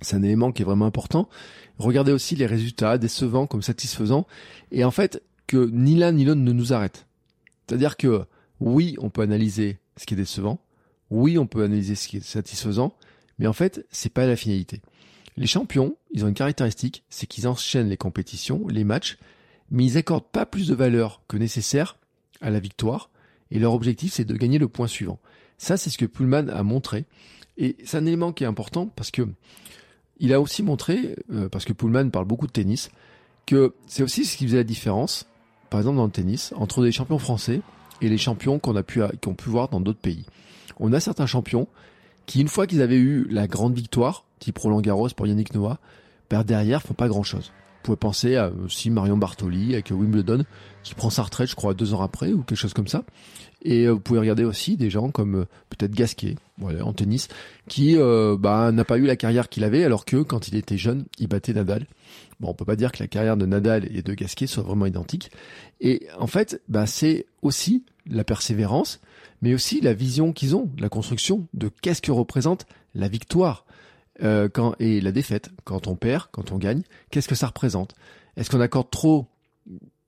C'est 0.00 0.16
un 0.16 0.22
élément 0.24 0.50
qui 0.50 0.62
est 0.62 0.64
vraiment 0.64 0.86
important. 0.86 1.28
Regardez 1.78 2.10
aussi 2.12 2.34
les 2.34 2.46
résultats 2.46 2.98
décevants 2.98 3.46
comme 3.46 3.62
satisfaisants. 3.62 4.26
Et 4.70 4.84
en 4.84 4.90
fait, 4.90 5.22
que 5.48 5.68
ni 5.72 5.96
l'un 5.96 6.12
ni 6.12 6.24
l'autre 6.24 6.40
ne 6.40 6.52
nous 6.52 6.72
arrête. 6.72 7.08
C'est-à-dire 7.66 7.96
que 7.96 8.24
oui, 8.60 8.94
on 9.00 9.10
peut 9.10 9.22
analyser 9.22 9.78
ce 9.96 10.06
qui 10.06 10.14
est 10.14 10.16
décevant. 10.16 10.60
Oui, 11.10 11.38
on 11.38 11.46
peut 11.46 11.64
analyser 11.64 11.96
ce 11.96 12.06
qui 12.06 12.18
est 12.18 12.24
satisfaisant. 12.24 12.94
Mais 13.40 13.48
en 13.48 13.52
fait, 13.52 13.84
c'est 13.90 14.12
pas 14.12 14.26
la 14.26 14.36
finalité. 14.36 14.80
Les 15.36 15.46
champions, 15.46 15.96
ils 16.12 16.24
ont 16.24 16.28
une 16.28 16.34
caractéristique, 16.34 17.04
c'est 17.10 17.26
qu'ils 17.26 17.48
enchaînent 17.48 17.88
les 17.88 17.96
compétitions, 17.96 18.66
les 18.68 18.84
matchs, 18.84 19.18
mais 19.70 19.84
ils 19.84 19.96
accordent 19.96 20.30
pas 20.30 20.46
plus 20.46 20.68
de 20.68 20.74
valeur 20.74 21.22
que 21.28 21.36
nécessaire 21.36 21.96
à 22.40 22.50
la 22.50 22.60
victoire, 22.60 23.10
et 23.50 23.58
leur 23.58 23.72
objectif 23.72 24.12
c'est 24.12 24.24
de 24.24 24.36
gagner 24.36 24.58
le 24.58 24.68
point 24.68 24.88
suivant. 24.88 25.20
Ça 25.56 25.76
c'est 25.76 25.90
ce 25.90 25.98
que 25.98 26.06
Pullman 26.06 26.48
a 26.48 26.62
montré, 26.64 27.04
et 27.56 27.76
c'est 27.84 27.98
un 27.98 28.06
élément 28.06 28.32
qui 28.32 28.44
est 28.44 28.48
important 28.48 28.86
parce 28.86 29.12
que 29.12 29.28
il 30.18 30.32
a 30.32 30.40
aussi 30.40 30.64
montré, 30.64 31.14
euh, 31.32 31.48
parce 31.48 31.64
que 31.64 31.72
Pullman 31.72 32.10
parle 32.10 32.26
beaucoup 32.26 32.48
de 32.48 32.52
tennis, 32.52 32.90
que 33.46 33.74
c'est 33.86 34.02
aussi 34.02 34.24
ce 34.24 34.36
qui 34.36 34.44
faisait 34.44 34.56
la 34.56 34.64
différence, 34.64 35.28
par 35.70 35.80
exemple 35.80 35.96
dans 35.96 36.04
le 36.04 36.10
tennis, 36.10 36.52
entre 36.56 36.82
les 36.82 36.92
champions 36.92 37.18
français 37.18 37.60
et 38.00 38.08
les 38.08 38.18
champions 38.18 38.58
qu'on 38.58 38.76
a 38.76 38.82
pu 38.82 39.00
qu'on 39.22 39.34
pu 39.34 39.48
voir 39.48 39.68
dans 39.68 39.80
d'autres 39.80 40.00
pays. 40.00 40.24
On 40.80 40.92
a 40.92 41.00
certains 41.00 41.26
champions 41.26 41.66
qui, 42.26 42.40
une 42.40 42.48
fois 42.48 42.66
qu'ils 42.66 42.82
avaient 42.82 42.96
eu 42.96 43.26
la 43.30 43.46
grande 43.46 43.74
victoire, 43.74 44.24
type 44.38 44.58
Roland 44.58 44.80
Garros 44.80 45.08
pour 45.16 45.26
Yannick 45.26 45.54
Noah, 45.54 45.78
ben 46.30 46.42
derrière 46.44 46.82
font 46.82 46.94
pas 46.94 47.08
grand 47.08 47.22
chose. 47.22 47.52
Vous 47.78 47.94
pouvez 47.94 47.96
penser 47.96 48.36
à 48.36 48.50
aussi 48.64 48.90
Marion 48.90 49.16
Bartoli 49.16 49.72
avec 49.72 49.90
Wimbledon, 49.90 50.44
qui 50.82 50.94
prend 50.94 51.10
sa 51.10 51.22
retraite, 51.22 51.48
je 51.48 51.56
crois, 51.56 51.74
deux 51.74 51.94
ans 51.94 52.02
après 52.02 52.32
ou 52.32 52.42
quelque 52.42 52.58
chose 52.58 52.74
comme 52.74 52.88
ça. 52.88 53.04
Et 53.62 53.86
euh, 53.86 53.92
vous 53.92 54.00
pouvez 54.00 54.20
regarder 54.20 54.44
aussi 54.44 54.76
des 54.76 54.90
gens 54.90 55.10
comme 55.10 55.34
euh, 55.34 55.44
peut-être 55.70 55.92
Gasquet, 55.92 56.36
voilà, 56.58 56.84
en 56.84 56.92
tennis, 56.92 57.28
qui 57.68 57.96
euh, 57.96 58.36
bah, 58.38 58.70
n'a 58.72 58.84
pas 58.84 58.98
eu 58.98 59.06
la 59.06 59.16
carrière 59.16 59.48
qu'il 59.48 59.64
avait, 59.64 59.84
alors 59.84 60.04
que 60.04 60.18
quand 60.18 60.48
il 60.48 60.56
était 60.56 60.78
jeune, 60.78 61.06
il 61.18 61.28
battait 61.28 61.52
Nadal. 61.52 61.86
Bon, 62.40 62.50
on 62.50 62.54
peut 62.54 62.64
pas 62.64 62.76
dire 62.76 62.92
que 62.92 63.02
la 63.02 63.08
carrière 63.08 63.36
de 63.36 63.46
Nadal 63.46 63.88
et 63.90 64.02
de 64.02 64.14
Gasquet 64.14 64.46
soit 64.46 64.62
vraiment 64.62 64.86
identique. 64.86 65.30
Et 65.80 66.06
en 66.18 66.28
fait, 66.28 66.62
bah, 66.68 66.86
c'est 66.86 67.26
aussi 67.42 67.84
la 68.06 68.24
persévérance, 68.24 69.00
mais 69.42 69.54
aussi 69.54 69.80
la 69.80 69.92
vision 69.92 70.32
qu'ils 70.32 70.54
ont, 70.54 70.70
la 70.78 70.88
construction 70.88 71.46
de 71.54 71.68
qu'est-ce 71.82 72.02
que 72.02 72.12
représente 72.12 72.66
la 72.94 73.08
victoire 73.08 73.64
euh, 74.22 74.48
quand, 74.48 74.74
et 74.78 75.00
la 75.00 75.12
défaite. 75.12 75.50
Quand 75.64 75.86
on 75.86 75.96
perd, 75.96 76.26
quand 76.32 76.52
on 76.52 76.58
gagne, 76.58 76.82
qu'est-ce 77.10 77.28
que 77.28 77.34
ça 77.34 77.48
représente? 77.48 77.94
Est-ce 78.36 78.50
qu'on 78.50 78.60
accorde 78.60 78.90
trop, 78.90 79.26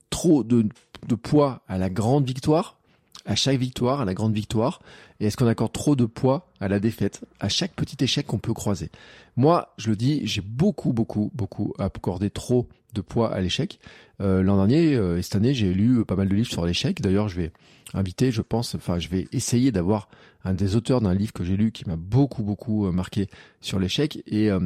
trop 0.08 0.44
de, 0.44 0.66
de 1.06 1.14
poids 1.14 1.62
à 1.68 1.78
la 1.78 1.90
grande 1.90 2.26
victoire? 2.26 2.79
À 3.26 3.37
chaque 3.37 3.59
victoire, 3.59 4.00
à 4.00 4.04
la 4.04 4.14
grande 4.14 4.35
victoire, 4.35 4.80
et 5.18 5.26
est-ce 5.26 5.37
qu'on 5.37 5.46
accorde 5.46 5.72
trop 5.72 5.96
de 5.96 6.06
poids 6.06 6.48
à 6.61 6.68
la 6.68 6.80
défaite, 6.80 7.24
à 7.38 7.48
chaque 7.48 7.74
petit 7.74 8.02
échec 8.02 8.26
qu'on 8.26 8.38
peut 8.38 8.54
croiser 8.54 8.90
Moi, 9.37 9.72
je 9.76 9.90
le 9.90 9.96
dis, 9.96 10.22
j'ai 10.24 10.40
beaucoup, 10.40 10.92
beaucoup, 10.92 11.30
beaucoup 11.35 11.74
accordé 11.78 12.30
trop 12.30 12.68
de 12.94 13.00
poids 13.00 13.33
à 13.33 13.40
l'échec. 13.40 13.78
Euh, 14.20 14.42
L'an 14.42 14.56
dernier 14.56 14.94
euh, 14.94 15.18
et 15.18 15.22
cette 15.22 15.37
année, 15.37 15.54
j'ai 15.54 15.72
lu 15.72 16.04
pas 16.04 16.16
mal 16.16 16.28
de 16.28 16.35
livres 16.35 16.50
sur 16.50 16.66
l'échec. 16.66 17.00
D'ailleurs, 17.00 17.28
je 17.28 17.37
vais 17.37 17.52
inviter, 17.94 18.30
je 18.30 18.42
pense, 18.42 18.74
enfin, 18.74 18.98
je 18.98 19.09
vais 19.09 19.28
essayer 19.33 19.72
d'avoir 19.72 20.09
un 20.44 20.54
des 20.54 20.76
auteurs 20.76 21.00
d'un 21.00 21.14
livre 21.14 21.33
que 21.33 21.44
j'ai 21.44 21.56
lu 21.56 21.72
qui 21.72 21.87
m'a 21.88 21.96
beaucoup, 21.96 22.42
beaucoup 22.42 22.87
euh, 22.87 22.92
marqué 22.92 23.28
sur 23.61 23.78
l'échec. 23.78 24.22
Et 24.26 24.50
euh, 24.50 24.61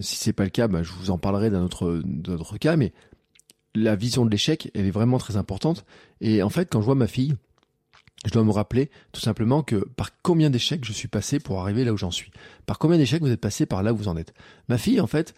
si 0.00 0.16
c'est 0.16 0.32
pas 0.32 0.44
le 0.44 0.50
cas, 0.50 0.68
bah, 0.68 0.82
je 0.82 0.92
vous 0.92 1.10
en 1.10 1.18
parlerai 1.18 1.50
d'un 1.50 1.62
autre, 1.62 2.02
autre 2.28 2.58
cas. 2.58 2.76
Mais 2.76 2.92
la 3.74 3.96
vision 3.96 4.24
de 4.24 4.30
l'échec, 4.30 4.70
elle 4.74 4.86
est 4.86 4.90
vraiment 4.90 5.18
très 5.18 5.36
importante. 5.36 5.84
Et 6.20 6.42
en 6.42 6.50
fait, 6.50 6.68
quand 6.70 6.80
je 6.80 6.86
vois 6.86 6.94
ma 6.94 7.06
fille 7.06 7.34
je 8.26 8.32
dois 8.32 8.44
me 8.44 8.50
rappeler 8.50 8.90
tout 9.12 9.20
simplement 9.20 9.62
que 9.62 9.76
par 9.76 10.10
combien 10.22 10.50
d'échecs 10.50 10.84
je 10.84 10.92
suis 10.92 11.08
passé 11.08 11.38
pour 11.38 11.60
arriver 11.60 11.84
là 11.84 11.92
où 11.92 11.96
j'en 11.96 12.10
suis? 12.10 12.30
Par 12.66 12.78
combien 12.78 12.98
d'échecs 12.98 13.22
vous 13.22 13.30
êtes 13.30 13.40
passé 13.40 13.66
par 13.66 13.82
là 13.82 13.92
où 13.92 13.96
vous 13.96 14.08
en 14.08 14.16
êtes? 14.16 14.34
Ma 14.68 14.78
fille, 14.78 15.00
en 15.00 15.06
fait, 15.06 15.34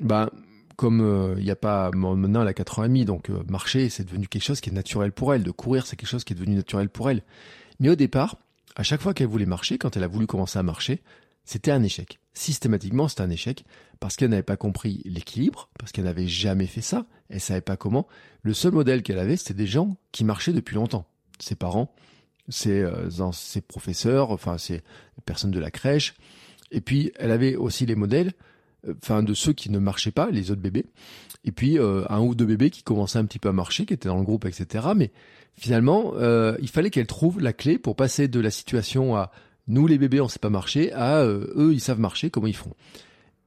bah, 0.00 0.30
comme 0.76 1.00
euh, 1.00 1.34
il 1.38 1.44
n'y 1.44 1.50
a 1.50 1.56
pas 1.56 1.90
maintenant 1.92 2.42
elle 2.42 2.48
a 2.48 2.54
4 2.54 2.78
ans 2.78 2.84
et 2.84 2.88
demi, 2.88 3.04
donc 3.04 3.30
euh, 3.30 3.42
marcher 3.48 3.88
c'est 3.88 4.04
devenu 4.04 4.28
quelque 4.28 4.44
chose 4.44 4.60
qui 4.60 4.70
est 4.70 4.72
naturel 4.72 5.12
pour 5.12 5.34
elle. 5.34 5.42
De 5.42 5.50
courir 5.50 5.86
c'est 5.86 5.96
quelque 5.96 6.08
chose 6.08 6.24
qui 6.24 6.32
est 6.32 6.36
devenu 6.36 6.54
naturel 6.54 6.88
pour 6.88 7.10
elle. 7.10 7.22
Mais 7.80 7.88
au 7.88 7.96
départ, 7.96 8.36
à 8.76 8.82
chaque 8.82 9.00
fois 9.00 9.14
qu'elle 9.14 9.26
voulait 9.26 9.46
marcher, 9.46 9.78
quand 9.78 9.96
elle 9.96 10.04
a 10.04 10.08
voulu 10.08 10.26
commencer 10.26 10.58
à 10.58 10.62
marcher, 10.62 11.02
c'était 11.44 11.70
un 11.70 11.82
échec. 11.82 12.20
Systématiquement, 12.34 13.08
c'était 13.08 13.22
un 13.22 13.30
échec 13.30 13.64
parce 14.00 14.16
qu'elle 14.16 14.30
n'avait 14.30 14.42
pas 14.42 14.56
compris 14.56 15.02
l'équilibre, 15.04 15.68
parce 15.78 15.90
qu'elle 15.90 16.04
n'avait 16.04 16.28
jamais 16.28 16.66
fait 16.66 16.80
ça, 16.80 17.06
elle 17.30 17.40
savait 17.40 17.60
pas 17.60 17.76
comment. 17.76 18.06
Le 18.42 18.54
seul 18.54 18.72
modèle 18.72 19.02
qu'elle 19.02 19.18
avait, 19.18 19.36
c'était 19.36 19.54
des 19.54 19.66
gens 19.66 19.96
qui 20.12 20.24
marchaient 20.24 20.52
depuis 20.52 20.76
longtemps. 20.76 21.06
Ses 21.40 21.54
parents, 21.54 21.92
ses, 22.48 22.82
euh, 22.82 23.08
ses 23.32 23.60
professeurs, 23.60 24.30
enfin 24.30 24.58
ses 24.58 24.82
personnes 25.24 25.50
de 25.50 25.60
la 25.60 25.70
crèche. 25.70 26.14
Et 26.70 26.80
puis 26.80 27.12
elle 27.16 27.30
avait 27.30 27.56
aussi 27.56 27.86
les 27.86 27.94
modèles, 27.94 28.32
euh, 28.86 28.94
enfin 29.02 29.22
de 29.22 29.34
ceux 29.34 29.52
qui 29.52 29.70
ne 29.70 29.78
marchaient 29.78 30.10
pas, 30.10 30.30
les 30.30 30.50
autres 30.50 30.60
bébés. 30.60 30.86
Et 31.44 31.52
puis 31.52 31.78
euh, 31.78 32.04
un 32.08 32.20
ou 32.20 32.34
deux 32.34 32.46
bébés 32.46 32.70
qui 32.70 32.82
commençaient 32.82 33.18
un 33.18 33.24
petit 33.24 33.38
peu 33.38 33.48
à 33.48 33.52
marcher, 33.52 33.86
qui 33.86 33.94
étaient 33.94 34.08
dans 34.08 34.18
le 34.18 34.24
groupe, 34.24 34.44
etc. 34.44 34.88
Mais 34.96 35.10
finalement, 35.56 36.14
il 36.60 36.68
fallait 36.68 36.90
qu'elle 36.90 37.06
trouve 37.06 37.40
la 37.40 37.52
clé 37.52 37.78
pour 37.78 37.96
passer 37.96 38.28
de 38.28 38.40
la 38.40 38.50
situation 38.50 39.16
à 39.16 39.30
nous 39.66 39.86
les 39.86 39.98
bébés 39.98 40.20
on 40.20 40.28
sait 40.28 40.38
pas 40.38 40.48
marcher 40.48 40.92
à 40.94 41.24
eux 41.26 41.72
ils 41.72 41.80
savent 41.80 42.00
marcher, 42.00 42.30
comment 42.30 42.46
ils 42.46 42.56
font. 42.56 42.74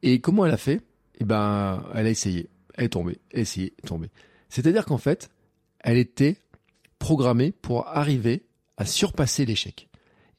Et 0.03 0.19
comment 0.19 0.45
elle 0.45 0.53
a 0.53 0.57
fait? 0.57 0.81
Eh 1.19 1.23
ben, 1.23 1.83
elle 1.93 2.07
a 2.07 2.09
essayé, 2.09 2.49
elle 2.75 2.85
est 2.85 2.89
tombée, 2.89 3.19
essayé, 3.31 3.73
tombée. 3.85 4.09
C'est-à-dire 4.49 4.85
qu'en 4.85 4.97
fait, 4.97 5.29
elle 5.79 5.97
était 5.97 6.37
programmée 7.01 7.51
pour 7.51 7.87
arriver 7.87 8.45
à 8.77 8.85
surpasser 8.85 9.45
l'échec. 9.45 9.89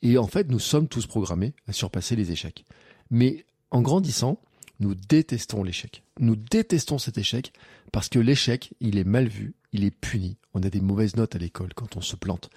Et 0.01 0.17
en 0.17 0.27
fait, 0.27 0.49
nous 0.49 0.61
sommes 0.61 0.89
tous 0.89 1.07
programmés 1.07 1.55
à 1.69 1.73
surpasser 1.73 2.17
les 2.17 2.31
échecs. 2.31 2.65
Mais 3.11 3.45
en 3.71 3.83
grandissant, 3.83 4.41
nous 4.81 4.95
détestons 4.95 5.65
l'échec. 5.65 6.03
Nous 6.19 6.37
détestons 6.37 6.99
cet 6.99 7.19
échec 7.19 7.53
parce 7.93 8.09
que 8.09 8.19
l'échec, 8.19 8.73
il 8.81 8.97
est 8.97 9.05
mal 9.05 9.29
vu, 9.29 9.55
il 9.73 9.85
est 9.85 9.91
puni. 9.91 10.39
On 10.55 10.63
a 10.63 10.71
des 10.71 10.81
mauvaises 10.81 11.17
notes 11.17 11.35
à 11.37 11.39
l'école 11.39 11.75
quand 11.75 11.97
on 11.97 12.01
se 12.01 12.17
plante. 12.17 12.49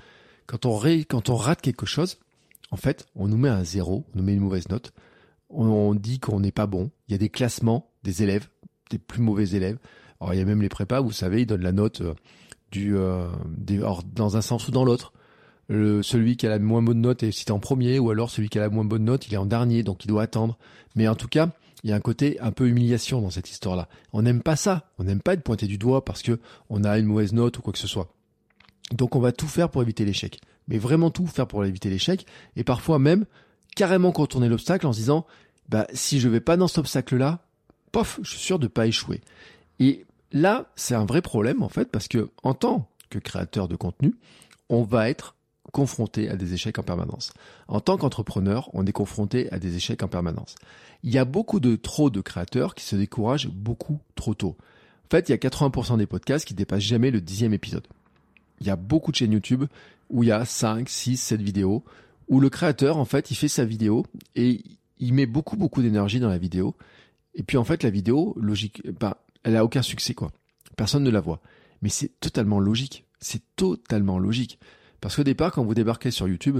Quand 0.46 0.66
on, 0.66 0.80
quand 1.10 1.30
on 1.30 1.36
rate 1.36 1.62
quelque 1.62 1.86
chose, 1.86 2.20
en 2.72 2.78
fait, 2.78 3.08
on 3.16 3.28
nous 3.28 3.38
met 3.38 3.50
un 3.50 3.64
zéro, 3.64 4.06
on 4.14 4.20
nous 4.20 4.24
met 4.24 4.34
une 4.34 4.40
mauvaise 4.40 4.70
note. 4.70 4.94
On, 5.50 5.94
dit 5.96 6.20
qu'on 6.20 6.40
n'est 6.40 6.52
pas 6.52 6.68
bon. 6.68 6.92
Il 7.08 7.12
y 7.12 7.16
a 7.16 7.20
des 7.20 7.30
classements 7.30 7.92
des 8.04 8.24
élèves, 8.24 8.50
des 8.92 9.00
plus 9.00 9.22
mauvais 9.22 9.50
élèves. 9.50 9.78
Alors, 10.20 10.34
il 10.34 10.38
y 10.38 10.42
a 10.42 10.46
même 10.46 10.62
les 10.62 10.70
prépas, 10.70 11.02
vous 11.02 11.12
savez, 11.12 11.42
ils 11.42 11.46
donnent 11.46 11.64
la 11.64 11.72
note 11.72 12.02
euh, 12.02 12.14
euh, 12.78 13.28
dans 14.14 14.38
un 14.38 14.42
sens 14.42 14.68
ou 14.68 14.72
dans 14.72 14.86
l'autre 14.86 15.14
celui 15.70 16.38
qui 16.38 16.46
a 16.46 16.50
la 16.50 16.60
moins 16.60 16.82
bonne 16.82 17.02
note 17.02 17.24
est 17.24 17.32
cité 17.32 17.52
en 17.52 17.60
premier, 17.60 18.00
ou 18.00 18.10
alors 18.10 18.30
celui 18.30 18.50
qui 18.50 18.60
a 18.60 18.62
la 18.62 18.70
moins 18.70 18.86
bonne 18.86 19.06
note, 19.06 19.28
il 19.28 19.34
est 19.34 19.38
en 19.38 19.46
dernier, 19.46 19.84
donc 19.84 20.06
il 20.06 20.08
doit 20.08 20.24
attendre. 20.24 20.58
Mais 20.96 21.08
en 21.08 21.16
tout 21.16 21.28
cas, 21.28 21.50
il 21.84 21.90
y 21.90 21.94
a 21.94 21.96
un 21.96 22.02
côté 22.02 22.40
un 22.40 22.52
peu 22.52 22.68
humiliation 22.68 23.22
dans 23.22 23.30
cette 23.30 23.50
histoire-là. 23.50 23.88
On 24.14 24.22
n'aime 24.22 24.42
pas 24.42 24.56
ça. 24.56 24.90
On 24.98 25.04
n'aime 25.04 25.22
pas 25.22 25.34
être 25.34 25.44
pointé 25.44 25.68
du 25.68 25.78
doigt 25.78 26.06
parce 26.06 26.22
que 26.22 26.40
on 26.70 26.84
a 26.84 26.98
une 26.98 27.06
mauvaise 27.06 27.34
note 27.34 27.58
ou 27.58 27.62
quoi 27.62 27.74
que 27.74 27.80
ce 27.80 27.88
soit. 27.88 28.14
Donc 28.92 29.16
on 29.16 29.20
va 29.20 29.32
tout 29.32 29.48
faire 29.48 29.70
pour 29.70 29.82
éviter 29.82 30.06
l'échec. 30.06 30.40
Mais 30.68 30.78
vraiment 30.78 31.12
tout 31.12 31.28
faire 31.28 31.48
pour 31.48 31.64
éviter 31.66 31.90
l'échec. 31.90 32.26
Et 32.56 32.64
parfois 32.64 32.98
même, 32.98 33.26
carrément 33.76 34.12
contourner 34.12 34.50
l'obstacle 34.50 34.88
en 34.88 34.94
se 34.94 35.00
disant, 35.00 35.26
bah, 35.70 35.88
si 35.94 36.20
je 36.20 36.30
vais 36.30 36.40
pas 36.40 36.58
dans 36.58 36.68
cet 36.68 36.80
obstacle-là, 36.80 37.46
pof, 37.92 38.20
je 38.24 38.32
suis 38.32 38.40
sûr 38.40 38.58
de 38.58 38.68
pas 38.68 38.88
échouer. 38.88 39.22
Et 39.80 40.06
là, 40.32 40.72
c'est 40.76 40.96
un 40.96 41.06
vrai 41.06 41.22
problème, 41.22 41.64
en 41.64 41.70
fait, 41.70 41.90
parce 41.92 42.08
que, 42.08 42.30
en 42.44 42.54
tant 42.54 42.90
que 43.10 43.20
créateur 43.20 43.68
de 43.68 43.76
contenu, 43.76 44.16
on 44.70 44.84
va 44.84 45.10
être 45.10 45.36
confronté 45.72 46.30
à 46.30 46.36
des 46.36 46.54
échecs 46.54 46.80
en 46.80 46.84
permanence. 46.84 47.34
En 47.68 47.82
tant 47.82 47.98
qu'entrepreneur, 47.98 48.70
on 48.74 48.86
est 48.86 48.92
confronté 48.92 49.52
à 49.52 49.60
des 49.60 49.76
échecs 49.76 50.04
en 50.04 50.08
permanence. 50.08 50.56
Il 51.04 51.14
y 51.14 51.18
a 51.18 51.26
beaucoup 51.26 51.60
de 51.60 51.76
trop 51.76 52.10
de 52.10 52.22
créateurs 52.22 52.76
qui 52.76 52.86
se 52.86 52.96
découragent 52.96 53.50
beaucoup 53.50 54.00
trop 54.16 54.34
tôt. 54.34 54.56
En 55.06 55.10
fait, 55.12 55.30
il 55.30 55.34
y 55.34 55.36
a 55.36 55.38
80% 55.38 55.98
des 55.98 56.08
podcasts 56.08 56.46
qui 56.46 56.54
dépassent 56.54 56.82
jamais 56.82 57.12
le 57.12 57.22
dixième 57.22 57.54
épisode. 57.54 57.86
Il 58.62 58.68
y 58.68 58.70
a 58.70 58.76
beaucoup 58.76 59.12
de 59.12 59.18
chaînes 59.18 59.34
YouTube 59.34 59.66
où 60.10 60.24
il 60.24 60.28
y 60.28 60.32
a 60.32 60.46
5, 60.46 60.88
6, 60.88 61.18
7 61.18 61.42
vidéos, 61.42 61.84
où 62.28 62.40
le 62.40 62.50
créateur, 62.50 62.98
en 62.98 63.06
fait, 63.06 63.30
il 63.32 63.36
fait 63.36 63.48
sa 63.48 63.66
vidéo 63.66 64.06
et 64.36 64.62
il 65.00 65.14
met 65.14 65.26
beaucoup, 65.26 65.58
beaucoup 65.58 65.82
d'énergie 65.82 66.20
dans 66.20 66.30
la 66.30 66.38
vidéo. 66.38 66.76
Et 67.34 67.44
puis, 67.44 67.58
en 67.58 67.64
fait, 67.64 67.84
la 67.84 67.90
vidéo, 67.90 68.34
logique, 68.40 68.82
bah, 69.00 69.25
elle 69.46 69.56
a 69.56 69.64
aucun 69.64 69.84
succès, 69.84 70.14
quoi. 70.14 70.32
Personne 70.76 71.04
ne 71.04 71.12
la 71.12 71.22
voit. 71.22 71.40
Mais 71.82 71.90
c'est 71.90 72.20
totalement 72.20 72.60
logique. 72.60 73.06
C'est 73.20 73.44
totalement 73.56 74.18
logique. 74.18 74.60
Parce 75.00 75.16
qu'au 75.16 75.24
départ, 75.24 75.52
quand 75.52 75.64
vous 75.64 75.76
débarquez 75.76 76.10
sur 76.10 76.28
YouTube, 76.28 76.60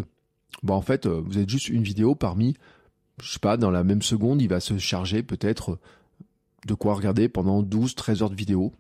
bon, 0.62 0.76
en 0.76 0.82
fait, 0.82 1.08
euh, 1.08 1.22
vous 1.26 1.40
êtes 1.40 1.50
juste 1.50 1.68
une 1.68 1.84
vidéo 1.84 2.14
parmi, 2.14 2.56
je 3.22 3.32
sais 3.32 3.40
pas, 3.40 3.58
dans 3.58 3.72
la 3.72 3.84
même 3.84 4.04
seconde, 4.04 4.42
il 4.42 4.48
va 4.48 4.60
se 4.60 4.78
charger 4.78 5.24
peut-être 5.24 5.80
de 6.68 6.74
quoi 6.76 6.94
regarder 6.94 7.28
pendant 7.28 7.64
12, 7.64 7.96
13 7.96 8.22
heures 8.22 8.30
de 8.30 8.36
vidéo. 8.36 8.72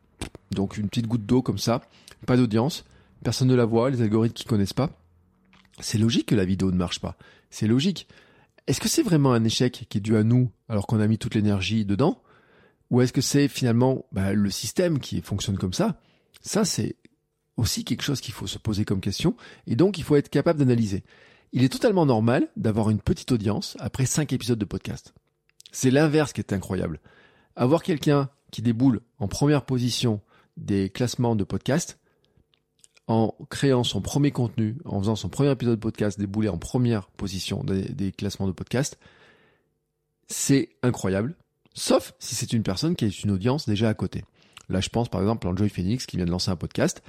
Donc 0.51 0.77
une 0.77 0.87
petite 0.87 1.07
goutte 1.07 1.25
d'eau 1.25 1.41
comme 1.41 1.57
ça, 1.57 1.81
pas 2.27 2.37
d'audience, 2.37 2.85
personne 3.23 3.47
ne 3.47 3.55
la 3.55 3.65
voit, 3.65 3.89
les 3.89 4.01
algorithmes 4.01 4.35
qui 4.35 4.45
connaissent 4.45 4.73
pas. 4.73 4.91
C'est 5.79 5.97
logique 5.97 6.27
que 6.27 6.35
la 6.35 6.45
vidéo 6.45 6.71
ne 6.71 6.77
marche 6.77 6.99
pas. 6.99 7.17
C'est 7.49 7.67
logique. 7.67 8.07
Est-ce 8.67 8.79
que 8.79 8.87
c'est 8.87 9.03
vraiment 9.03 9.33
un 9.33 9.43
échec 9.43 9.87
qui 9.89 9.97
est 9.97 10.01
dû 10.01 10.15
à 10.15 10.23
nous 10.23 10.49
alors 10.69 10.85
qu'on 10.85 10.99
a 10.99 11.07
mis 11.07 11.17
toute 11.17 11.35
l'énergie 11.35 11.85
dedans? 11.85 12.21
Ou 12.91 13.01
est-ce 13.01 13.13
que 13.13 13.21
c'est 13.21 13.47
finalement 13.47 14.05
bah, 14.11 14.33
le 14.33 14.49
système 14.49 14.99
qui 14.99 15.21
fonctionne 15.21 15.57
comme 15.57 15.73
ça? 15.73 15.99
Ça, 16.41 16.65
c'est 16.65 16.95
aussi 17.57 17.83
quelque 17.83 18.03
chose 18.03 18.21
qu'il 18.21 18.33
faut 18.33 18.47
se 18.47 18.57
poser 18.57 18.85
comme 18.85 19.01
question. 19.01 19.35
Et 19.67 19.75
donc, 19.75 19.97
il 19.97 20.03
faut 20.03 20.15
être 20.15 20.29
capable 20.29 20.59
d'analyser. 20.59 21.03
Il 21.51 21.63
est 21.63 21.69
totalement 21.69 22.05
normal 22.05 22.49
d'avoir 22.57 22.89
une 22.89 22.99
petite 22.99 23.31
audience 23.31 23.77
après 23.79 24.05
cinq 24.05 24.33
épisodes 24.33 24.59
de 24.59 24.65
podcast. 24.65 25.13
C'est 25.71 25.91
l'inverse 25.91 26.33
qui 26.33 26.41
est 26.41 26.53
incroyable. 26.53 26.99
Avoir 27.55 27.81
quelqu'un 27.81 28.29
qui 28.51 28.61
déboule 28.61 29.01
en 29.19 29.27
première 29.27 29.65
position 29.65 30.21
des 30.57 30.89
classements 30.89 31.35
de 31.35 31.43
podcast, 31.43 31.99
en 33.07 33.35
créant 33.49 33.83
son 33.83 34.01
premier 34.01 34.31
contenu, 34.31 34.77
en 34.85 34.99
faisant 34.99 35.15
son 35.15 35.29
premier 35.29 35.51
épisode 35.51 35.75
de 35.75 35.79
podcast 35.79 36.19
débouler 36.19 36.49
en 36.49 36.57
première 36.57 37.07
position 37.07 37.63
des, 37.63 38.11
classements 38.11 38.47
de 38.47 38.51
podcast, 38.51 38.97
c'est 40.27 40.69
incroyable. 40.81 41.35
Sauf 41.75 42.13
si 42.17 42.33
c'est 42.33 42.53
une 42.53 42.63
personne 42.63 42.95
qui 42.95 43.05
a 43.05 43.09
une 43.23 43.31
audience 43.31 43.69
déjà 43.69 43.89
à 43.89 43.93
côté. 43.93 44.23
Là, 44.67 44.81
je 44.81 44.89
pense 44.89 45.09
par 45.09 45.21
exemple 45.21 45.47
à 45.47 45.55
Joy 45.55 45.69
Phoenix 45.69 46.07
qui 46.07 46.17
vient 46.17 46.25
de 46.25 46.31
lancer 46.31 46.49
un 46.49 46.55
podcast. 46.55 47.03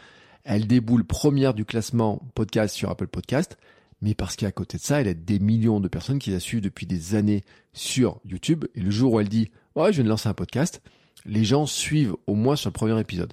Elle 0.45 0.67
déboule 0.67 1.05
première 1.05 1.55
du 1.55 1.65
classement 1.65 2.21
podcast 2.35 2.75
sur 2.75 2.91
Apple 2.91 3.07
Podcast, 3.07 3.57
mais 4.03 4.15
parce 4.15 4.37
qu'à 4.37 4.53
côté 4.53 4.77
de 4.77 4.83
ça, 4.83 5.01
elle 5.01 5.09
a 5.09 5.15
des 5.15 5.39
millions 5.39 5.81
de 5.81 5.89
personnes 5.89 6.19
qui 6.19 6.31
la 6.31 6.41
suivent 6.41 6.61
depuis 6.61 6.85
des 6.85 7.15
années 7.15 7.43
sur 7.73 8.21
YouTube. 8.27 8.67
Et 8.75 8.81
le 8.81 8.91
jour 8.91 9.15
où 9.15 9.21
elle 9.21 9.31
dit, 9.31 9.51
ouais, 9.75 9.93
je 9.93 9.97
viens 9.97 10.05
de 10.05 10.11
lancer 10.11 10.29
un 10.29 10.35
podcast, 10.35 10.83
les 11.25 11.45
gens 11.45 11.65
suivent 11.65 12.15
au 12.27 12.35
moins 12.35 12.57
sur 12.57 12.69
le 12.69 12.75
premier 12.75 13.01
épisode 13.01 13.33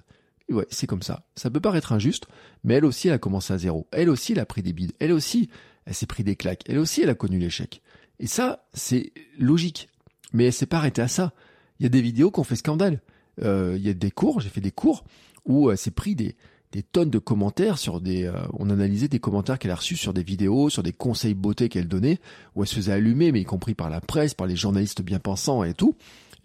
ouais, 0.54 0.67
c'est 0.69 0.88
comme 0.88 1.02
ça. 1.02 1.26
Ça 1.36 1.50
peut 1.50 1.60
paraître 1.60 1.91
injuste, 1.91 2.28
mais 2.63 2.76
elle 2.76 2.86
aussi, 2.86 3.08
elle 3.08 3.13
a 3.13 3.19
commencé 3.19 3.54
à 3.54 3.58
zéro. 3.58 3.88
Elle 3.91 4.10
aussi, 4.10 4.34
elle 4.34 4.39
a 4.39 4.46
pris 4.46 4.62
des 4.62 4.74
bides. 4.74 4.93
Elle 5.00 5.12
aussi, 5.12 5.50
elle 5.86 5.93
s'est 5.93 6.06
pris 6.06 6.24
des 6.24 6.36
claques. 6.36 6.63
Elle 6.67 6.80
aussi, 6.80 7.02
elle 7.02 7.10
a 7.10 7.15
connu 7.15 7.39
l'échec. 7.39 7.82
Et 8.19 8.28
ça, 8.28 8.67
c'est 8.74 9.12
logique. 9.38 9.89
Mais 10.34 10.46
elle 10.46 10.54
s'est 10.54 10.65
pas 10.65 10.78
arrêtée 10.78 11.02
à 11.02 11.08
ça. 11.08 11.34
Il 11.80 11.84
y 11.84 11.86
a 11.86 11.89
des 11.89 12.02
vidéos 12.02 12.32
qui 12.32 12.39
ont 12.39 12.43
fait 12.43 12.56
scandale. 12.56 13.02
Euh, 13.41 13.76
il 13.78 13.86
y 13.86 13.89
a 13.89 13.93
des 13.93 14.12
cours, 14.12 14.41
j'ai 14.41 14.50
fait 14.50 14.62
des 14.62 14.72
cours 14.72 15.04
où 15.46 15.72
elle 15.72 15.78
s'est 15.78 15.91
pris 15.91 16.15
des, 16.15 16.36
des 16.72 16.84
tonnes 16.84 17.10
de 17.10 17.19
commentaires 17.19 17.78
sur 17.78 18.02
des, 18.02 18.26
euh, 18.26 18.34
on 18.54 18.69
analysait 18.69 19.08
des 19.08 19.19
commentaires 19.19 19.60
qu'elle 19.60 19.72
a 19.72 19.76
reçus 19.76 19.96
sur 19.96 20.13
des 20.13 20.24
vidéos, 20.24 20.69
sur 20.69 20.84
des 20.84 20.93
conseils 20.93 21.34
beauté 21.34 21.69
qu'elle 21.69 21.88
donnait, 21.88 22.19
où 22.56 22.63
elle 22.63 22.67
se 22.67 22.76
faisait 22.76 22.93
allumer, 22.93 23.32
mais 23.32 23.41
y 23.41 23.46
compris 23.46 23.76
par 23.76 23.89
la 23.89 24.02
presse, 24.02 24.34
par 24.34 24.48
les 24.48 24.56
journalistes 24.56 25.02
bien 25.02 25.19
pensants 25.19 25.63
et 25.63 25.74
tout. 25.74 25.96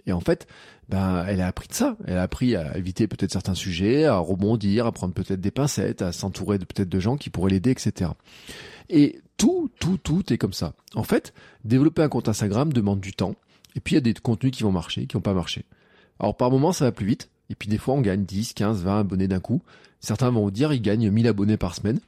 Et 0.07 0.13
en 0.13 0.21
fait, 0.21 0.47
ben, 0.89 1.25
elle 1.27 1.41
a 1.41 1.47
appris 1.47 1.69
de 1.69 1.75
ça. 1.75 1.97
Elle 2.07 2.19
a 2.19 2.23
appris 2.23 2.57
à 2.57 2.77
éviter 2.77 3.07
peut-être 3.07 3.33
certains 3.33 3.55
sujets, 3.55 4.07
à 4.07 4.17
rebondir, 4.19 4.87
à 4.87 4.93
prendre 4.93 5.13
peut-être 5.13 5.41
des 5.41 5.51
pincettes, 5.51 6.03
à 6.03 6.13
s'entourer 6.13 6.59
de 6.59 6.65
peut-être 6.65 6.89
de 6.89 7.01
gens 7.01 7.17
qui 7.17 7.31
pourraient 7.31 7.51
l'aider, 7.51 7.71
etc. 7.71 8.11
Et 8.89 9.21
tout, 9.37 9.71
tout, 9.79 9.99
tout 9.99 10.33
est 10.33 10.39
comme 10.39 10.55
ça. 10.55 10.73
En 10.95 11.03
fait, 11.03 11.35
développer 11.65 12.03
un 12.03 12.09
compte 12.09 12.29
Instagram 12.29 12.73
demande 12.73 13.01
du 13.01 13.13
temps. 13.13 13.35
Et 13.75 13.81
puis, 13.81 13.95
il 13.95 13.97
y 13.97 13.99
a 13.99 14.03
des 14.03 14.15
contenus 14.15 14.53
qui 14.53 14.63
vont 14.63 14.73
marcher, 14.73 15.07
qui 15.07 15.15
vont 15.15 15.21
pas 15.21 15.35
marcher. 15.35 15.65
Alors, 16.19 16.37
par 16.37 16.51
moment, 16.51 16.73
ça 16.73 16.85
va 16.87 16.93
plus 16.93 17.07
vite. 17.07 17.29
Et 17.51 17.55
puis, 17.55 17.69
des 17.69 17.79
fois, 17.79 17.95
on 17.95 18.01
gagne 18.01 18.25
10, 18.25 18.55
15, 18.55 18.83
20 18.83 19.01
abonnés 19.01 19.29
d'un 19.29 19.41
coup. 19.41 19.63
Certains 20.01 20.31
vont 20.31 20.43
vous 20.43 20.51
dire, 20.51 20.73
ils 20.73 20.83
gagnent 20.83 21.11
1000 21.11 21.27
abonnés 21.29 21.57
par 21.57 21.75
semaine. 21.75 22.01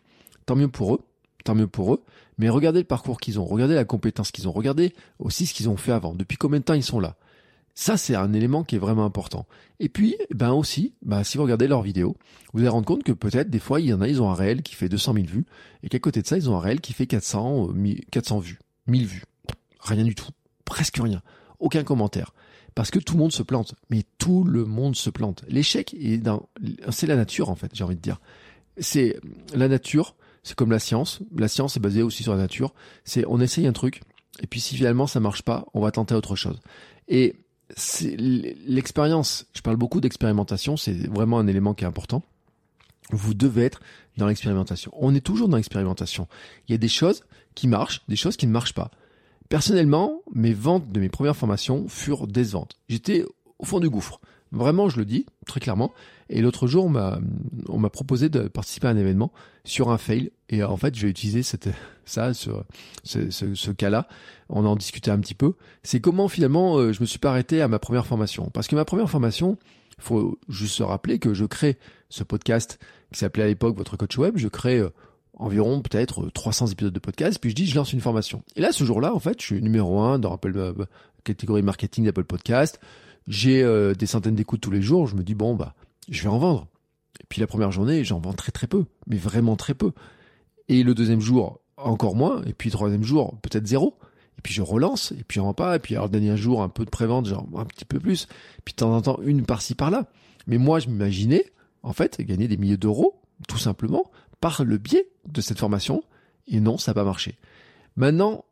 Tant 0.47 0.57
mieux 0.57 0.69
pour 0.69 0.95
eux. 0.95 1.01
Tant 1.45 1.55
mieux 1.55 1.67
pour 1.67 1.95
eux. 1.95 2.03
Mais 2.39 2.49
regardez 2.49 2.81
le 2.81 2.87
parcours 2.87 3.21
qu'ils 3.21 3.39
ont. 3.39 3.45
Regardez 3.45 3.75
la 3.75 3.85
compétence 3.85 4.31
qu'ils 4.31 4.49
ont. 4.49 4.53
Regardez 4.53 4.95
aussi 5.19 5.47
ce 5.47 5.55
qu'ils 5.55 5.69
ont 5.69 5.77
fait 5.77 5.93
avant. 5.93 6.15
Depuis 6.15 6.37
combien 6.37 6.59
de 6.59 6.65
temps 6.65 6.75
ils 6.75 6.83
sont 6.83 7.01
là? 7.01 7.17
Ça, 7.75 7.97
c'est 7.97 8.15
un 8.15 8.33
élément 8.33 8.65
qui 8.65 8.77
est 8.77 8.79
vraiment 8.79 9.05
important. 9.05 9.47
Et 9.79 9.89
puis, 9.89 10.17
ben 10.35 10.53
aussi, 10.53 10.93
ben, 11.03 11.25
si 11.25 11.39
vous 11.39 11.45
regardez 11.45 11.67
leurs 11.67 11.83
vidéos, 11.83 12.17
vous 12.53 12.61
allez 12.61 12.69
rendre 12.69 12.87
compte 12.87 13.05
que 13.05 13.13
peut-être 13.13 13.49
des 13.49 13.59
fois, 13.59 13.81
il 13.81 13.87
y 13.87 13.93
en 13.95 14.01
a, 14.01 14.09
ils 14.09 14.21
ont 14.21 14.31
un 14.31 14.35
réel 14.35 14.63
qui 14.63 14.75
fait 14.75 14.89
200 14.89 15.15
000 15.15 15.27
vues, 15.27 15.47
et 15.83 15.89
qu'à 15.89 15.99
côté 15.99 16.21
de 16.21 16.27
ça, 16.27 16.37
ils 16.37 16.51
ont 16.51 16.57
un 16.57 16.61
réel 16.61 16.81
qui 16.81 16.93
fait 16.93 17.07
400, 17.07 17.69
400 18.11 18.37
euh, 18.37 18.41
vues, 18.41 18.59
1000 18.87 19.07
vues. 19.07 19.25
Rien 19.81 20.05
du 20.05 20.15
tout. 20.15 20.29
Presque 20.65 20.99
rien. 20.99 21.23
Aucun 21.61 21.85
commentaire. 21.85 22.35
Parce 22.75 22.91
que 22.91 22.99
tout 22.99 23.15
le 23.15 23.21
monde 23.21 23.33
se 23.33 23.43
plante. 23.43 23.75
Mais 23.91 24.05
tout 24.19 24.45
le 24.45 24.65
monde 24.65 24.97
se 24.97 25.11
plante. 25.11 25.45
L'échec 25.49 25.95
c'est 26.91 27.07
la 27.07 27.17
nature, 27.17 27.51
en 27.51 27.55
fait, 27.55 27.71
j'ai 27.75 27.85
envie 27.85 27.97
de 27.97 28.01
dire. 28.01 28.21
C'est 28.79 29.17
la 29.55 29.69
nature, 29.69 30.15
c'est 30.43 30.55
comme 30.55 30.71
la 30.71 30.79
science. 30.79 31.21
La 31.37 31.49
science 31.49 31.77
est 31.77 31.81
basée 31.81 32.03
aussi 32.03 32.23
sur 32.23 32.33
la 32.33 32.39
nature. 32.39 32.75
C'est, 33.05 33.25
on 33.27 33.41
essaye 33.41 33.67
un 33.67 33.73
truc, 33.73 34.03
et 34.43 34.47
puis 34.47 34.61
si 34.61 34.77
finalement 34.77 35.07
ça 35.07 35.21
marche 35.21 35.43
pas, 35.43 35.67
on 35.75 35.81
va 35.81 35.91
tenter 35.91 36.15
autre 36.15 36.37
chose. 36.37 36.61
Et 37.09 37.37
c'est 37.77 38.17
l'expérience. 38.17 39.47
Je 39.55 39.61
parle 39.61 39.77
beaucoup 39.77 40.01
d'expérimentation, 40.01 40.77
c'est 40.77 40.95
vraiment 41.09 41.39
un 41.39 41.47
élément 41.47 41.75
qui 41.75 41.85
est 41.85 41.89
important. 41.89 42.23
Vous 43.11 43.35
devez 43.35 43.65
être 43.65 43.81
dans 44.17 44.27
l'expérimentation. 44.27 44.93
On 44.95 45.15
est 45.15 45.21
toujours 45.21 45.49
dans 45.49 45.57
l'expérimentation. 45.57 46.29
Il 46.69 46.73
y 46.73 46.75
a 46.75 46.79
des 46.79 46.89
choses 46.89 47.25
qui 47.55 47.67
marchent, 47.67 48.03
des 48.09 48.17
choses 48.17 48.37
qui 48.37 48.47
ne 48.47 48.53
marchent 48.53 48.75
pas. 48.75 48.91
Personnellement, 49.51 50.23
mes 50.33 50.53
ventes 50.53 50.93
de 50.93 51.01
mes 51.01 51.09
premières 51.09 51.37
formations 51.37 51.89
furent 51.89 52.29
décevantes. 52.29 52.79
J'étais 52.89 53.25
au 53.59 53.65
fond 53.65 53.81
du 53.81 53.91
gouffre. 53.91 54.21
Vraiment, 54.53 54.89
je 54.89 54.97
le 54.97 55.05
dis 55.05 55.27
très 55.45 55.59
clairement. 55.59 55.93
Et 56.29 56.41
l'autre 56.41 56.69
jour, 56.69 56.85
on 56.85 56.89
m'a, 56.89 57.91
proposé 57.91 58.29
de 58.29 58.47
participer 58.47 58.87
à 58.87 58.91
un 58.91 58.97
événement 58.97 59.33
sur 59.65 59.91
un 59.91 59.99
fail. 59.99 60.31
Et 60.51 60.63
en 60.63 60.77
fait, 60.77 60.95
je 60.95 61.03
vais 61.03 61.11
utiliser 61.11 61.43
cette, 61.43 61.69
ça, 62.05 62.33
ce, 62.33 62.51
ce, 63.03 63.71
cas-là. 63.73 64.07
On 64.51 64.65
en 64.67 64.77
discutait 64.77 65.11
un 65.11 65.19
petit 65.19 65.35
peu. 65.35 65.55
C'est 65.83 66.01
comment 66.01 66.29
finalement 66.29 66.79
euh, 66.79 66.93
je 66.93 67.01
me 67.01 67.07
suis 67.07 67.19
pas 67.19 67.31
arrêté 67.31 67.61
à 67.61 67.67
ma 67.67 67.81
première 67.81 68.07
formation. 68.07 68.51
Parce 68.55 68.69
que 68.69 68.77
ma 68.77 68.85
première 68.85 69.11
formation, 69.11 69.59
faut 69.99 70.39
juste 70.49 70.77
se 70.77 70.85
rappeler 70.85 71.19
que 71.19 71.35
je 71.35 71.45
crée 71.45 71.77
ce 72.09 72.23
podcast 72.23 72.79
qui 73.13 73.19
s'appelait 73.19 73.43
à 73.43 73.49
l'époque 73.49 73.77
Votre 73.77 73.97
Coach 73.97 74.17
Web. 74.17 74.35
Je 74.37 74.47
crée 74.47 74.79
euh, 74.79 74.91
environ 75.41 75.81
peut-être 75.83 76.31
300 76.31 76.69
épisodes 76.69 76.93
de 76.93 76.99
podcast. 76.99 77.39
Puis 77.41 77.51
je 77.51 77.55
dis, 77.55 77.67
je 77.67 77.75
lance 77.75 77.93
une 77.93 78.01
formation. 78.01 78.43
Et 78.57 78.61
là, 78.61 78.73
ce 78.73 78.85
jour-là, 78.85 79.15
en 79.15 79.19
fait, 79.19 79.41
je 79.41 79.47
suis 79.47 79.63
numéro 79.63 80.01
un 80.01 80.19
dans 80.19 80.35
Apple, 80.35 80.57
euh, 80.57 80.73
catégorie 81.25 81.63
marketing 81.63 82.05
d'Apple 82.05 82.25
Podcast 82.25 82.81
j'ai 83.31 83.63
euh, 83.63 83.95
des 83.95 84.07
centaines 84.07 84.35
d'écoutes 84.35 84.61
tous 84.61 84.71
les 84.71 84.83
jours, 84.83 85.07
je 85.07 85.15
me 85.15 85.23
dis 85.23 85.35
bon 85.35 85.55
bah 85.55 85.75
je 86.09 86.23
vais 86.23 86.29
en 86.29 86.39
vendre. 86.39 86.67
Et 87.21 87.25
puis 87.29 87.41
la 87.41 87.47
première 87.47 87.71
journée, 87.71 88.05
j'en 88.05 88.19
vends 88.19 88.33
très 88.33 88.53
très 88.53 88.67
peu, 88.67 88.85
mais 89.07 89.17
vraiment 89.17 89.57
très 89.57 89.75
peu. 89.75 89.93
Et 90.69 90.83
le 90.83 90.95
deuxième 90.95 91.21
jour, 91.21 91.61
encore 91.77 92.17
moins, 92.17 92.43
et 92.45 92.53
puis 92.53 92.69
le 92.69 92.73
troisième 92.73 93.05
jour, 93.05 93.39
peut-être 93.43 93.67
zéro. 93.67 93.97
Et 94.39 94.43
puis 94.43 94.55
je 94.55 94.63
relance, 94.63 95.13
et 95.13 95.23
puis 95.23 95.39
en 95.39 95.53
pas, 95.53 95.77
et 95.77 95.79
puis 95.79 95.95
alors 95.95 96.07
le 96.07 96.13
dernier 96.13 96.37
jour, 96.37 96.63
un 96.63 96.69
peu 96.69 96.85
de 96.85 96.91
prévente, 96.91 97.27
genre 97.27 97.47
un 97.57 97.65
petit 97.65 97.85
peu 97.85 98.01
plus. 98.01 98.27
Puis 98.65 98.73
de 98.73 98.77
temps 98.77 98.95
en 98.95 99.03
temps, 99.03 99.21
une 99.23 99.45
par-ci 99.45 99.75
par-là. 99.75 100.07
Mais 100.47 100.57
moi, 100.57 100.81
je 100.81 100.89
m'imaginais, 100.89 101.45
en 101.83 101.93
fait, 101.93 102.21
gagner 102.23 102.49
des 102.49 102.57
milliers 102.57 102.79
d'euros, 102.79 103.21
tout 103.49 103.59
simplement, 103.59 104.11
par 104.41 104.65
le 104.65 104.79
biais 104.79 105.09
de 105.29 105.41
cette 105.41 105.59
formation. 105.59 106.03
Et 106.47 106.61
non, 106.61 106.79
ça 106.79 106.91
n'a 106.91 106.95
pas 106.95 107.05
marché. 107.05 107.37
Maintenant, 107.97 108.45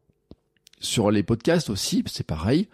sur 0.81 1.11
les 1.11 1.23
podcasts 1.23 1.71
aussi, 1.71 2.05
c'est 2.07 2.27
pareil. 2.27 2.69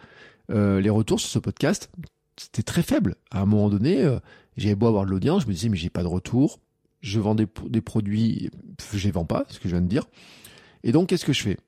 Euh, 0.50 0.80
les 0.80 0.90
retours 0.90 1.20
sur 1.20 1.30
ce 1.30 1.38
podcast, 1.38 1.90
c'était 2.36 2.62
très 2.62 2.82
faible. 2.82 3.16
À 3.30 3.40
un 3.40 3.46
moment 3.46 3.70
donné, 3.70 4.02
euh, 4.02 4.18
j'avais 4.56 4.74
beau 4.74 4.86
avoir 4.86 5.04
de 5.04 5.10
l'audience, 5.10 5.42
je 5.42 5.48
me 5.48 5.52
disais 5.52 5.68
mais 5.68 5.76
j'ai 5.76 5.90
pas 5.90 6.02
de 6.02 6.08
retour. 6.08 6.60
Je 7.00 7.20
vends 7.20 7.34
des, 7.34 7.46
produits, 7.46 8.50
je 8.94 9.04
les 9.04 9.10
vends 9.10 9.26
pas, 9.26 9.44
ce 9.50 9.58
que 9.58 9.68
je 9.68 9.74
viens 9.74 9.82
de 9.82 9.88
dire. 9.88 10.06
Et 10.84 10.92
donc 10.92 11.08
qu'est-ce 11.08 11.26
que 11.26 11.34
je 11.34 11.42
fais? 11.42 11.58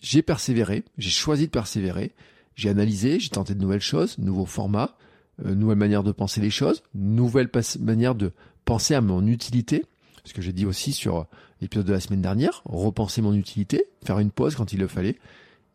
J'ai 0.00 0.22
persévéré, 0.22 0.84
j'ai 0.98 1.10
choisi 1.10 1.46
de 1.46 1.50
persévérer, 1.50 2.12
j'ai 2.54 2.68
analysé, 2.68 3.18
j'ai 3.18 3.30
tenté 3.30 3.54
de 3.54 3.60
nouvelles 3.60 3.80
choses, 3.80 4.18
nouveaux 4.18 4.46
formats, 4.46 4.96
euh, 5.44 5.56
nouvelle 5.56 5.78
manière 5.78 6.04
de 6.04 6.12
penser 6.12 6.40
les 6.40 6.50
choses, 6.50 6.84
nouvelle 6.94 7.50
manière 7.80 8.14
de 8.14 8.32
penser 8.64 8.94
à 8.94 9.00
mon 9.00 9.26
utilité, 9.26 9.84
ce 10.24 10.32
que 10.32 10.42
j'ai 10.42 10.52
dit 10.52 10.66
aussi 10.66 10.92
sur 10.92 11.26
l'épisode 11.60 11.86
de 11.86 11.92
la 11.92 12.00
semaine 12.00 12.22
dernière, 12.22 12.62
repenser 12.64 13.22
mon 13.22 13.34
utilité, 13.34 13.86
faire 14.04 14.18
une 14.18 14.30
pause 14.30 14.54
quand 14.54 14.72
il 14.72 14.78
le 14.78 14.88
fallait, 14.88 15.18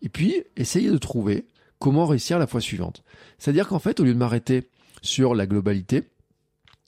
et 0.02 0.10
puis 0.10 0.44
essayer 0.56 0.90
de 0.90 0.98
trouver 0.98 1.46
comment 1.80 2.06
réussir 2.06 2.40
la 2.40 2.48
fois 2.48 2.62
suivante. 2.62 3.04
C'est-à-dire 3.38 3.68
qu'en 3.68 3.80
fait, 3.80 4.00
au 4.00 4.04
lieu 4.04 4.14
de 4.14 4.20
m'arrêter 4.20 4.70
sur 5.02 5.36
la 5.36 5.46
globalité, 5.46 6.04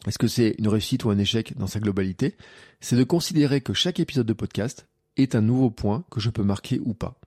est-ce 0.07 0.17
que 0.17 0.27
c'est 0.27 0.55
une 0.57 0.67
réussite 0.67 1.03
ou 1.03 1.09
un 1.09 1.17
échec 1.17 1.57
dans 1.57 1.67
sa 1.67 1.79
globalité 1.79 2.35
C'est 2.79 2.95
de 2.95 3.03
considérer 3.03 3.61
que 3.61 3.73
chaque 3.73 3.99
épisode 3.99 4.25
de 4.25 4.33
podcast 4.33 4.87
est 5.17 5.35
un 5.35 5.41
nouveau 5.41 5.69
point 5.69 6.05
que 6.09 6.19
je 6.19 6.29
peux 6.29 6.43
marquer 6.43 6.79
ou 6.83 6.93
pas. 6.93 7.19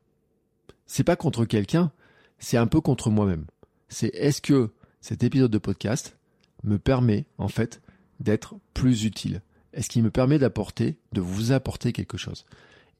C'est 0.86 1.04
pas 1.04 1.16
contre 1.16 1.44
quelqu'un, 1.44 1.92
c'est 2.38 2.56
un 2.56 2.66
peu 2.66 2.80
contre 2.80 3.10
moi-même. 3.10 3.44
C'est 3.88 4.14
est-ce 4.14 4.40
que 4.40 4.70
cet 5.00 5.22
épisode 5.22 5.50
de 5.50 5.58
podcast 5.58 6.16
me 6.64 6.78
permet 6.78 7.26
en 7.38 7.48
fait 7.48 7.82
d'être 8.20 8.54
plus 8.72 9.04
utile 9.04 9.42
Est-ce 9.72 9.88
qu'il 9.88 10.02
me 10.02 10.10
permet 10.10 10.38
d'apporter, 10.38 10.96
de 11.12 11.20
vous 11.20 11.52
apporter 11.52 11.92
quelque 11.92 12.18
chose? 12.18 12.44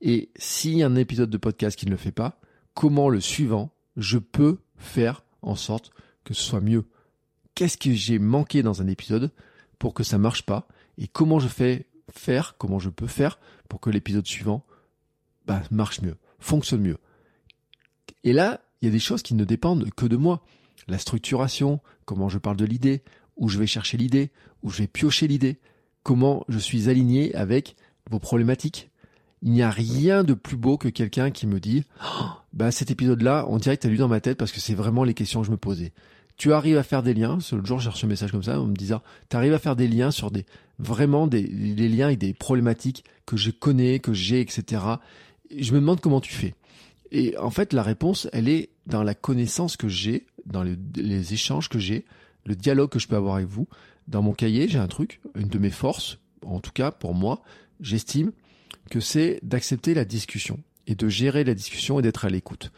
Et 0.00 0.30
s'il 0.36 0.76
y 0.76 0.82
a 0.82 0.86
un 0.86 0.96
épisode 0.96 1.30
de 1.30 1.36
podcast 1.36 1.78
qui 1.78 1.86
ne 1.86 1.90
le 1.90 1.96
fait 1.96 2.12
pas, 2.12 2.40
comment 2.74 3.08
le 3.08 3.20
suivant 3.20 3.72
je 3.96 4.18
peux 4.18 4.58
faire 4.76 5.22
en 5.42 5.54
sorte 5.54 5.92
que 6.24 6.34
ce 6.34 6.42
soit 6.42 6.60
mieux? 6.60 6.84
Qu'est-ce 7.54 7.76
que 7.76 7.92
j'ai 7.92 8.18
manqué 8.18 8.62
dans 8.62 8.80
un 8.80 8.86
épisode 8.86 9.30
pour 9.78 9.94
que 9.94 10.02
ça 10.02 10.18
marche 10.18 10.42
pas? 10.42 10.66
Et 10.98 11.06
comment 11.06 11.38
je 11.38 11.48
fais 11.48 11.86
faire, 12.10 12.56
comment 12.58 12.78
je 12.78 12.90
peux 12.90 13.06
faire 13.06 13.38
pour 13.68 13.80
que 13.80 13.90
l'épisode 13.90 14.26
suivant 14.26 14.64
bah, 15.46 15.62
marche 15.70 16.00
mieux, 16.00 16.16
fonctionne 16.38 16.82
mieux? 16.82 16.98
Et 18.24 18.32
là, 18.32 18.60
il 18.80 18.86
y 18.86 18.88
a 18.88 18.92
des 18.92 18.98
choses 18.98 19.22
qui 19.22 19.34
ne 19.34 19.44
dépendent 19.44 19.90
que 19.90 20.06
de 20.06 20.16
moi. 20.16 20.44
La 20.88 20.98
structuration, 20.98 21.80
comment 22.04 22.28
je 22.28 22.38
parle 22.38 22.56
de 22.56 22.64
l'idée, 22.64 23.02
où 23.36 23.48
je 23.48 23.58
vais 23.58 23.66
chercher 23.66 23.96
l'idée, 23.96 24.30
où 24.62 24.70
je 24.70 24.78
vais 24.78 24.86
piocher 24.86 25.28
l'idée, 25.28 25.58
comment 26.02 26.44
je 26.48 26.58
suis 26.58 26.88
aligné 26.88 27.34
avec 27.34 27.76
vos 28.10 28.18
problématiques. 28.18 28.90
Il 29.42 29.50
n'y 29.50 29.62
a 29.62 29.70
rien 29.70 30.22
de 30.22 30.34
plus 30.34 30.56
beau 30.56 30.76
que 30.76 30.88
quelqu'un 30.88 31.30
qui 31.30 31.46
me 31.46 31.58
dit 31.58 31.84
oh, 32.04 32.24
bah 32.52 32.70
cet 32.70 32.90
épisode-là, 32.90 33.46
on 33.48 33.58
dirait 33.58 33.76
que 33.76 33.82
tu 33.82 33.86
as 33.88 33.90
lu 33.90 33.96
dans 33.96 34.08
ma 34.08 34.20
tête 34.20 34.38
parce 34.38 34.52
que 34.52 34.60
c'est 34.60 34.74
vraiment 34.74 35.04
les 35.04 35.14
questions 35.14 35.40
que 35.40 35.46
je 35.46 35.52
me 35.52 35.56
posais. 35.56 35.92
Tu 36.36 36.52
arrives 36.52 36.78
à 36.78 36.82
faire 36.82 37.02
des 37.02 37.14
liens. 37.14 37.38
Le 37.52 37.64
jour, 37.64 37.78
j'ai 37.78 37.90
reçu 37.90 38.06
un 38.06 38.08
message 38.08 38.32
comme 38.32 38.42
ça 38.42 38.60
en 38.60 38.66
me 38.66 38.74
disant 38.74 39.02
tu 39.28 39.36
arrives 39.36 39.52
à 39.52 39.58
faire 39.58 39.76
des 39.76 39.88
liens 39.88 40.10
sur 40.10 40.30
des 40.30 40.46
vraiment 40.78 41.26
des, 41.26 41.42
liens 41.42 42.06
avec 42.06 42.18
des 42.18 42.34
problématiques 42.34 43.04
que 43.26 43.36
je 43.36 43.50
connais, 43.50 43.98
que 43.98 44.12
j'ai, 44.12 44.40
etc. 44.40 44.82
je 45.56 45.72
me 45.72 45.80
demande 45.80 46.00
comment 46.00 46.20
tu 46.20 46.32
fais. 46.32 46.54
Et 47.10 47.36
en 47.36 47.50
fait, 47.50 47.72
la 47.72 47.82
réponse, 47.82 48.28
elle 48.32 48.48
est 48.48 48.70
dans 48.86 49.02
la 49.02 49.14
connaissance 49.14 49.76
que 49.76 49.88
j'ai, 49.88 50.26
dans 50.46 50.64
les 50.64 51.34
échanges 51.34 51.68
que 51.68 51.78
j'ai, 51.78 52.04
le 52.46 52.56
dialogue 52.56 52.90
que 52.90 52.98
je 52.98 53.06
peux 53.06 53.16
avoir 53.16 53.36
avec 53.36 53.48
vous. 53.48 53.68
Dans 54.08 54.22
mon 54.22 54.32
cahier, 54.32 54.68
j'ai 54.68 54.78
un 54.78 54.88
truc, 54.88 55.20
une 55.34 55.48
de 55.48 55.58
mes 55.58 55.70
forces, 55.70 56.18
en 56.44 56.60
tout 56.60 56.72
cas 56.72 56.90
pour 56.90 57.14
moi, 57.14 57.42
j'estime 57.80 58.32
que 58.90 59.00
c'est 59.00 59.40
d'accepter 59.42 59.94
la 59.94 60.04
discussion 60.04 60.60
et 60.86 60.94
de 60.94 61.08
gérer 61.08 61.44
la 61.44 61.54
discussion 61.54 61.98
et 61.98 62.02
d'être 62.02 62.24
à 62.24 62.28
l'écoute. 62.28 62.72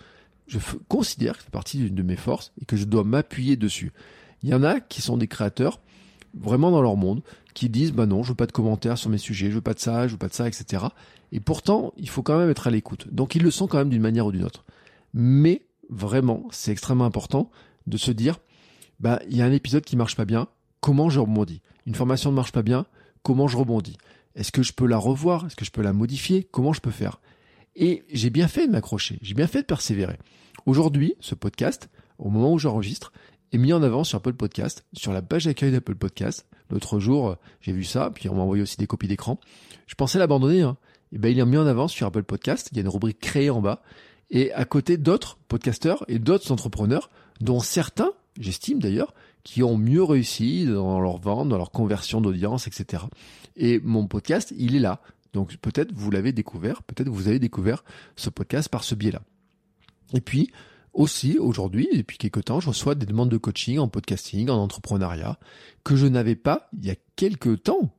Je 0.47 0.59
considère 0.89 1.39
que 1.39 1.45
c'est 1.45 1.51
partie 1.51 1.79
d'une 1.79 1.95
de 1.95 2.03
mes 2.03 2.17
forces 2.17 2.53
et 2.61 2.65
que 2.65 2.77
je 2.77 2.85
dois 2.85 3.05
m'appuyer 3.05 3.57
dessus. 3.57 3.93
Il 4.43 4.51
y 4.51 4.55
en 4.55 4.63
a 4.63 4.81
qui 4.81 5.01
sont 5.01 5.17
des 5.17 5.29
créateurs 5.29 5.81
vraiment 6.35 6.71
dans 6.71 6.83
leur 6.83 6.97
monde, 6.97 7.23
qui 7.55 7.69
disent 7.69 7.93
bah 7.93 8.07
non, 8.07 8.23
je 8.23 8.31
veux 8.31 8.35
pas 8.35 8.47
de 8.47 8.53
commentaires 8.53 8.99
sur 8.99 9.09
mes 9.11 9.19
sujets, 9.19 9.51
je 9.51 9.57
veux 9.57 9.61
pas 9.61 9.75
de 9.75 9.79
ça, 9.79 10.07
je 10.07 10.13
veux 10.13 10.19
pas 10.19 10.29
de 10.29 10.35
ça, 10.35 10.47
etc. 10.49 10.85
Et 11.33 11.41
pourtant, 11.41 11.93
il 11.97 12.09
faut 12.09 12.23
quand 12.23 12.39
même 12.39 12.51
être 12.51 12.67
à 12.67 12.71
l'écoute. 12.71 13.09
Donc 13.13 13.35
ils 13.35 13.43
le 13.43 13.51
sont 13.51 13.67
quand 13.67 13.79
même 13.79 13.89
d'une 13.89 14.03
manière 14.03 14.27
ou 14.27 14.33
d'une 14.33 14.45
autre. 14.45 14.65
Mais 15.15 15.63
vraiment, 15.89 16.47
c'est 16.51 16.73
extrêmement 16.73 17.05
important 17.05 17.51
de 17.87 17.97
se 17.97 18.11
dire 18.11 18.39
bah 19.01 19.21
il 19.29 19.37
y 19.37 19.43
a 19.43 19.45
un 19.45 19.53
épisode 19.53 19.85
qui 19.85 19.97
marche 19.97 20.17
pas 20.17 20.25
bien, 20.25 20.49
comment 20.85 21.09
je 21.09 21.19
rebondis 21.19 21.63
Une 21.87 21.95
formation 21.95 22.31
ne 22.31 22.37
marche 22.37 22.53
pas 22.53 22.61
bien, 22.61 22.85
comment 23.23 23.49
je 23.49 23.57
rebondis? 23.57 23.97
Est-ce 24.35 24.53
que 24.53 24.63
je 24.63 24.75
peux 24.75 24.85
la 24.85 24.99
revoir? 24.99 25.47
Est-ce 25.47 25.57
que 25.57 25.65
je 25.65 25.71
peux 25.71 25.81
la 25.81 25.95
modifier? 25.95 26.47
Comment 26.51 26.75
je 26.75 26.83
peux 26.83 26.91
faire? 26.91 27.23
Et 27.75 28.05
j'ai 28.13 28.29
bien 28.29 28.49
fait 28.49 28.67
de 28.67 28.73
m'accrocher, 28.73 29.19
j'ai 29.23 29.33
bien 29.33 29.47
fait 29.47 29.63
de 29.63 29.67
persévérer. 29.67 30.19
Aujourd'hui, 30.67 31.15
ce 31.21 31.35
podcast, 31.35 31.89
au 32.19 32.29
moment 32.29 32.53
où 32.53 32.59
j'enregistre, 32.59 33.15
est 33.51 33.57
mis 33.57 33.73
en 33.73 33.83
avant 33.83 34.05
sur 34.05 34.19
Apple 34.19 34.35
Podcast, 34.35 34.85
sur 34.93 35.15
la 35.15 35.23
page 35.23 35.47
d'accueil 35.47 35.73
d'Apple 35.73 35.95
Podcast. 35.95 36.45
L'autre 36.69 37.01
jour, 37.01 37.39
j'ai 37.63 37.73
vu 37.73 37.85
ça, 37.85 38.11
puis 38.15 38.29
on 38.29 38.35
m'a 38.35 38.43
envoyé 38.43 38.63
aussi 38.63 38.77
des 38.77 38.87
copies 38.87 39.09
d'écran. 39.09 39.41
Je 39.87 39.95
pensais 39.95 40.19
l'abandonner, 40.19 40.61
hein. 40.61 40.77
Et 41.13 41.19
ben, 41.19 41.31
il 41.31 41.39
est 41.39 41.47
mis 41.47 41.57
en 41.57 41.67
avant 41.67 41.89
sur 41.89 42.07
Apple 42.07 42.25
Podcast. 42.25 42.69
Il 42.73 42.77
y 42.77 42.81
a 42.81 42.83
une 42.83 42.91
rubrique 42.91 43.21
créée 43.21 43.49
en 43.49 43.63
bas. 43.63 43.81
Et 44.29 44.53
à 44.53 44.67
côté 44.67 44.99
d'autres 44.99 45.39
podcasteurs 45.49 46.05
et 46.09 46.19
d'autres 46.19 46.53
entrepreneurs, 46.53 47.09
dont 47.41 47.61
certains, 47.61 48.13
j'estime 48.39 48.81
d'ailleurs, 48.81 49.15
qui 49.45 49.63
ont 49.63 49.77
mieux 49.77 50.03
réussi 50.03 50.67
dans 50.67 51.01
leur 51.01 51.19
vente, 51.19 51.49
dans 51.49 51.59
leur 51.59 51.71
conversion 51.71 52.21
d'audience, 52.21 52.67
etc. 52.67 53.05
Et 53.57 53.79
mon 53.81 54.07
podcast, 54.07 54.53
il 54.57 54.75
est 54.75 54.81
là. 54.81 55.01
Donc 55.33 55.57
peut-être 55.59 55.93
vous 55.93 56.11
l'avez 56.11 56.33
découvert, 56.33 56.83
peut-être 56.83 57.09
vous 57.09 57.29
avez 57.29 57.39
découvert 57.39 57.85
ce 58.17 58.31
podcast 58.31 58.69
par 58.69 58.83
ce 58.83 58.95
biais-là. 58.95 59.23
Et 60.15 60.21
puis, 60.21 60.51
aussi, 60.95 61.39
aujourd'hui, 61.39 61.89
depuis 61.93 62.19
quelques 62.19 62.45
temps, 62.45 62.61
je 62.61 62.69
reçois 62.69 62.95
des 62.95 63.07
demandes 63.07 63.29
de 63.29 63.37
coaching 63.37 63.79
en 63.79 63.89
podcasting, 63.89 64.49
en 64.49 64.63
entrepreneuriat, 64.63 65.39
que 65.83 65.97
je 65.97 66.07
n'avais 66.07 66.37
pas 66.37 66.69
il 66.73 66.87
y 66.87 66.91
a 66.91 66.95
quelques 67.17 67.65
temps. 67.65 67.93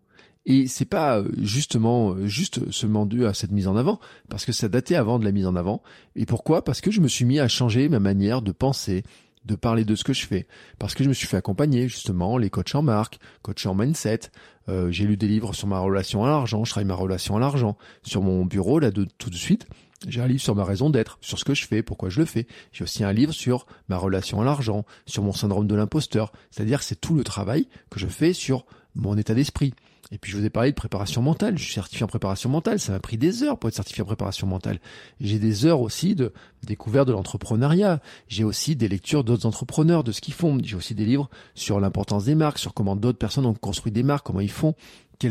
Et 0.46 0.68
c'est 0.68 0.86
pas 0.86 1.20
euh, 1.20 1.30
justement 1.42 2.12
euh, 2.12 2.28
juste 2.28 2.72
seulement 2.72 3.06
dû 3.06 3.26
à 3.26 3.34
cette 3.34 3.52
mise 3.52 3.68
en 3.68 3.76
avant, 3.76 4.00
parce 4.30 4.46
que 4.46 4.52
ça 4.52 4.70
datait 4.70 4.96
avant 4.96 5.20
de 5.20 5.26
la 5.26 5.32
mise 5.32 5.48
en 5.48 5.56
avant. 5.56 5.82
Et 6.16 6.26
pourquoi? 6.26 6.64
Parce 6.64 6.82
que 6.82 6.92
je 6.92 7.02
me 7.02 7.08
suis 7.08 7.26
mis 7.26 7.40
à 7.40 7.48
changer 7.48 7.90
ma 7.90 8.00
manière 8.00 8.42
de 8.42 8.52
penser, 8.52 9.04
de 9.46 9.56
parler 9.56 9.86
de 9.86 9.96
ce 9.96 10.04
que 10.04 10.14
je 10.14 10.26
fais, 10.26 10.48
parce 10.80 10.94
que 10.94 11.04
je 11.04 11.10
me 11.10 11.14
suis 11.14 11.28
fait 11.28 11.38
accompagner 11.38 11.88
justement 11.88 12.38
les 12.38 12.50
coachs 12.50 12.76
en 12.76 12.82
marque, 12.82 13.20
coachs 13.42 13.66
en 13.66 13.76
mindset. 13.76 14.22
Euh, 14.68 14.92
j'ai 14.92 15.06
lu 15.06 15.18
des 15.18 15.28
livres 15.28 15.54
sur 15.54 15.68
ma 15.68 15.80
relation 15.80 16.24
à 16.24 16.30
l'argent, 16.30 16.66
je 16.66 16.72
travaille 16.72 16.88
ma 16.88 16.96
relation 16.96 17.38
à 17.38 17.40
l'argent 17.40 17.78
sur 18.04 18.22
mon 18.22 18.46
bureau 18.46 18.80
là 18.80 18.92
de 18.92 19.06
tout 19.18 19.30
de 19.30 19.36
suite. 19.36 19.68
J'ai 20.08 20.22
un 20.22 20.28
livre 20.28 20.42
sur 20.42 20.56
ma 20.56 20.66
raison 20.66 20.90
d'être, 20.90 21.18
sur 21.22 21.40
ce 21.40 21.46
que 21.46 21.54
je 21.54 21.66
fais, 21.66 21.82
pourquoi 21.82 22.10
je 22.10 22.20
le 22.20 22.26
fais. 22.26 22.48
J'ai 22.72 22.84
aussi 22.84 23.04
un 23.04 23.14
livre 23.14 23.34
sur 23.34 23.66
ma 23.88 23.98
relation 23.98 24.42
à 24.42 24.46
l'argent, 24.46 24.86
sur 25.06 25.24
mon 25.24 25.32
syndrome 25.32 25.68
de 25.68 25.76
l'imposteur. 25.76 26.32
C'est-à-dire 26.52 26.84
c'est 26.84 27.00
tout 27.00 27.16
le 27.16 27.24
travail 27.24 27.68
que 27.90 28.00
je 28.00 28.08
fais 28.08 28.34
sur 28.34 28.66
mon 28.96 29.18
état 29.18 29.34
d'esprit. 29.34 29.74
Et 30.12 30.18
puis 30.18 30.32
je 30.32 30.38
vous 30.38 30.46
ai 30.46 30.50
parlé 30.50 30.70
de 30.70 30.76
préparation 30.76 31.22
mentale. 31.22 31.58
Je 31.58 31.64
suis 31.64 31.74
certifié 31.74 32.04
en 32.04 32.08
préparation 32.08 32.50
mentale. 32.50 32.80
Ça 32.80 32.92
m'a 32.92 33.00
pris 33.00 33.18
des 33.18 33.44
heures 33.44 33.58
pour 33.58 33.70
être 33.70 33.76
certifié 33.76 34.04
en 34.04 34.06
préparation 34.06 34.46
mentale. 34.46 34.80
J'ai 35.20 35.40
des 35.40 35.66
heures 35.66 35.82
aussi 35.82 36.14
de 36.16 36.32
découverte 36.64 37.08
de 37.08 37.14
l'entrepreneuriat. 37.14 38.02
J'ai 38.28 38.44
aussi 38.44 38.76
des 38.76 38.88
lectures 38.88 39.24
d'autres 39.24 39.46
entrepreneurs, 39.46 40.04
de 40.04 40.12
ce 40.12 40.22
qu'ils 40.22 40.34
font. 40.34 40.58
J'ai 40.64 40.76
aussi 40.76 40.94
des 40.94 41.06
livres 41.06 41.30
sur 41.56 41.80
l'importance 41.80 42.26
des 42.26 42.36
marques, 42.36 42.60
sur 42.60 42.74
comment 42.74 42.96
d'autres 42.96 43.18
personnes 43.18 43.46
ont 43.46 43.54
construit 43.54 43.92
des 43.92 44.04
marques, 44.04 44.26
comment 44.26 44.42
ils 44.42 44.52
font 44.52 44.76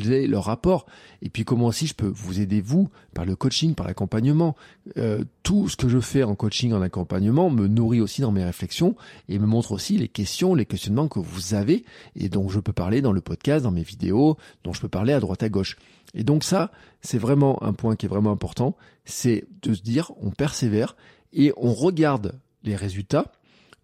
quel 0.01 0.13
est 0.13 0.27
leur 0.27 0.45
rapport 0.45 0.87
et 1.23 1.31
puis 1.31 1.45
comment 1.45 1.67
aussi 1.67 1.87
je 1.87 1.95
peux 1.95 2.09
vous 2.09 2.41
aider 2.41 2.61
vous 2.61 2.89
par 3.15 3.25
le 3.25 3.37
coaching, 3.37 3.75
par 3.75 3.87
l'accompagnement. 3.87 4.57
Euh, 4.97 5.25
tout 5.43 5.69
ce 5.69 5.77
que 5.77 5.89
je 5.89 6.01
fais 6.01 6.23
en 6.23 6.35
coaching, 6.35 6.73
en 6.73 6.83
accompagnement 6.83 7.51
me 7.51 7.67
nourrit 7.69 8.01
aussi 8.01 8.21
dans 8.21 8.33
mes 8.33 8.45
réflexions 8.45 8.97
et 9.29 9.39
me 9.39 9.47
montre 9.47 9.73
aussi 9.73 9.97
les 9.97 10.09
questions, 10.09 10.55
les 10.55 10.67
questionnements 10.67 11.09
que 11.09 11.21
vous 11.21 11.55
avez 11.55 11.85
et 12.17 12.29
dont 12.29 12.49
je 12.49 12.61
peux 12.61 12.73
parler 12.73 13.03
dans 13.03 13.13
le 13.13 13.21
podcast, 13.21 13.65
dans 13.65 13.71
mes 13.71 13.83
vidéos, 13.83 14.37
dont 14.65 14.73
je 14.73 14.81
peux 14.81 14.89
parler 14.89 15.13
à 15.13 15.21
droite 15.21 15.43
à 15.43 15.49
gauche. 15.49 15.77
Et 16.15 16.25
donc 16.25 16.45
ça, 16.45 16.71
c'est 17.01 17.19
vraiment 17.19 17.63
un 17.63 17.73
point 17.73 17.97
qui 17.97 18.07
est 18.07 18.09
vraiment 18.09 18.33
important, 18.33 18.77
c'est 19.05 19.45
de 19.63 19.75
se 19.75 19.83
dire 19.83 20.13
on 20.21 20.31
persévère 20.31 20.97
et 21.33 21.53
on 21.57 21.73
regarde 21.73 22.39
les 22.63 22.77
résultats 22.77 23.33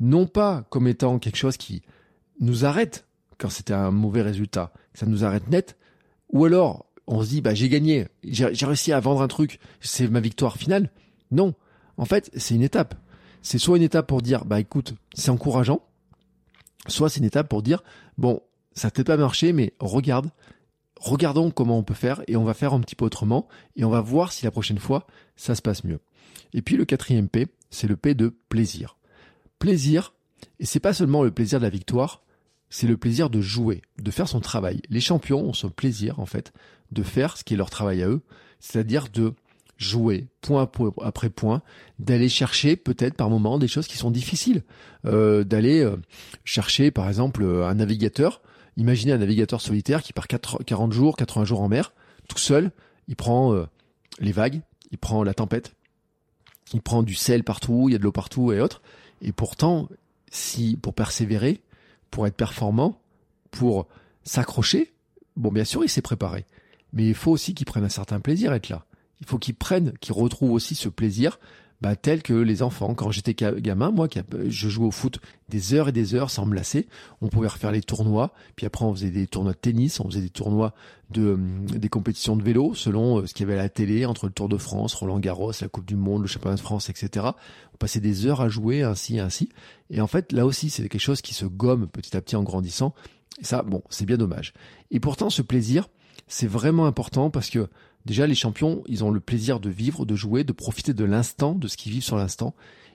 non 0.01 0.27
pas 0.27 0.65
comme 0.71 0.89
étant 0.89 1.19
quelque 1.19 1.37
chose 1.37 1.59
qui 1.59 1.83
nous 2.41 2.65
arrête 2.65 3.07
quand 3.39 3.51
c'était 3.51 3.75
un 3.75 3.91
mauvais 3.91 4.23
résultat, 4.23 4.73
ça 4.95 5.07
nous 5.07 5.25
arrête 5.25 5.49
net, 5.49 5.77
ou 6.33 6.45
alors, 6.45 6.87
on 7.07 7.23
se 7.23 7.29
dit, 7.29 7.41
bah, 7.41 7.55
j'ai 7.55 7.69
gagné, 7.69 8.07
j'ai 8.23 8.67
réussi 8.67 8.93
à 8.93 9.01
vendre 9.01 9.23
un 9.23 9.29
truc, 9.29 9.59
c'est 9.81 10.09
ma 10.09 10.21
victoire 10.21 10.57
finale. 10.57 10.91
Non. 11.31 11.55
En 11.97 12.05
fait, 12.05 12.31
c'est 12.37 12.55
une 12.55 12.63
étape. 12.63 12.95
C'est 13.43 13.59
soit 13.59 13.77
une 13.77 13.83
étape 13.83 14.07
pour 14.07 14.23
dire, 14.23 14.45
bah, 14.45 14.61
écoute, 14.61 14.95
c'est 15.15 15.31
encourageant, 15.31 15.83
soit 16.87 17.09
c'est 17.09 17.21
une 17.21 17.27
étape 17.27 17.49
pour 17.49 17.63
dire, 17.63 17.83
bon, 18.19 18.41
ça 18.75 18.91
peut-être 18.91 19.09
pas 19.09 19.17
marché, 19.17 19.53
mais 19.53 19.75
regarde, 19.81 20.31
regardons 21.01 21.51
comment 21.51 21.79
on 21.79 21.83
peut 21.83 21.95
faire 21.95 22.23
et 22.29 22.37
on 22.37 22.45
va 22.45 22.55
faire 22.55 22.75
un 22.75 22.81
petit 22.81 22.97
peu 22.97 23.05
autrement 23.05 23.49
et 23.77 23.85
on 23.85 23.91
va 23.91 24.01
voir 24.01 24.33
si 24.33 24.45
la 24.45 24.51
prochaine 24.51 24.79
fois, 24.79 25.07
ça 25.37 25.55
se 25.55 25.63
passe 25.63 25.85
mieux. 25.85 26.01
Et 26.53 26.63
puis 26.63 26.77
le 26.77 26.85
quatrième 26.85 27.29
P, 27.29 27.49
c'est 27.71 27.89
le 27.89 27.97
P 27.97 28.15
de 28.15 28.35
plaisir. 28.49 28.99
Plaisir, 29.59 30.15
et 30.59 30.67
c'est 30.67 30.81
pas 30.81 30.95
seulement 30.95 31.23
le 31.23 31.31
plaisir 31.31 31.59
de 31.59 31.65
la 31.65 31.71
victoire, 31.71 32.23
c'est 32.71 32.87
le 32.87 32.97
plaisir 32.97 33.31
de 33.31 33.41
jouer, 33.41 33.83
de 33.99 34.11
faire 34.11 34.29
son 34.29 34.41
travail. 34.41 34.81
Les 34.89 35.01
champions 35.01 35.43
ont 35.43 35.53
ce 35.53 35.67
plaisir, 35.67 36.21
en 36.21 36.27
fait, 36.27 36.53
de 36.93 37.03
faire 37.03 37.37
ce 37.37 37.45
qui 37.45 37.55
est 37.55 37.57
leur 37.57 37.71
travail 37.71 38.03
à 38.03 38.09
eux, 38.09 38.23
c'est-à-dire 38.61 39.09
de 39.13 39.35
jouer 39.77 40.29
point 40.43 40.71
après 41.03 41.31
point, 41.31 41.63
d'aller 41.99 42.29
chercher 42.29 42.77
peut-être 42.77 43.15
par 43.15 43.31
moment 43.31 43.59
des 43.59 43.67
choses 43.67 43.87
qui 43.87 43.97
sont 43.97 44.11
difficiles, 44.11 44.63
euh, 45.07 45.43
d'aller 45.43 45.81
euh, 45.81 45.97
chercher 46.45 46.91
par 46.91 47.09
exemple 47.09 47.45
un 47.45 47.75
navigateur. 47.75 48.43
Imaginez 48.77 49.13
un 49.13 49.19
navigateur 49.19 49.61
solitaire 49.61 50.03
qui 50.03 50.13
part 50.13 50.29
40 50.29 50.93
jours, 50.93 51.17
80 51.17 51.45
jours 51.45 51.63
en 51.63 51.69
mer, 51.69 51.93
tout 52.29 52.39
seul, 52.39 52.71
il 53.09 53.17
prend 53.17 53.55
euh, 53.55 53.65
les 54.21 54.33
vagues, 54.33 54.61
il 54.93 54.99
prend 54.99 55.25
la 55.25 55.35
tempête, 55.35 55.75
il 56.75 56.83
prend 56.83 57.03
du 57.03 57.15
sel 57.15 57.43
partout, 57.43 57.87
il 57.89 57.93
y 57.93 57.95
a 57.95 57.99
de 57.99 58.05
l'eau 58.05 58.13
partout 58.13 58.53
et 58.53 58.61
autres. 58.61 58.83
Et 59.23 59.33
pourtant, 59.33 59.89
si 60.31 60.77
pour 60.81 60.95
persévérer, 60.95 61.63
pour 62.11 62.27
être 62.27 62.37
performant, 62.37 63.01
pour 63.51 63.87
s'accrocher, 64.25 64.93
bon, 65.37 65.51
bien 65.51 65.65
sûr, 65.65 65.85
il 65.85 65.89
s'est 65.89 66.03
préparé. 66.03 66.47
Mais 66.93 67.07
il 67.07 67.15
faut 67.15 67.31
aussi 67.31 67.55
qu'il 67.55 67.67
prenne 67.67 67.85
un 67.85 67.89
certain 67.89 68.21
plaisir 68.21 68.53
à 68.53 68.57
être 68.57 68.69
là. 68.69 68.85
Il 69.21 69.27
faut 69.27 69.39
qu'il 69.39 69.55
prenne, 69.55 69.93
qu'il 69.99 70.13
retrouve 70.13 70.53
aussi 70.53 70.75
ce 70.75 70.89
plaisir, 70.89 71.39
bah, 71.81 71.97
que 71.97 72.35
les 72.35 72.63
enfants. 72.63 72.95
Quand 72.95 73.11
j'étais 73.11 73.35
gamin, 73.35 73.91
moi, 73.91 74.07
je 74.47 74.69
jouais 74.69 74.87
au 74.87 74.91
foot 74.91 75.19
des 75.49 75.75
heures 75.75 75.89
et 75.89 75.93
des 75.93 76.15
heures 76.15 76.31
sans 76.31 76.45
me 76.45 76.55
lasser. 76.55 76.87
On 77.23 77.29
pouvait 77.29 77.49
refaire 77.49 77.73
les 77.73 77.81
tournois, 77.81 78.33
puis 78.55 78.67
après 78.67 78.85
on 78.85 78.95
faisait 78.95 79.11
des 79.11 79.27
tournois 79.27 79.53
de 79.53 79.59
tennis, 79.59 79.99
on 80.01 80.09
faisait 80.09 80.21
des 80.21 80.31
tournois 80.31 80.75
de 81.11 81.33
hum, 81.33 81.67
des 81.67 81.89
compétitions 81.89 82.37
de 82.37 82.43
vélo 82.43 82.75
selon 82.75 83.19
euh, 83.19 83.27
ce 83.27 83.35
qu'il 83.35 83.49
y 83.49 83.51
avait 83.51 83.59
à 83.59 83.63
la 83.63 83.69
télé 83.69 84.07
entre 84.07 84.27
le 84.27 84.33
Tour 84.33 84.49
de 84.49 84.59
France, 84.59 84.95
Roland 84.95 85.19
Garros, 85.19 85.53
la 85.61 85.69
Coupe 85.69 85.87
du 85.87 85.97
Monde, 85.97 86.23
le 86.23 86.29
Championnat 86.29 86.57
de 86.57 86.61
France, 86.61 86.89
etc. 86.89 87.27
On 87.75 87.77
passait 87.79 88.01
des 88.01 88.27
heures 88.27 88.41
à 88.41 88.49
jouer 88.49 88.83
ainsi 88.83 89.19
ainsi. 89.19 89.49
Et 89.89 90.01
en 90.01 90.07
fait, 90.07 90.33
là 90.33 90.47
aussi, 90.47 90.71
c'est 90.71 90.89
quelque 90.89 91.01
chose 91.01 91.21
qui 91.21 91.35
se 91.35 91.47
gomme 91.47 91.89
petit 91.89 92.17
à 92.17 92.21
petit 92.21 92.37
en 92.37 92.43
grandissant. 92.43 92.95
Et 93.41 93.45
ça, 93.45 93.63
bon, 93.63 93.83
c'est 93.91 94.07
bien 94.07 94.19
dommage. 94.19 94.53
Et 94.91 95.01
pourtant, 95.01 95.31
ce 95.31 95.43
plaisir, 95.43 95.89
c'est 96.29 96.47
vraiment 96.47 96.87
important 96.87 97.31
parce 97.31 97.51
que 97.51 97.69
déjà, 98.05 98.27
les 98.27 98.35
champions, 98.35 98.83
ils 98.87 99.05
ont 99.05 99.11
le 99.11 99.21
plaisir 99.21 99.61
de 99.61 99.71
vivre, 99.71 100.07
de 100.07 100.15
jouer, 100.15 100.45
de 100.45 100.53
profiter 100.53 100.95
de 100.95 101.05
l'instant, 101.05 101.55
de 101.55 101.69
ce 101.69 101.77
qu'ils 101.77 101.93
vivent 101.93 102.03
sur 102.03 102.17
l'instant. 102.17 102.55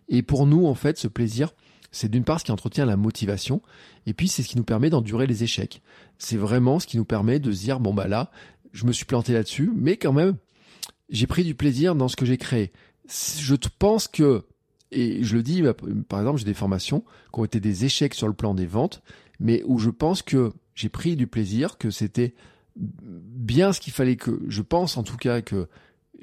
Et 0.09 0.21
pour 0.21 0.45
nous, 0.45 0.65
en 0.65 0.75
fait, 0.75 0.97
ce 0.97 1.07
plaisir, 1.07 1.53
c'est 1.91 2.09
d'une 2.09 2.23
part 2.23 2.39
ce 2.39 2.45
qui 2.45 2.51
entretient 2.51 2.85
la 2.85 2.97
motivation, 2.97 3.61
et 4.05 4.13
puis 4.13 4.27
c'est 4.27 4.43
ce 4.43 4.49
qui 4.49 4.57
nous 4.57 4.63
permet 4.63 4.89
d'endurer 4.89 5.27
les 5.27 5.43
échecs. 5.43 5.81
C'est 6.17 6.37
vraiment 6.37 6.79
ce 6.79 6.87
qui 6.87 6.97
nous 6.97 7.05
permet 7.05 7.39
de 7.39 7.51
se 7.51 7.61
dire, 7.61 7.79
bon 7.79 7.93
bah 7.93 8.07
là, 8.07 8.31
je 8.73 8.85
me 8.85 8.91
suis 8.91 9.05
planté 9.05 9.33
là-dessus, 9.33 9.71
mais 9.73 9.95
quand 9.95 10.11
même, 10.11 10.35
j'ai 11.09 11.27
pris 11.27 11.43
du 11.43 11.55
plaisir 11.55 11.95
dans 11.95 12.07
ce 12.07 12.15
que 12.15 12.25
j'ai 12.25 12.37
créé. 12.37 12.73
Je 13.07 13.55
pense 13.79 14.07
que, 14.07 14.43
et 14.91 15.23
je 15.23 15.37
le 15.37 15.43
dis, 15.43 15.61
bah, 15.61 15.73
par 16.09 16.19
exemple, 16.19 16.39
j'ai 16.39 16.45
des 16.45 16.53
formations 16.53 17.05
qui 17.33 17.39
ont 17.39 17.45
été 17.45 17.59
des 17.59 17.85
échecs 17.85 18.13
sur 18.13 18.27
le 18.27 18.33
plan 18.33 18.53
des 18.53 18.65
ventes, 18.65 19.01
mais 19.39 19.63
où 19.65 19.79
je 19.79 19.89
pense 19.89 20.21
que 20.21 20.51
j'ai 20.73 20.89
pris 20.89 21.15
du 21.15 21.27
plaisir, 21.27 21.77
que 21.77 21.91
c'était 21.91 22.33
bien 22.75 23.73
ce 23.73 23.79
qu'il 23.79 23.93
fallait 23.93 24.15
que, 24.15 24.41
je 24.47 24.61
pense 24.61 24.97
en 24.97 25.03
tout 25.03 25.17
cas 25.17 25.41
que 25.41 25.67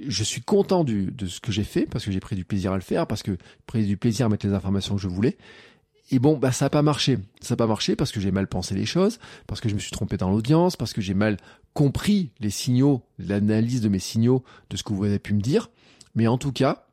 je 0.06 0.24
suis 0.24 0.40
content 0.40 0.84
du, 0.84 1.10
de 1.10 1.26
ce 1.26 1.40
que 1.40 1.52
j'ai 1.52 1.64
fait 1.64 1.86
parce 1.86 2.04
que 2.04 2.10
j'ai 2.10 2.20
pris 2.20 2.36
du 2.36 2.44
plaisir 2.44 2.72
à 2.72 2.76
le 2.76 2.82
faire, 2.82 3.06
parce 3.06 3.22
que 3.22 3.32
j'ai 3.32 3.38
pris 3.66 3.86
du 3.86 3.96
plaisir 3.96 4.26
à 4.26 4.28
mettre 4.28 4.46
les 4.46 4.54
informations 4.54 4.96
que 4.96 5.02
je 5.02 5.08
voulais. 5.08 5.36
Et 6.10 6.18
bon, 6.18 6.36
bah 6.36 6.52
ça 6.52 6.66
n'a 6.66 6.70
pas 6.70 6.82
marché. 6.82 7.18
Ça 7.40 7.54
n'a 7.54 7.56
pas 7.56 7.66
marché 7.66 7.96
parce 7.96 8.12
que 8.12 8.20
j'ai 8.20 8.30
mal 8.30 8.46
pensé 8.46 8.74
les 8.74 8.86
choses, 8.86 9.18
parce 9.46 9.60
que 9.60 9.68
je 9.68 9.74
me 9.74 9.80
suis 9.80 9.90
trompé 9.90 10.16
dans 10.16 10.30
l'audience, 10.30 10.76
parce 10.76 10.92
que 10.92 11.00
j'ai 11.00 11.14
mal 11.14 11.38
compris 11.72 12.30
les 12.40 12.50
signaux, 12.50 13.02
l'analyse 13.18 13.80
de 13.80 13.88
mes 13.88 13.98
signaux, 13.98 14.44
de 14.68 14.76
ce 14.76 14.82
que 14.82 14.92
vous 14.92 15.04
avez 15.04 15.18
pu 15.18 15.32
me 15.32 15.40
dire. 15.40 15.70
Mais 16.14 16.26
en 16.26 16.36
tout 16.36 16.52
cas, 16.52 16.86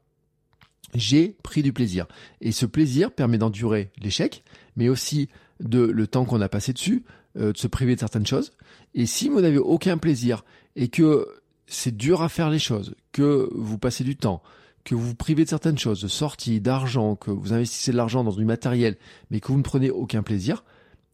j'ai 0.95 1.35
pris 1.43 1.63
du 1.63 1.73
plaisir. 1.73 2.07
Et 2.41 2.51
ce 2.51 2.65
plaisir 2.65 3.11
permet 3.11 3.37
d'endurer 3.37 3.91
l'échec, 4.01 4.43
mais 4.75 4.89
aussi 4.89 5.27
de 5.59 5.81
le 5.81 6.07
temps 6.07 6.23
qu'on 6.23 6.41
a 6.41 6.49
passé 6.49 6.71
dessus, 6.71 7.03
euh, 7.37 7.51
de 7.51 7.57
se 7.57 7.67
priver 7.67 7.95
de 7.95 7.99
certaines 7.99 8.25
choses. 8.25 8.53
Et 8.93 9.05
si 9.05 9.29
vous 9.29 9.41
n'avez 9.41 9.57
aucun 9.57 9.97
plaisir 9.97 10.43
et 10.75 10.87
que 10.87 11.27
c'est 11.67 11.95
dur 11.95 12.21
à 12.21 12.29
faire 12.29 12.49
les 12.49 12.59
choses, 12.59 12.95
que 13.11 13.49
vous 13.53 13.77
passez 13.77 14.03
du 14.03 14.15
temps, 14.15 14.41
que 14.83 14.95
vous 14.95 15.09
vous 15.09 15.15
privez 15.15 15.43
de 15.43 15.49
certaines 15.49 15.77
choses, 15.77 16.01
de 16.01 16.07
sorties, 16.07 16.61
d'argent, 16.61 17.15
que 17.15 17.31
vous 17.31 17.53
investissez 17.53 17.91
de 17.91 17.97
l'argent 17.97 18.23
dans 18.23 18.31
du 18.31 18.45
matériel, 18.45 18.97
mais 19.29 19.39
que 19.39 19.47
vous 19.47 19.57
ne 19.57 19.63
prenez 19.63 19.91
aucun 19.91 20.23
plaisir, 20.23 20.63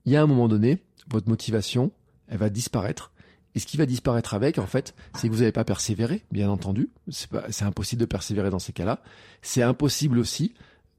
il 0.05 0.13
y 0.13 0.15
a 0.15 0.21
un 0.21 0.28
moment 0.28 0.47
donné, 0.47 0.80
votre 1.09 1.30
motivation, 1.30 1.91
elle 2.28 2.38
va 2.38 2.49
disparaître. 2.49 3.11
Et 3.55 3.59
ce 3.59 3.65
qui 3.65 3.78
va 3.78 3.86
disparaître 3.86 4.34
avec, 4.34 4.59
en 4.59 4.67
fait, 4.67 4.95
c'est 5.15 5.28
que 5.28 5.34
vous 5.34 5.39
n'avez 5.39 5.53
pas 5.53 5.63
persévéré, 5.63 6.26
bien 6.32 6.49
entendu. 6.49 6.89
C'est 7.09 7.63
impossible 7.63 8.01
de 8.01 8.05
persévérer 8.05 8.49
dans 8.49 8.59
ces 8.59 8.73
cas-là. 8.73 9.01
C'est 9.41 9.61
impossible 9.61 10.19
aussi 10.19 10.53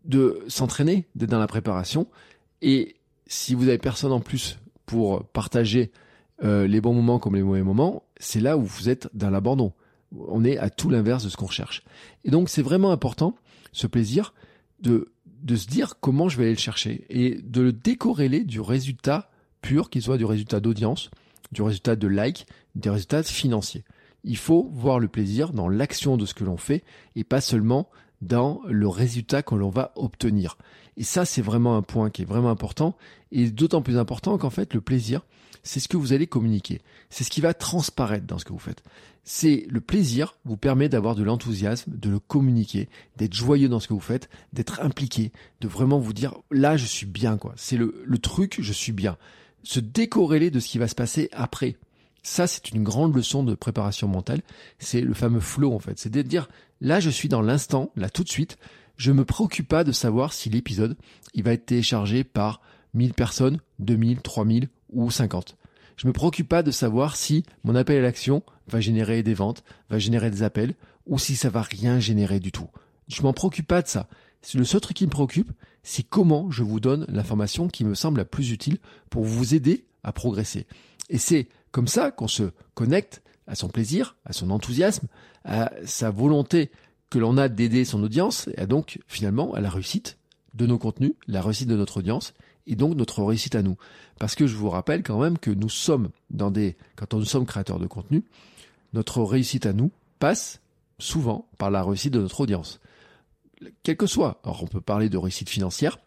de 0.06 0.42
s'entraîner, 0.48 1.06
d'être 1.14 1.30
dans 1.30 1.38
la 1.38 1.46
préparation. 1.46 2.06
Et 2.62 2.96
si 3.26 3.54
vous 3.54 3.68
avez 3.68 3.78
personne 3.78 4.12
en 4.12 4.20
plus 4.20 4.58
pour 4.86 5.24
partager 5.24 5.92
euh, 6.44 6.66
les 6.66 6.80
bons 6.80 6.92
moments 6.92 7.18
comme 7.18 7.34
les 7.34 7.42
mauvais 7.42 7.62
moments, 7.62 8.02
c'est 8.18 8.40
là 8.40 8.56
où 8.56 8.62
vous 8.62 8.88
êtes 8.88 9.08
dans 9.14 9.30
l'abandon. 9.30 9.72
On 10.28 10.44
est 10.44 10.58
à 10.58 10.70
tout 10.70 10.90
l'inverse 10.90 11.24
de 11.24 11.28
ce 11.28 11.36
qu'on 11.36 11.46
recherche. 11.46 11.82
Et 12.24 12.30
donc 12.30 12.48
c'est 12.48 12.62
vraiment 12.62 12.90
important, 12.90 13.34
ce 13.72 13.86
plaisir, 13.86 14.34
de, 14.80 15.12
de 15.42 15.56
se 15.56 15.66
dire 15.66 15.94
comment 16.00 16.28
je 16.28 16.36
vais 16.36 16.44
aller 16.44 16.52
le 16.52 16.58
chercher 16.58 17.06
et 17.08 17.40
de 17.42 17.60
le 17.60 17.72
décorréler 17.72 18.44
du 18.44 18.60
résultat 18.60 19.30
pur, 19.62 19.90
qu'il 19.90 20.02
soit 20.02 20.18
du 20.18 20.24
résultat 20.24 20.60
d'audience, 20.60 21.10
du 21.52 21.62
résultat 21.62 21.96
de 21.96 22.06
like, 22.06 22.46
des 22.74 22.90
résultats 22.90 23.22
financiers. 23.22 23.84
Il 24.24 24.36
faut 24.36 24.68
voir 24.72 24.98
le 24.98 25.08
plaisir 25.08 25.52
dans 25.52 25.68
l'action 25.68 26.16
de 26.16 26.26
ce 26.26 26.34
que 26.34 26.44
l'on 26.44 26.56
fait 26.56 26.84
et 27.14 27.24
pas 27.24 27.40
seulement 27.40 27.88
dans 28.22 28.60
le 28.66 28.88
résultat 28.88 29.42
que 29.42 29.54
l'on 29.54 29.70
va 29.70 29.92
obtenir. 29.96 30.56
Et 30.96 31.04
ça, 31.04 31.24
c'est 31.24 31.42
vraiment 31.42 31.76
un 31.76 31.82
point 31.82 32.10
qui 32.10 32.22
est 32.22 32.26
vraiment 32.26 32.50
important 32.50 32.96
et 33.30 33.50
d'autant 33.50 33.82
plus 33.82 33.98
important 33.98 34.38
qu'en 34.38 34.50
fait, 34.50 34.74
le 34.74 34.80
plaisir, 34.80 35.22
c'est 35.62 35.80
ce 35.80 35.88
que 35.88 35.96
vous 35.96 36.12
allez 36.12 36.26
communiquer. 36.26 36.80
C'est 37.10 37.24
ce 37.24 37.30
qui 37.30 37.40
va 37.40 37.52
transparaître 37.52 38.26
dans 38.26 38.38
ce 38.38 38.44
que 38.44 38.52
vous 38.52 38.58
faites. 38.58 38.82
C'est 39.24 39.66
le 39.68 39.80
plaisir 39.80 40.36
vous 40.44 40.56
permet 40.56 40.88
d'avoir 40.88 41.16
de 41.16 41.24
l'enthousiasme, 41.24 41.90
de 41.94 42.08
le 42.08 42.20
communiquer, 42.20 42.88
d'être 43.16 43.34
joyeux 43.34 43.68
dans 43.68 43.80
ce 43.80 43.88
que 43.88 43.94
vous 43.94 44.00
faites, 44.00 44.30
d'être 44.52 44.80
impliqué, 44.80 45.32
de 45.60 45.66
vraiment 45.66 45.98
vous 45.98 46.12
dire 46.12 46.34
là 46.52 46.76
je 46.76 46.86
suis 46.86 47.06
bien 47.06 47.36
quoi. 47.36 47.52
C'est 47.56 47.76
le, 47.76 48.02
le 48.06 48.18
truc 48.18 48.58
je 48.60 48.72
suis 48.72 48.92
bien. 48.92 49.16
Se 49.64 49.80
décorréler 49.80 50.52
de 50.52 50.60
ce 50.60 50.68
qui 50.68 50.78
va 50.78 50.86
se 50.86 50.94
passer 50.94 51.28
après. 51.32 51.76
Ça 52.22 52.46
c'est 52.46 52.70
une 52.70 52.84
grande 52.84 53.16
leçon 53.16 53.42
de 53.42 53.56
préparation 53.56 54.06
mentale. 54.06 54.42
C'est 54.78 55.00
le 55.00 55.14
fameux 55.14 55.40
flow 55.40 55.74
en 55.74 55.80
fait. 55.80 55.98
C'est 55.98 56.10
de 56.10 56.22
dire 56.22 56.48
là 56.80 57.00
je 57.00 57.10
suis 57.10 57.28
dans 57.28 57.42
l'instant, 57.42 57.90
là 57.96 58.10
tout 58.10 58.24
de 58.24 58.28
suite. 58.28 58.58
Je 58.96 59.12
me 59.12 59.24
préoccupe 59.24 59.68
pas 59.68 59.84
de 59.84 59.92
savoir 59.92 60.32
si 60.32 60.48
l'épisode 60.48 60.96
il 61.34 61.42
va 61.42 61.52
être 61.52 61.66
téléchargé 61.66 62.24
par 62.24 62.60
1000 62.94 63.14
personnes, 63.14 63.60
2000, 63.78 64.22
3000 64.22 64.68
ou 64.90 65.10
50. 65.10 65.56
Je 65.96 66.06
me 66.06 66.12
préoccupe 66.12 66.48
pas 66.48 66.62
de 66.62 66.70
savoir 66.70 67.16
si 67.16 67.44
mon 67.64 67.74
appel 67.74 67.98
à 67.98 68.02
l'action 68.02 68.42
va 68.68 68.80
générer 68.80 69.22
des 69.22 69.34
ventes, 69.34 69.64
va 69.90 69.98
générer 69.98 70.30
des 70.30 70.42
appels, 70.42 70.74
ou 71.06 71.18
si 71.18 71.36
ça 71.36 71.50
va 71.50 71.62
rien 71.62 72.00
générer 72.00 72.40
du 72.40 72.52
tout. 72.52 72.68
Je 73.08 73.22
m'en 73.22 73.32
préoccupe 73.32 73.66
pas 73.66 73.82
de 73.82 73.88
ça. 73.88 74.08
Le 74.54 74.64
seul 74.64 74.80
truc 74.80 74.96
qui 74.96 75.06
me 75.06 75.10
préoccupe, 75.10 75.52
c'est 75.82 76.02
comment 76.02 76.50
je 76.50 76.62
vous 76.62 76.80
donne 76.80 77.06
l'information 77.08 77.68
qui 77.68 77.84
me 77.84 77.94
semble 77.94 78.18
la 78.18 78.24
plus 78.24 78.50
utile 78.50 78.78
pour 79.10 79.24
vous 79.24 79.54
aider 79.54 79.84
à 80.02 80.12
progresser. 80.12 80.66
Et 81.10 81.18
c'est 81.18 81.48
comme 81.70 81.88
ça 81.88 82.10
qu'on 82.10 82.28
se 82.28 82.50
connecte 82.74 83.22
à 83.46 83.54
son 83.54 83.68
plaisir, 83.68 84.16
à 84.24 84.32
son 84.32 84.50
enthousiasme, 84.50 85.06
à 85.44 85.72
sa 85.84 86.10
volonté 86.10 86.70
que 87.10 87.18
l'on 87.18 87.36
a 87.38 87.48
d'aider 87.48 87.84
son 87.84 88.02
audience, 88.02 88.48
et 88.56 88.66
donc 88.66 88.98
finalement 89.06 89.54
à 89.54 89.60
la 89.60 89.70
réussite 89.70 90.18
de 90.54 90.66
nos 90.66 90.78
contenus, 90.78 91.12
la 91.28 91.42
réussite 91.42 91.68
de 91.68 91.76
notre 91.76 91.98
audience, 91.98 92.34
et 92.66 92.74
donc 92.74 92.96
notre 92.96 93.22
réussite 93.22 93.54
à 93.54 93.62
nous. 93.62 93.76
Parce 94.18 94.34
que 94.34 94.46
je 94.46 94.56
vous 94.56 94.70
rappelle 94.70 95.02
quand 95.02 95.20
même 95.20 95.38
que 95.38 95.50
nous 95.50 95.68
sommes 95.68 96.10
dans 96.30 96.50
des, 96.50 96.76
quand 96.96 97.14
nous 97.14 97.24
sommes 97.24 97.46
créateurs 97.46 97.78
de 97.78 97.86
contenu, 97.86 98.24
notre 98.92 99.22
réussite 99.22 99.66
à 99.66 99.72
nous 99.72 99.90
passe 100.18 100.60
souvent 100.98 101.46
par 101.58 101.70
la 101.70 101.82
réussite 101.82 102.12
de 102.12 102.20
notre 102.20 102.40
audience. 102.40 102.80
Quel 103.82 103.96
que 103.96 104.06
soit. 104.06 104.40
Alors 104.44 104.62
on 104.62 104.66
peut 104.66 104.80
parler 104.80 105.08
de 105.08 105.18
réussite 105.18 105.48
financière, 105.48 105.98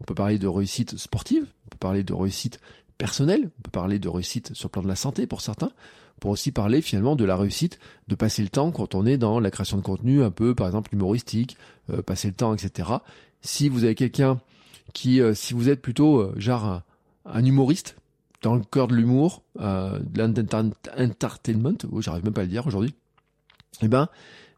on 0.00 0.04
peut 0.04 0.14
parler 0.14 0.38
de 0.38 0.46
réussite 0.46 0.96
sportive, 0.96 1.46
on 1.66 1.68
peut 1.70 1.78
parler 1.78 2.04
de 2.04 2.12
réussite 2.12 2.60
personnelle, 2.98 3.50
on 3.58 3.62
peut 3.62 3.70
parler 3.70 3.98
de 3.98 4.08
réussite 4.08 4.54
sur 4.54 4.68
le 4.68 4.70
plan 4.70 4.82
de 4.82 4.88
la 4.88 4.96
santé 4.96 5.26
pour 5.26 5.40
certains, 5.40 5.72
pour 6.20 6.30
aussi 6.30 6.52
parler 6.52 6.80
finalement 6.80 7.16
de 7.16 7.24
la 7.24 7.36
réussite 7.36 7.78
de 8.08 8.14
passer 8.14 8.42
le 8.42 8.48
temps 8.48 8.70
quand 8.70 8.94
on 8.94 9.06
est 9.06 9.18
dans 9.18 9.40
la 9.40 9.50
création 9.50 9.76
de 9.76 9.82
contenu 9.82 10.22
un 10.22 10.30
peu 10.30 10.54
par 10.54 10.66
exemple 10.66 10.94
humoristique, 10.94 11.56
euh, 11.90 12.02
passer 12.02 12.28
le 12.28 12.34
temps, 12.34 12.54
etc. 12.54 12.88
Si 13.42 13.68
vous 13.68 13.84
avez 13.84 13.94
quelqu'un 13.94 14.40
qui, 14.92 15.20
euh, 15.20 15.34
si 15.34 15.54
vous 15.54 15.68
êtes 15.68 15.82
plutôt 15.82 16.18
euh, 16.18 16.34
genre 16.36 16.82
un, 17.24 17.44
humoriste, 17.44 17.96
dans 18.42 18.54
le 18.54 18.62
cœur 18.62 18.88
de 18.88 18.94
l'humour, 18.94 19.42
de 19.58 20.18
l'entertainment, 20.18 21.78
oh, 21.90 22.02
j'arrive 22.02 22.24
même 22.24 22.34
pas 22.34 22.42
à 22.42 22.44
le 22.44 22.50
dire 22.50 22.66
aujourd'hui, 22.66 22.94
eh 23.80 23.88
ben, 23.88 24.08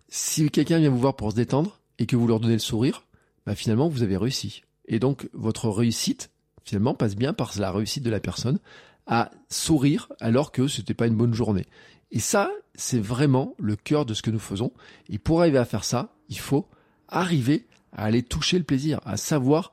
si 0.08 0.50
quelqu'un 0.50 0.78
vient 0.78 0.90
vous 0.90 0.98
voir 0.98 1.14
pour 1.14 1.30
se 1.30 1.36
détendre 1.36 1.78
et 1.98 2.06
que 2.06 2.16
vous 2.16 2.26
leur 2.26 2.40
donnez 2.40 2.54
le 2.54 2.58
sourire, 2.58 3.04
bah 3.46 3.54
finalement 3.54 3.88
vous 3.88 4.02
avez 4.02 4.16
réussi. 4.16 4.62
Et 4.88 4.98
donc 4.98 5.28
votre 5.32 5.68
réussite 5.68 6.30
finalement 6.64 6.94
passe 6.94 7.14
bien 7.14 7.32
par 7.32 7.52
la 7.58 7.70
réussite 7.70 8.02
de 8.02 8.10
la 8.10 8.18
personne 8.18 8.58
à 9.06 9.30
sourire 9.48 10.12
alors 10.20 10.52
que 10.52 10.68
c'était 10.68 10.94
pas 10.94 11.06
une 11.06 11.16
bonne 11.16 11.34
journée. 11.34 11.66
Et 12.10 12.20
ça, 12.20 12.50
c'est 12.74 13.00
vraiment 13.00 13.54
le 13.58 13.76
cœur 13.76 14.06
de 14.06 14.14
ce 14.14 14.22
que 14.22 14.30
nous 14.30 14.38
faisons. 14.38 14.72
Et 15.08 15.18
pour 15.18 15.40
arriver 15.40 15.58
à 15.58 15.64
faire 15.64 15.84
ça, 15.84 16.14
il 16.28 16.38
faut 16.38 16.68
arriver 17.08 17.66
à 17.92 18.04
aller 18.04 18.22
toucher 18.22 18.58
le 18.58 18.64
plaisir, 18.64 19.00
à 19.04 19.16
savoir 19.16 19.72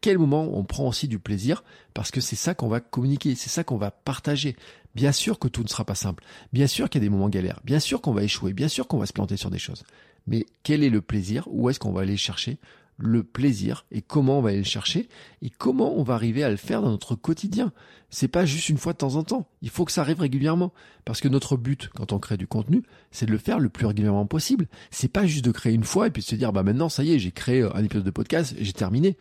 quel 0.00 0.18
moment 0.18 0.48
on 0.56 0.62
prend 0.62 0.86
aussi 0.86 1.08
du 1.08 1.18
plaisir, 1.18 1.64
parce 1.92 2.12
que 2.12 2.20
c'est 2.20 2.36
ça 2.36 2.54
qu'on 2.54 2.68
va 2.68 2.78
communiquer, 2.78 3.34
c'est 3.34 3.50
ça 3.50 3.64
qu'on 3.64 3.78
va 3.78 3.90
partager. 3.90 4.54
Bien 4.94 5.10
sûr 5.10 5.40
que 5.40 5.48
tout 5.48 5.64
ne 5.64 5.68
sera 5.68 5.84
pas 5.84 5.96
simple, 5.96 6.22
bien 6.52 6.68
sûr 6.68 6.88
qu'il 6.88 7.00
y 7.00 7.04
a 7.04 7.06
des 7.06 7.10
moments 7.10 7.28
galères, 7.28 7.60
bien 7.64 7.80
sûr 7.80 8.00
qu'on 8.00 8.12
va 8.12 8.22
échouer, 8.22 8.52
bien 8.52 8.68
sûr 8.68 8.86
qu'on 8.86 8.98
va 8.98 9.06
se 9.06 9.12
planter 9.12 9.36
sur 9.36 9.50
des 9.50 9.58
choses. 9.58 9.82
Mais 10.28 10.46
quel 10.62 10.84
est 10.84 10.88
le 10.88 11.00
plaisir? 11.00 11.48
Où 11.50 11.68
est-ce 11.68 11.80
qu'on 11.80 11.90
va 11.90 12.02
aller 12.02 12.16
chercher 12.16 12.58
le 12.98 13.22
plaisir 13.22 13.86
et 13.92 14.02
comment 14.02 14.38
on 14.38 14.42
va 14.42 14.50
aller 14.50 14.58
le 14.58 14.64
chercher 14.64 15.08
et 15.40 15.50
comment 15.50 15.96
on 15.96 16.02
va 16.02 16.14
arriver 16.14 16.42
à 16.42 16.50
le 16.50 16.56
faire 16.56 16.82
dans 16.82 16.90
notre 16.90 17.14
quotidien. 17.14 17.72
C'est 18.10 18.28
pas 18.28 18.44
juste 18.44 18.68
une 18.68 18.78
fois 18.78 18.92
de 18.92 18.98
temps 18.98 19.14
en 19.14 19.22
temps. 19.22 19.48
Il 19.62 19.70
faut 19.70 19.84
que 19.84 19.92
ça 19.92 20.00
arrive 20.00 20.20
régulièrement. 20.20 20.72
Parce 21.04 21.20
que 21.20 21.28
notre 21.28 21.56
but, 21.56 21.90
quand 21.94 22.12
on 22.12 22.18
crée 22.18 22.36
du 22.36 22.46
contenu, 22.46 22.82
c'est 23.12 23.26
de 23.26 23.30
le 23.30 23.38
faire 23.38 23.58
le 23.58 23.68
plus 23.68 23.86
régulièrement 23.86 24.26
possible. 24.26 24.66
C'est 24.90 25.12
pas 25.12 25.26
juste 25.26 25.44
de 25.44 25.52
créer 25.52 25.74
une 25.74 25.84
fois 25.84 26.08
et 26.08 26.10
puis 26.10 26.22
de 26.22 26.26
se 26.26 26.34
dire, 26.34 26.52
bah 26.52 26.62
maintenant, 26.62 26.88
ça 26.88 27.04
y 27.04 27.12
est, 27.12 27.18
j'ai 27.18 27.30
créé 27.30 27.62
un 27.62 27.84
épisode 27.84 28.04
de 28.04 28.10
podcast 28.10 28.54
j'ai 28.58 28.72
terminé. 28.72 29.16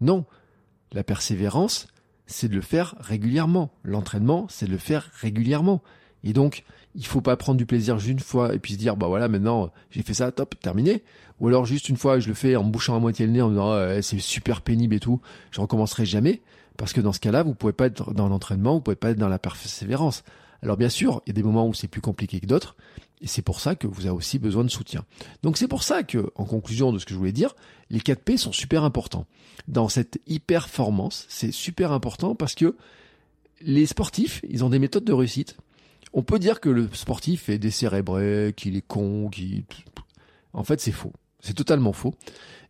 Non, 0.00 0.24
la 0.92 1.04
persévérance, 1.04 1.86
c'est 2.26 2.48
de 2.48 2.54
le 2.54 2.60
faire 2.60 2.94
régulièrement. 2.98 3.72
L'entraînement, 3.82 4.46
c'est 4.50 4.66
de 4.66 4.72
le 4.72 4.78
faire 4.78 5.10
régulièrement. 5.14 5.82
Et 6.24 6.32
donc, 6.32 6.64
il 6.94 7.06
faut 7.06 7.20
pas 7.20 7.36
prendre 7.36 7.58
du 7.58 7.66
plaisir 7.66 7.98
juste 7.98 8.12
une 8.12 8.20
fois 8.20 8.54
et 8.54 8.58
puis 8.58 8.74
se 8.74 8.78
dire, 8.78 8.96
bah 8.96 9.06
voilà, 9.06 9.28
maintenant, 9.28 9.70
j'ai 9.90 10.02
fait 10.02 10.14
ça, 10.14 10.30
top, 10.32 10.58
terminé. 10.60 11.02
Ou 11.40 11.48
alors 11.48 11.64
juste 11.64 11.88
une 11.88 11.96
fois, 11.96 12.20
je 12.20 12.28
le 12.28 12.34
fais 12.34 12.54
en 12.56 12.64
me 12.64 12.70
bouchant 12.70 12.94
à 12.94 13.00
moitié 13.00 13.26
le 13.26 13.32
nez 13.32 13.42
en 13.42 13.48
me 13.48 13.54
disant, 13.54 14.02
c'est 14.02 14.20
super 14.20 14.60
pénible 14.60 14.94
et 14.94 15.00
tout, 15.00 15.20
je 15.50 15.60
recommencerai 15.60 16.04
jamais. 16.04 16.42
Parce 16.76 16.92
que 16.92 17.00
dans 17.00 17.12
ce 17.12 17.20
cas-là, 17.20 17.42
vous 17.42 17.54
pouvez 17.54 17.72
pas 17.72 17.86
être 17.86 18.14
dans 18.14 18.28
l'entraînement, 18.28 18.74
vous 18.74 18.80
pouvez 18.80 18.96
pas 18.96 19.10
être 19.10 19.18
dans 19.18 19.28
la 19.28 19.38
persévérance. 19.38 20.22
Alors 20.62 20.76
bien 20.76 20.88
sûr, 20.88 21.22
il 21.26 21.30
y 21.30 21.32
a 21.32 21.34
des 21.34 21.42
moments 21.42 21.66
où 21.66 21.74
c'est 21.74 21.88
plus 21.88 22.00
compliqué 22.00 22.40
que 22.40 22.46
d'autres, 22.46 22.76
et 23.20 23.26
c'est 23.26 23.42
pour 23.42 23.60
ça 23.60 23.74
que 23.74 23.86
vous 23.86 24.02
avez 24.06 24.14
aussi 24.14 24.38
besoin 24.38 24.64
de 24.64 24.70
soutien. 24.70 25.04
Donc 25.42 25.58
c'est 25.58 25.68
pour 25.68 25.82
ça 25.82 26.02
que, 26.02 26.30
en 26.34 26.44
conclusion 26.44 26.92
de 26.92 26.98
ce 26.98 27.04
que 27.04 27.14
je 27.14 27.18
voulais 27.18 27.32
dire, 27.32 27.54
les 27.90 28.00
4 28.00 28.22
P 28.22 28.36
sont 28.36 28.52
super 28.52 28.84
importants. 28.84 29.26
Dans 29.68 29.88
cette 29.88 30.20
hyper-performance, 30.26 31.26
c'est 31.28 31.52
super 31.52 31.92
important 31.92 32.34
parce 32.34 32.54
que 32.54 32.76
les 33.60 33.86
sportifs, 33.86 34.40
ils 34.48 34.64
ont 34.64 34.70
des 34.70 34.78
méthodes 34.78 35.04
de 35.04 35.12
réussite. 35.12 35.56
On 36.12 36.22
peut 36.22 36.38
dire 36.38 36.60
que 36.60 36.68
le 36.68 36.88
sportif 36.92 37.48
est 37.48 37.58
décérébré, 37.58 38.52
qu'il 38.56 38.76
est 38.76 38.86
con, 38.86 39.28
qu'il... 39.30 39.64
En 40.52 40.64
fait, 40.64 40.80
c'est 40.80 40.92
faux. 40.92 41.12
C'est 41.40 41.54
totalement 41.54 41.92
faux. 41.92 42.14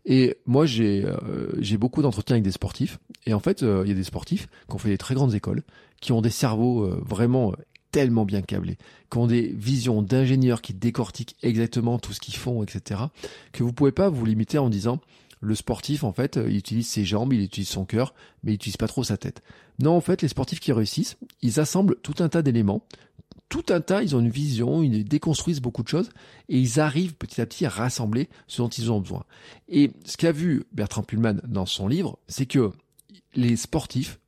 Et 0.05 0.37
moi, 0.47 0.67
j'ai 0.67 1.05
euh, 1.05 1.77
beaucoup 1.79 2.03
d'entretiens 2.03 2.35
avec 2.35 2.45
des 2.45 2.53
sportifs. 2.53 2.99
Et 3.27 3.35
en 3.35 3.41
fait, 3.41 3.63
euh, 3.63 3.83
il 3.85 3.89
y 3.89 3.93
a 3.93 3.97
des 3.97 4.05
sportifs 4.05 4.49
qui 4.69 4.75
ont 4.75 4.79
fait 4.79 4.89
des 4.89 4.99
très 4.99 5.15
grandes 5.15 5.35
écoles, 5.35 5.63
qui 6.01 6.13
ont 6.13 6.23
des 6.23 6.31
cerveaux 6.31 6.85
euh, 6.85 7.01
vraiment 7.05 7.53
tellement 7.93 8.25
bien 8.25 8.41
câblés, 8.41 8.79
qui 9.11 9.19
ont 9.19 9.27
des 9.27 9.49
visions 9.49 10.03
d'ingénieurs 10.03 10.63
qui 10.63 10.73
décortiquent 10.73 11.37
exactement 11.43 11.99
tout 11.99 12.13
ce 12.13 12.21
qu'ils 12.21 12.37
font, 12.37 12.63
etc., 12.63 13.03
que 13.53 13.63
vous 13.63 13.73
pouvez 13.73 13.93
pas 13.93 14.09
vous 14.09 14.25
limiter 14.25 14.57
en 14.59 14.71
disant 14.71 14.99
le 15.41 15.55
sportif, 15.55 16.05
en 16.05 16.13
fait, 16.13 16.37
il 16.37 16.57
utilise 16.57 16.89
ses 16.89 17.05
jambes, 17.05 17.33
il 17.33 17.43
utilise 17.43 17.69
son 17.69 17.85
cœur, 17.85 18.15
mais 18.43 18.53
il 18.53 18.55
utilise 18.55 18.77
pas 18.77 18.87
trop 18.87 19.03
sa 19.03 19.17
tête. 19.17 19.43
Non, 19.81 19.97
en 19.97 20.01
fait, 20.01 20.23
les 20.23 20.29
sportifs 20.29 20.61
qui 20.61 20.73
réussissent, 20.73 21.17
ils 21.43 21.59
assemblent 21.59 21.97
tout 22.03 22.15
un 22.21 22.29
tas 22.29 22.43
d'éléments, 22.43 22.87
tout 23.53 23.67
un 23.69 23.83
tas, 23.83 24.03
ils 24.03 24.17
ont 24.17 24.21
une 24.21 24.31
vision, 24.31 24.83
ils 24.83 25.05
déconstruisent 25.05 25.61
beaucoup 25.61 25.83
de 25.83 25.89
choses, 25.89 26.09
et 26.49 26.59
ils 26.59 26.81
arrivent 26.81 27.15
petit 27.15 27.39
à 27.43 27.45
petit 27.45 27.67
à 27.67 27.69
rassembler 27.69 28.31
ce 28.47 28.63
dont 28.63 28.71
ils 28.71 28.91
ont 28.91 28.99
besoin. 28.99 29.25
Et 29.69 29.91
ce 30.07 30.17
qu'a 30.17 30.33
vu 30.33 30.65
Bertrand 30.73 31.03
Pullman 31.03 31.35
dans 31.47 31.67
son 31.67 31.87
livre, 31.87 32.19
c'est 32.29 32.47
que 32.47 32.71
les 33.35 33.57
sportifs 33.57 34.19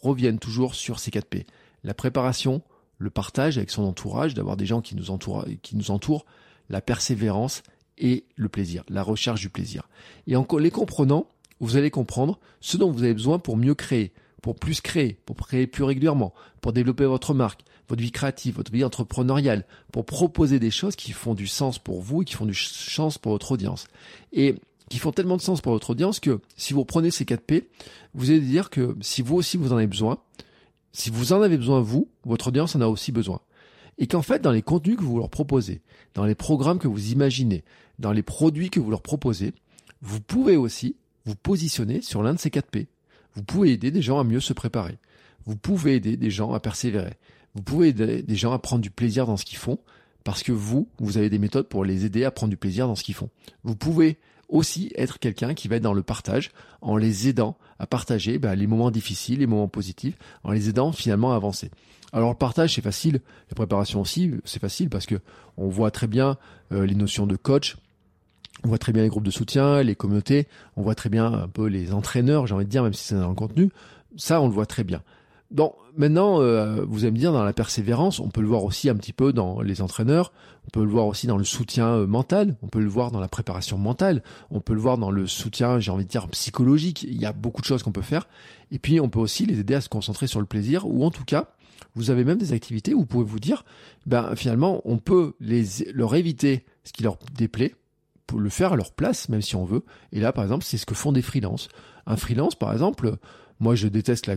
reviennent 0.00 0.38
toujours 0.38 0.74
sur 0.74 1.00
ces 1.00 1.10
4 1.10 1.26
P. 1.26 1.46
La 1.84 1.92
préparation, 1.92 2.62
le 2.96 3.10
partage 3.10 3.58
avec 3.58 3.70
son 3.70 3.82
entourage, 3.82 4.32
d'avoir 4.32 4.56
des 4.56 4.64
gens 4.64 4.80
qui 4.80 4.96
nous 4.96 5.10
entourent, 5.10 5.44
qui 5.60 5.76
nous 5.76 5.90
entourent, 5.90 6.24
la 6.70 6.80
persévérance 6.80 7.62
et 7.98 8.24
le 8.36 8.48
plaisir, 8.48 8.84
la 8.88 9.02
recherche 9.02 9.42
du 9.42 9.50
plaisir. 9.50 9.86
Et 10.26 10.34
en 10.34 10.46
les 10.58 10.70
comprenant, 10.70 11.26
vous 11.60 11.76
allez 11.76 11.90
comprendre 11.90 12.40
ce 12.62 12.78
dont 12.78 12.90
vous 12.90 13.02
avez 13.02 13.12
besoin 13.12 13.38
pour 13.38 13.58
mieux 13.58 13.74
créer, 13.74 14.14
pour 14.42 14.56
plus 14.56 14.80
créer, 14.80 15.16
pour 15.24 15.36
créer 15.36 15.66
plus 15.66 15.84
régulièrement, 15.84 16.34
pour 16.60 16.72
développer 16.72 17.06
votre 17.06 17.32
marque, 17.32 17.62
votre 17.88 18.02
vie 18.02 18.10
créative, 18.10 18.56
votre 18.56 18.72
vie 18.72 18.84
entrepreneuriale, 18.84 19.64
pour 19.92 20.04
proposer 20.04 20.58
des 20.58 20.70
choses 20.70 20.96
qui 20.96 21.12
font 21.12 21.34
du 21.34 21.46
sens 21.46 21.78
pour 21.78 22.02
vous 22.02 22.22
et 22.22 22.24
qui 22.24 22.34
font 22.34 22.46
du 22.46 22.54
sens 22.54 23.18
pour 23.18 23.32
votre 23.32 23.52
audience. 23.52 23.86
Et 24.32 24.56
qui 24.90 24.98
font 24.98 25.12
tellement 25.12 25.36
de 25.36 25.42
sens 25.42 25.62
pour 25.62 25.72
votre 25.72 25.90
audience 25.90 26.20
que 26.20 26.40
si 26.56 26.74
vous 26.74 26.84
prenez 26.84 27.10
ces 27.10 27.24
4 27.24 27.40
P, 27.40 27.68
vous 28.14 28.30
allez 28.30 28.40
dire 28.40 28.68
que 28.68 28.94
si 29.00 29.22
vous 29.22 29.36
aussi 29.36 29.56
vous 29.56 29.72
en 29.72 29.76
avez 29.76 29.86
besoin, 29.86 30.18
si 30.92 31.08
vous 31.08 31.32
en 31.32 31.40
avez 31.40 31.56
besoin 31.56 31.80
vous, 31.80 32.08
votre 32.24 32.48
audience 32.48 32.76
en 32.76 32.82
a 32.82 32.86
aussi 32.86 33.12
besoin. 33.12 33.40
Et 33.98 34.06
qu'en 34.06 34.22
fait, 34.22 34.42
dans 34.42 34.52
les 34.52 34.62
contenus 34.62 34.96
que 34.96 35.02
vous 35.02 35.18
leur 35.18 35.30
proposez, 35.30 35.80
dans 36.14 36.24
les 36.24 36.34
programmes 36.34 36.78
que 36.78 36.88
vous 36.88 37.12
imaginez, 37.12 37.64
dans 37.98 38.12
les 38.12 38.22
produits 38.22 38.68
que 38.68 38.80
vous 38.80 38.90
leur 38.90 39.02
proposez, 39.02 39.54
vous 40.02 40.20
pouvez 40.20 40.56
aussi 40.56 40.96
vous 41.24 41.36
positionner 41.36 42.02
sur 42.02 42.22
l'un 42.22 42.34
de 42.34 42.38
ces 42.38 42.50
4 42.50 42.68
P. 42.68 42.88
Vous 43.34 43.42
pouvez 43.42 43.72
aider 43.72 43.90
des 43.90 44.02
gens 44.02 44.18
à 44.18 44.24
mieux 44.24 44.40
se 44.40 44.52
préparer. 44.52 44.98
Vous 45.46 45.56
pouvez 45.56 45.96
aider 45.96 46.16
des 46.16 46.30
gens 46.30 46.52
à 46.52 46.60
persévérer. 46.60 47.14
Vous 47.54 47.62
pouvez 47.62 47.88
aider 47.88 48.22
des 48.22 48.36
gens 48.36 48.52
à 48.52 48.58
prendre 48.58 48.82
du 48.82 48.90
plaisir 48.90 49.26
dans 49.26 49.36
ce 49.36 49.44
qu'ils 49.44 49.58
font 49.58 49.78
parce 50.24 50.42
que 50.42 50.52
vous, 50.52 50.88
vous 50.98 51.18
avez 51.18 51.30
des 51.30 51.38
méthodes 51.38 51.68
pour 51.68 51.84
les 51.84 52.04
aider 52.04 52.24
à 52.24 52.30
prendre 52.30 52.50
du 52.50 52.56
plaisir 52.56 52.86
dans 52.86 52.94
ce 52.94 53.02
qu'ils 53.02 53.14
font. 53.14 53.30
Vous 53.64 53.74
pouvez 53.74 54.18
aussi 54.48 54.92
être 54.96 55.18
quelqu'un 55.18 55.54
qui 55.54 55.66
va 55.66 55.76
être 55.76 55.82
dans 55.82 55.94
le 55.94 56.02
partage 56.02 56.50
en 56.80 56.96
les 56.96 57.28
aidant 57.28 57.56
à 57.78 57.86
partager 57.86 58.38
bah, 58.38 58.54
les 58.54 58.66
moments 58.66 58.90
difficiles, 58.90 59.40
les 59.40 59.46
moments 59.46 59.68
positifs, 59.68 60.16
en 60.44 60.52
les 60.52 60.68
aidant 60.68 60.92
finalement 60.92 61.32
à 61.32 61.36
avancer. 61.36 61.70
Alors 62.12 62.28
le 62.28 62.36
partage 62.36 62.74
c'est 62.74 62.82
facile, 62.82 63.20
la 63.48 63.54
préparation 63.54 64.02
aussi 64.02 64.32
c'est 64.44 64.60
facile 64.60 64.90
parce 64.90 65.06
que 65.06 65.18
on 65.56 65.68
voit 65.68 65.90
très 65.90 66.06
bien 66.06 66.36
euh, 66.70 66.84
les 66.84 66.94
notions 66.94 67.26
de 67.26 67.36
coach, 67.36 67.76
on 68.64 68.68
voit 68.68 68.78
très 68.78 68.92
bien 68.92 69.02
les 69.02 69.08
groupes 69.08 69.24
de 69.24 69.30
soutien, 69.30 69.82
les 69.82 69.94
communautés, 69.94 70.46
on 70.76 70.82
voit 70.82 70.94
très 70.94 71.08
bien 71.08 71.32
un 71.32 71.48
peu 71.48 71.66
les 71.66 71.92
entraîneurs, 71.92 72.46
j'ai 72.46 72.54
envie 72.54 72.64
de 72.64 72.70
dire 72.70 72.82
même 72.82 72.94
si 72.94 73.04
c'est 73.04 73.14
dans 73.14 73.28
le 73.28 73.34
contenu, 73.34 73.70
ça 74.16 74.40
on 74.40 74.46
le 74.46 74.52
voit 74.52 74.66
très 74.66 74.84
bien. 74.84 75.02
Donc 75.52 75.74
maintenant, 75.96 76.40
euh, 76.40 76.82
vous 76.88 77.04
allez 77.04 77.12
me 77.12 77.18
dire, 77.18 77.32
dans 77.32 77.44
la 77.44 77.52
persévérance, 77.52 78.20
on 78.20 78.30
peut 78.30 78.40
le 78.40 78.46
voir 78.46 78.64
aussi 78.64 78.88
un 78.88 78.94
petit 78.94 79.12
peu 79.12 79.34
dans 79.34 79.60
les 79.60 79.82
entraîneurs, 79.82 80.32
on 80.66 80.70
peut 80.70 80.82
le 80.82 80.90
voir 80.90 81.06
aussi 81.06 81.26
dans 81.26 81.36
le 81.36 81.44
soutien 81.44 81.88
euh, 81.88 82.06
mental, 82.06 82.56
on 82.62 82.68
peut 82.68 82.80
le 82.80 82.88
voir 82.88 83.10
dans 83.10 83.20
la 83.20 83.28
préparation 83.28 83.76
mentale, 83.76 84.22
on 84.50 84.60
peut 84.60 84.72
le 84.72 84.80
voir 84.80 84.96
dans 84.96 85.10
le 85.10 85.26
soutien, 85.26 85.78
j'ai 85.78 85.90
envie 85.90 86.04
de 86.04 86.10
dire, 86.10 86.26
psychologique. 86.28 87.02
Il 87.02 87.20
y 87.20 87.26
a 87.26 87.32
beaucoup 87.34 87.60
de 87.60 87.66
choses 87.66 87.82
qu'on 87.82 87.92
peut 87.92 88.00
faire. 88.00 88.28
Et 88.70 88.78
puis, 88.78 88.98
on 88.98 89.10
peut 89.10 89.20
aussi 89.20 89.44
les 89.44 89.60
aider 89.60 89.74
à 89.74 89.82
se 89.82 89.90
concentrer 89.90 90.26
sur 90.26 90.40
le 90.40 90.46
plaisir, 90.46 90.86
ou 90.86 91.04
en 91.04 91.10
tout 91.10 91.24
cas, 91.24 91.48
vous 91.94 92.10
avez 92.10 92.24
même 92.24 92.38
des 92.38 92.54
activités 92.54 92.94
où 92.94 93.00
vous 93.00 93.06
pouvez 93.06 93.24
vous 93.24 93.40
dire, 93.40 93.64
ben 94.06 94.34
finalement, 94.34 94.80
on 94.86 94.96
peut 94.96 95.34
les, 95.40 95.64
leur 95.92 96.14
éviter 96.14 96.64
ce 96.84 96.92
qui 96.92 97.02
leur 97.02 97.18
déplaît, 97.36 97.74
le 98.38 98.50
faire 98.50 98.72
à 98.72 98.76
leur 98.76 98.92
place, 98.92 99.28
même 99.28 99.42
si 99.42 99.56
on 99.56 99.64
veut. 99.64 99.84
Et 100.12 100.20
là, 100.20 100.32
par 100.32 100.44
exemple, 100.44 100.64
c'est 100.64 100.78
ce 100.78 100.86
que 100.86 100.94
font 100.94 101.12
des 101.12 101.22
freelances. 101.22 101.68
Un 102.06 102.16
freelance, 102.16 102.54
par 102.54 102.72
exemple, 102.72 103.16
moi, 103.60 103.74
je 103.74 103.88
déteste 103.88 104.26
la, 104.26 104.36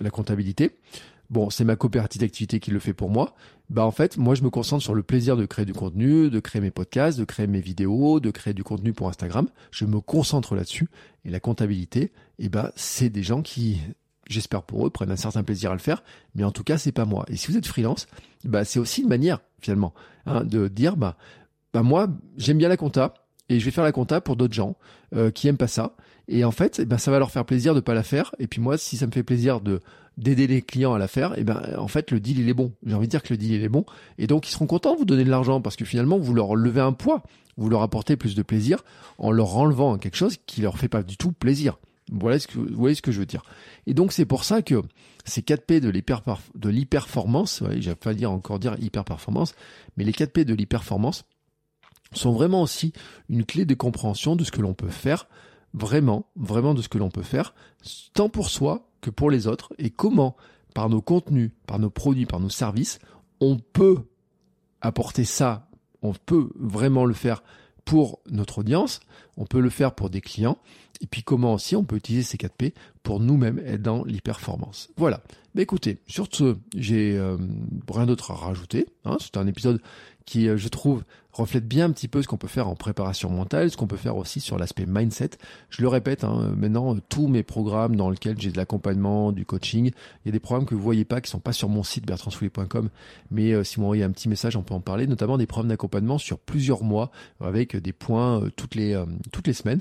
la, 0.00 0.10
comptabilité. 0.10 0.78
Bon, 1.30 1.50
c'est 1.50 1.64
ma 1.64 1.76
coopérative 1.76 2.22
d'activité 2.22 2.58
qui 2.58 2.70
le 2.70 2.78
fait 2.78 2.94
pour 2.94 3.10
moi. 3.10 3.34
Bah 3.68 3.84
en 3.84 3.90
fait, 3.90 4.16
moi 4.16 4.34
je 4.34 4.42
me 4.42 4.48
concentre 4.48 4.82
sur 4.82 4.94
le 4.94 5.02
plaisir 5.02 5.36
de 5.36 5.44
créer 5.44 5.66
du 5.66 5.74
contenu, 5.74 6.30
de 6.30 6.40
créer 6.40 6.62
mes 6.62 6.70
podcasts, 6.70 7.18
de 7.18 7.24
créer 7.24 7.46
mes 7.46 7.60
vidéos, 7.60 8.18
de 8.18 8.30
créer 8.30 8.54
du 8.54 8.64
contenu 8.64 8.94
pour 8.94 9.08
Instagram. 9.08 9.46
Je 9.70 9.84
me 9.84 10.00
concentre 10.00 10.54
là-dessus. 10.54 10.88
Et 11.26 11.30
la 11.30 11.38
comptabilité, 11.38 12.12
eh 12.38 12.48
ben 12.48 12.70
c'est 12.76 13.10
des 13.10 13.22
gens 13.22 13.42
qui, 13.42 13.78
j'espère 14.26 14.62
pour 14.62 14.86
eux, 14.86 14.90
prennent 14.90 15.10
un 15.10 15.16
certain 15.16 15.42
plaisir 15.42 15.70
à 15.70 15.74
le 15.74 15.80
faire. 15.80 16.02
Mais 16.34 16.44
en 16.44 16.50
tout 16.50 16.64
cas, 16.64 16.78
c'est 16.78 16.92
pas 16.92 17.04
moi. 17.04 17.26
Et 17.28 17.36
si 17.36 17.48
vous 17.48 17.58
êtes 17.58 17.66
freelance, 17.66 18.06
bah 18.44 18.64
c'est 18.64 18.78
aussi 18.78 19.02
une 19.02 19.08
manière 19.08 19.40
finalement 19.60 19.92
hein, 20.24 20.44
de 20.44 20.68
dire 20.68 20.96
bah 20.96 21.18
bah 21.72 21.82
moi 21.82 22.08
j'aime 22.36 22.58
bien 22.58 22.68
la 22.68 22.76
compta 22.76 23.14
et 23.48 23.58
je 23.58 23.64
vais 23.64 23.70
faire 23.70 23.84
la 23.84 23.92
compta 23.92 24.20
pour 24.20 24.36
d'autres 24.36 24.54
gens 24.54 24.76
euh, 25.14 25.30
qui 25.30 25.48
aiment 25.48 25.56
pas 25.56 25.68
ça. 25.68 25.94
Et 26.28 26.44
en 26.44 26.50
fait, 26.50 26.80
eh 26.80 26.84
ben, 26.84 26.98
ça 26.98 27.10
va 27.10 27.18
leur 27.18 27.30
faire 27.30 27.46
plaisir 27.46 27.74
de 27.74 27.80
pas 27.80 27.94
la 27.94 28.02
faire. 28.02 28.34
Et 28.38 28.46
puis 28.46 28.60
moi, 28.60 28.76
si 28.76 28.98
ça 28.98 29.06
me 29.06 29.12
fait 29.12 29.22
plaisir 29.22 29.60
de 29.60 29.80
d'aider 30.18 30.48
les 30.48 30.62
clients 30.62 30.94
à 30.94 30.98
la 30.98 31.06
faire, 31.06 31.34
et 31.38 31.42
eh 31.42 31.44
ben 31.44 31.62
en 31.78 31.86
fait 31.86 32.10
le 32.10 32.18
deal 32.18 32.40
il 32.40 32.48
est 32.48 32.54
bon. 32.54 32.72
J'ai 32.84 32.94
envie 32.94 33.06
de 33.06 33.10
dire 33.12 33.22
que 33.22 33.32
le 33.32 33.36
deal 33.36 33.52
il 33.52 33.62
est 33.62 33.68
bon. 33.68 33.84
Et 34.18 34.26
donc 34.26 34.48
ils 34.48 34.50
seront 34.50 34.66
contents 34.66 34.94
de 34.94 34.98
vous 34.98 35.04
donner 35.04 35.22
de 35.22 35.30
l'argent 35.30 35.60
parce 35.60 35.76
que 35.76 35.84
finalement 35.84 36.18
vous 36.18 36.34
leur 36.34 36.56
levez 36.56 36.80
un 36.80 36.92
poids, 36.92 37.22
vous 37.56 37.68
leur 37.68 37.82
apportez 37.82 38.16
plus 38.16 38.34
de 38.34 38.42
plaisir 38.42 38.82
en 39.18 39.30
leur 39.30 39.56
enlevant 39.56 39.96
quelque 39.96 40.16
chose 40.16 40.36
qui 40.44 40.60
leur 40.60 40.76
fait 40.76 40.88
pas 40.88 41.04
du 41.04 41.16
tout 41.16 41.30
plaisir. 41.30 41.78
Voilà 42.10 42.40
ce 42.40 42.48
que 42.48 42.58
vous 42.58 42.66
voyez 42.72 42.96
ce 42.96 43.02
que 43.02 43.12
je 43.12 43.20
veux 43.20 43.26
dire. 43.26 43.44
Et 43.86 43.94
donc 43.94 44.12
c'est 44.12 44.24
pour 44.24 44.42
ça 44.42 44.60
que 44.60 44.82
ces 45.24 45.42
4 45.42 45.64
P 45.64 45.80
de 45.80 45.88
l'hyper 45.88 46.22
de 46.56 46.68
l'hyperformance, 46.68 47.60
ouais, 47.60 47.80
j'ai 47.80 47.94
pas 47.94 48.12
dire 48.12 48.32
encore 48.32 48.58
dire 48.58 48.74
hyper 48.80 49.04
performance, 49.04 49.54
mais 49.96 50.02
les 50.02 50.12
4 50.12 50.32
P 50.32 50.44
de 50.44 50.54
l'hyperformance 50.54 51.26
sont 52.12 52.32
vraiment 52.32 52.62
aussi 52.62 52.92
une 53.28 53.44
clé 53.44 53.64
de 53.64 53.74
compréhension 53.74 54.36
de 54.36 54.44
ce 54.44 54.50
que 54.50 54.60
l'on 54.60 54.74
peut 54.74 54.88
faire, 54.88 55.28
vraiment, 55.74 56.26
vraiment 56.36 56.74
de 56.74 56.82
ce 56.82 56.88
que 56.88 56.98
l'on 56.98 57.10
peut 57.10 57.22
faire, 57.22 57.54
tant 58.14 58.28
pour 58.28 58.48
soi 58.48 58.88
que 59.00 59.10
pour 59.10 59.30
les 59.30 59.46
autres, 59.46 59.72
et 59.78 59.90
comment, 59.90 60.36
par 60.74 60.88
nos 60.88 61.02
contenus, 61.02 61.50
par 61.66 61.78
nos 61.78 61.90
produits, 61.90 62.26
par 62.26 62.40
nos 62.40 62.48
services, 62.48 62.98
on 63.40 63.58
peut 63.58 63.98
apporter 64.80 65.24
ça, 65.24 65.68
on 66.02 66.12
peut 66.12 66.50
vraiment 66.56 67.04
le 67.04 67.14
faire 67.14 67.42
pour 67.84 68.20
notre 68.30 68.58
audience, 68.58 69.00
on 69.36 69.46
peut 69.46 69.60
le 69.60 69.70
faire 69.70 69.94
pour 69.94 70.10
des 70.10 70.20
clients, 70.20 70.58
et 71.00 71.06
puis 71.06 71.22
comment 71.22 71.54
aussi 71.54 71.76
on 71.76 71.84
peut 71.84 71.96
utiliser 71.96 72.24
ces 72.24 72.38
4 72.38 72.52
P 72.54 72.74
pour 73.02 73.20
nous-mêmes 73.20 73.60
être 73.64 73.82
dans 73.82 74.04
l'hyperformance. 74.04 74.90
Voilà. 74.96 75.22
Mais 75.54 75.62
écoutez, 75.62 75.98
sur 76.06 76.28
ce, 76.30 76.56
j'ai 76.76 77.16
euh, 77.16 77.36
rien 77.90 78.06
d'autre 78.06 78.30
à 78.30 78.34
rajouter. 78.34 78.86
Hein. 79.04 79.16
C'est 79.18 79.36
un 79.36 79.46
épisode 79.46 79.80
qui, 80.28 80.46
euh, 80.46 80.58
je 80.58 80.68
trouve, 80.68 81.04
reflète 81.32 81.66
bien 81.66 81.86
un 81.86 81.90
petit 81.90 82.06
peu 82.06 82.20
ce 82.20 82.28
qu'on 82.28 82.36
peut 82.36 82.48
faire 82.48 82.68
en 82.68 82.74
préparation 82.74 83.30
mentale, 83.30 83.70
ce 83.70 83.78
qu'on 83.78 83.86
peut 83.86 83.96
faire 83.96 84.16
aussi 84.16 84.40
sur 84.40 84.58
l'aspect 84.58 84.84
mindset. 84.86 85.30
Je 85.70 85.80
le 85.80 85.88
répète, 85.88 86.22
hein, 86.22 86.52
maintenant, 86.54 86.94
tous 87.08 87.28
mes 87.28 87.42
programmes 87.42 87.96
dans 87.96 88.10
lesquels 88.10 88.38
j'ai 88.38 88.50
de 88.50 88.58
l'accompagnement, 88.58 89.32
du 89.32 89.46
coaching, 89.46 89.86
il 89.86 90.26
y 90.26 90.28
a 90.28 90.32
des 90.32 90.38
programmes 90.38 90.66
que 90.66 90.74
vous 90.74 90.82
voyez 90.82 91.06
pas, 91.06 91.22
qui 91.22 91.30
sont 91.30 91.40
pas 91.40 91.54
sur 91.54 91.70
mon 91.70 91.82
site 91.82 92.06
bertrandsoulier.com, 92.06 92.90
mais 93.30 93.52
euh, 93.52 93.64
si 93.64 93.76
vous 93.76 93.82
m'envoyez 93.82 94.04
un 94.04 94.10
petit 94.10 94.28
message, 94.28 94.54
on 94.54 94.62
peut 94.62 94.74
en 94.74 94.80
parler, 94.80 95.06
notamment 95.06 95.38
des 95.38 95.46
programmes 95.46 95.70
d'accompagnement 95.70 96.18
sur 96.18 96.38
plusieurs 96.38 96.82
mois, 96.82 97.10
avec 97.40 97.74
des 97.74 97.92
points 97.92 98.42
toutes 98.56 98.74
les 98.74 99.02
toutes 99.32 99.46
les 99.46 99.52
semaines, 99.54 99.80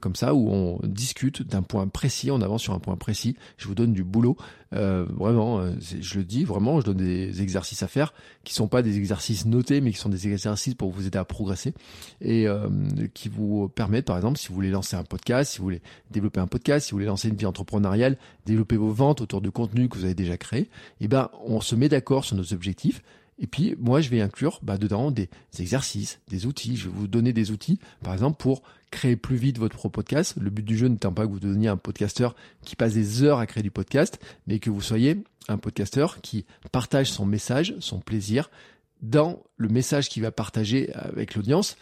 comme 0.00 0.16
ça, 0.16 0.34
où 0.38 0.50
on 0.50 0.80
discute 0.86 1.42
d'un 1.42 1.62
point 1.62 1.86
précis, 1.88 2.30
on 2.30 2.40
avance 2.40 2.62
sur 2.62 2.74
un 2.74 2.78
point 2.78 2.96
précis, 2.96 3.36
je 3.56 3.68
vous 3.68 3.74
donne 3.74 3.92
du 3.92 4.04
boulot, 4.04 4.36
vraiment, 4.72 5.62
je 5.80 6.18
le 6.18 6.24
dis, 6.24 6.44
vraiment, 6.44 6.80
je 6.80 6.86
donne 6.86 6.98
des 6.98 7.42
exercices 7.42 7.82
à 7.82 7.88
faire, 7.88 8.12
qui 8.44 8.54
sont 8.54 8.68
pas 8.68 8.82
des 8.82 8.96
exercices 8.96 9.46
notés, 9.46 9.80
mais 9.80 9.92
qui 9.92 9.98
sont 9.98 10.08
des 10.08 10.28
exercices 10.28 10.74
pour 10.74 10.90
vous 10.90 11.06
aider 11.06 11.18
à 11.18 11.24
progresser 11.24 11.74
et 12.20 12.46
euh, 12.48 12.68
qui 13.14 13.28
vous 13.28 13.68
permettent, 13.68 14.06
par 14.06 14.16
exemple, 14.16 14.38
si 14.38 14.48
vous 14.48 14.54
voulez 14.54 14.70
lancer 14.70 14.96
un 14.96 15.04
podcast, 15.04 15.52
si 15.52 15.58
vous 15.58 15.64
voulez 15.64 15.82
développer 16.10 16.40
un 16.40 16.46
podcast, 16.46 16.86
si 16.86 16.92
vous 16.92 16.96
voulez 16.96 17.06
lancer 17.06 17.28
une 17.28 17.36
vie 17.36 17.46
entrepreneuriale, 17.46 18.16
développer 18.46 18.76
vos 18.76 18.90
ventes 18.90 19.20
autour 19.20 19.40
du 19.40 19.50
contenu 19.50 19.88
que 19.88 19.96
vous 19.96 20.04
avez 20.04 20.14
déjà 20.14 20.36
créé, 20.36 20.68
eh 21.00 21.08
ben 21.08 21.30
on 21.44 21.60
se 21.60 21.74
met 21.74 21.88
d'accord 21.88 22.24
sur 22.24 22.36
nos 22.36 22.52
objectifs. 22.52 23.02
Et 23.40 23.46
puis 23.46 23.76
moi, 23.78 24.00
je 24.00 24.08
vais 24.08 24.20
inclure 24.20 24.58
bah, 24.62 24.78
dedans 24.78 25.12
des 25.12 25.28
exercices, 25.60 26.20
des 26.28 26.46
outils. 26.46 26.76
Je 26.76 26.88
vais 26.88 26.94
vous 26.94 27.06
donner 27.06 27.32
des 27.32 27.52
outils, 27.52 27.78
par 28.02 28.12
exemple, 28.12 28.36
pour 28.36 28.62
créer 28.90 29.16
plus 29.16 29.36
vite 29.36 29.58
votre 29.58 29.88
podcast. 29.88 30.34
Le 30.40 30.50
but 30.50 30.64
du 30.64 30.76
jeu 30.76 30.88
n'étant 30.88 31.12
pas 31.12 31.26
que 31.26 31.30
vous 31.30 31.40
deveniez 31.40 31.68
un 31.68 31.76
podcasteur 31.76 32.34
qui 32.62 32.76
passe 32.76 32.94
des 32.94 33.22
heures 33.22 33.38
à 33.38 33.46
créer 33.46 33.62
du 33.62 33.70
podcast, 33.70 34.18
mais 34.46 34.58
que 34.58 34.70
vous 34.70 34.80
soyez 34.80 35.22
un 35.48 35.58
podcasteur 35.58 36.20
qui 36.20 36.44
partage 36.72 37.10
son 37.10 37.26
message, 37.26 37.74
son 37.80 38.00
plaisir, 38.00 38.50
dans 39.02 39.42
le 39.56 39.68
message 39.68 40.08
qu'il 40.08 40.22
va 40.22 40.30
partager 40.30 40.92
avec 40.94 41.34
l'audience 41.34 41.76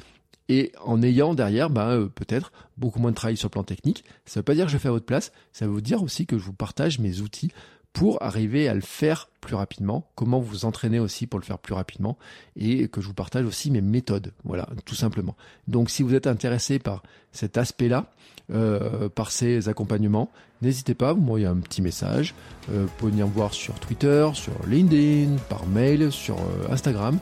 et 0.48 0.72
en 0.84 1.02
ayant 1.02 1.34
derrière 1.34 1.70
ben, 1.70 1.88
euh, 1.88 2.06
peut-être 2.06 2.52
beaucoup 2.76 3.00
moins 3.00 3.10
de 3.10 3.16
travail 3.16 3.36
sur 3.36 3.46
le 3.46 3.52
plan 3.52 3.64
technique. 3.64 4.04
Ça 4.26 4.38
ne 4.38 4.40
veut 4.40 4.44
pas 4.44 4.54
dire 4.54 4.66
que 4.66 4.72
je 4.72 4.78
fais 4.78 4.88
à 4.88 4.92
votre 4.92 5.06
place, 5.06 5.32
ça 5.52 5.66
veut 5.66 5.80
dire 5.80 6.02
aussi 6.02 6.26
que 6.26 6.38
je 6.38 6.44
vous 6.44 6.52
partage 6.52 6.98
mes 6.98 7.20
outils 7.20 7.50
pour 7.96 8.22
arriver 8.22 8.68
à 8.68 8.74
le 8.74 8.82
faire 8.82 9.30
plus 9.40 9.54
rapidement, 9.54 10.06
comment 10.16 10.38
vous 10.38 10.66
entraîner 10.66 10.98
aussi 10.98 11.26
pour 11.26 11.40
le 11.40 11.44
faire 11.46 11.58
plus 11.58 11.72
rapidement 11.72 12.18
et 12.54 12.88
que 12.88 13.00
je 13.00 13.06
vous 13.06 13.14
partage 13.14 13.46
aussi 13.46 13.70
mes 13.70 13.80
méthodes, 13.80 14.34
voilà, 14.44 14.68
tout 14.84 14.94
simplement. 14.94 15.34
Donc 15.66 15.88
si 15.88 16.02
vous 16.02 16.14
êtes 16.14 16.26
intéressé 16.26 16.78
par 16.78 17.02
cet 17.32 17.56
aspect-là, 17.56 18.12
euh, 18.52 19.08
par 19.08 19.30
ces 19.30 19.70
accompagnements, 19.70 20.30
n'hésitez 20.60 20.92
pas, 20.94 21.14
vous 21.14 21.22
m'envoyez 21.22 21.46
un 21.46 21.56
petit 21.56 21.80
message, 21.80 22.34
euh, 22.70 22.82
vous 22.82 22.92
pouvez 22.98 23.12
venir 23.12 23.28
me 23.28 23.32
voir 23.32 23.54
sur 23.54 23.72
Twitter, 23.80 24.28
sur 24.34 24.52
LinkedIn, 24.68 25.38
par 25.48 25.64
mail, 25.64 26.12
sur 26.12 26.36
euh, 26.36 26.70
Instagram. 26.70 27.18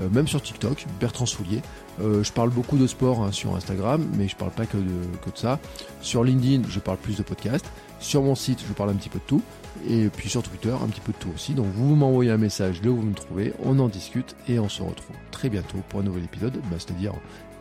euh, 0.00 0.08
même 0.08 0.28
sur 0.28 0.40
TikTok, 0.40 0.86
Bertrand 1.00 1.26
Soulier. 1.26 1.60
Je 1.98 2.32
parle 2.32 2.50
beaucoup 2.50 2.78
de 2.78 2.86
sport 2.86 3.22
hein, 3.22 3.32
sur 3.32 3.54
Instagram, 3.54 4.04
mais 4.16 4.26
je 4.26 4.34
parle 4.34 4.50
pas 4.50 4.66
que 4.66 4.76
de, 4.76 5.06
que 5.24 5.30
de 5.30 5.36
ça. 5.36 5.60
Sur 6.00 6.24
LinkedIn, 6.24 6.62
je 6.68 6.80
parle 6.80 6.96
plus 6.96 7.18
de 7.18 7.22
podcast. 7.22 7.66
Sur 8.00 8.22
mon 8.22 8.34
site, 8.34 8.64
je 8.66 8.72
parle 8.72 8.90
un 8.90 8.94
petit 8.94 9.10
peu 9.10 9.18
de 9.18 9.24
tout. 9.24 9.42
Et 9.88 10.08
puis 10.08 10.28
sur 10.28 10.42
Twitter, 10.42 10.70
un 10.70 10.88
petit 10.88 11.00
peu 11.00 11.12
de 11.12 11.18
tout 11.18 11.30
aussi. 11.34 11.54
Donc 11.54 11.66
vous 11.74 11.94
m'envoyez 11.94 12.30
un 12.30 12.38
message 12.38 12.82
là 12.82 12.90
où 12.90 12.96
vous 12.96 13.02
me 13.02 13.14
trouvez, 13.14 13.52
on 13.64 13.78
en 13.78 13.88
discute 13.88 14.36
et 14.48 14.58
on 14.58 14.68
se 14.68 14.82
retrouve 14.82 15.16
très 15.30 15.48
bientôt 15.48 15.78
pour 15.88 16.00
un 16.00 16.04
nouvel 16.04 16.24
épisode, 16.24 16.56
bah, 16.70 16.76
c'est-à-dire 16.78 17.14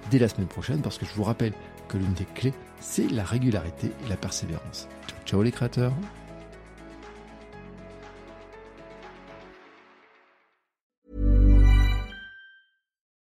dès 0.10 0.20
la 0.20 0.28
semaine 0.28 0.48
prochaine, 0.48 0.82
parce 0.82 0.98
que 0.98 1.06
je 1.06 1.14
vous 1.14 1.24
rappelle 1.24 1.54
que 1.88 1.98
l'une 1.98 2.14
des 2.14 2.26
clés, 2.36 2.54
c'est 2.80 3.10
la 3.10 3.24
régularité 3.24 3.88
et 4.06 4.10
la 4.10 4.18
persévérance. 4.18 4.88
Ciao, 5.08 5.18
ciao 5.26 5.44
les 5.44 5.52
créateurs 5.52 5.94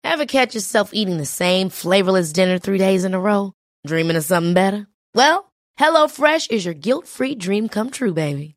Ever 0.02 0.26
catch 0.26 0.54
yourself 0.54 0.90
eating 0.92 1.16
the 1.16 1.24
same 1.24 1.70
flavorless 1.70 2.30
dinner 2.30 2.58
three 2.58 2.76
days 2.76 3.04
in 3.06 3.14
a 3.14 3.18
row? 3.18 3.52
Dreaming 3.86 4.16
of 4.16 4.24
something 4.24 4.52
better? 4.52 4.86
Well, 5.14 5.50
HelloFresh 5.78 6.50
is 6.50 6.64
your 6.66 6.74
guilt-free 6.74 7.36
dream 7.36 7.68
come 7.68 7.90
true, 7.90 8.12
baby. 8.12 8.56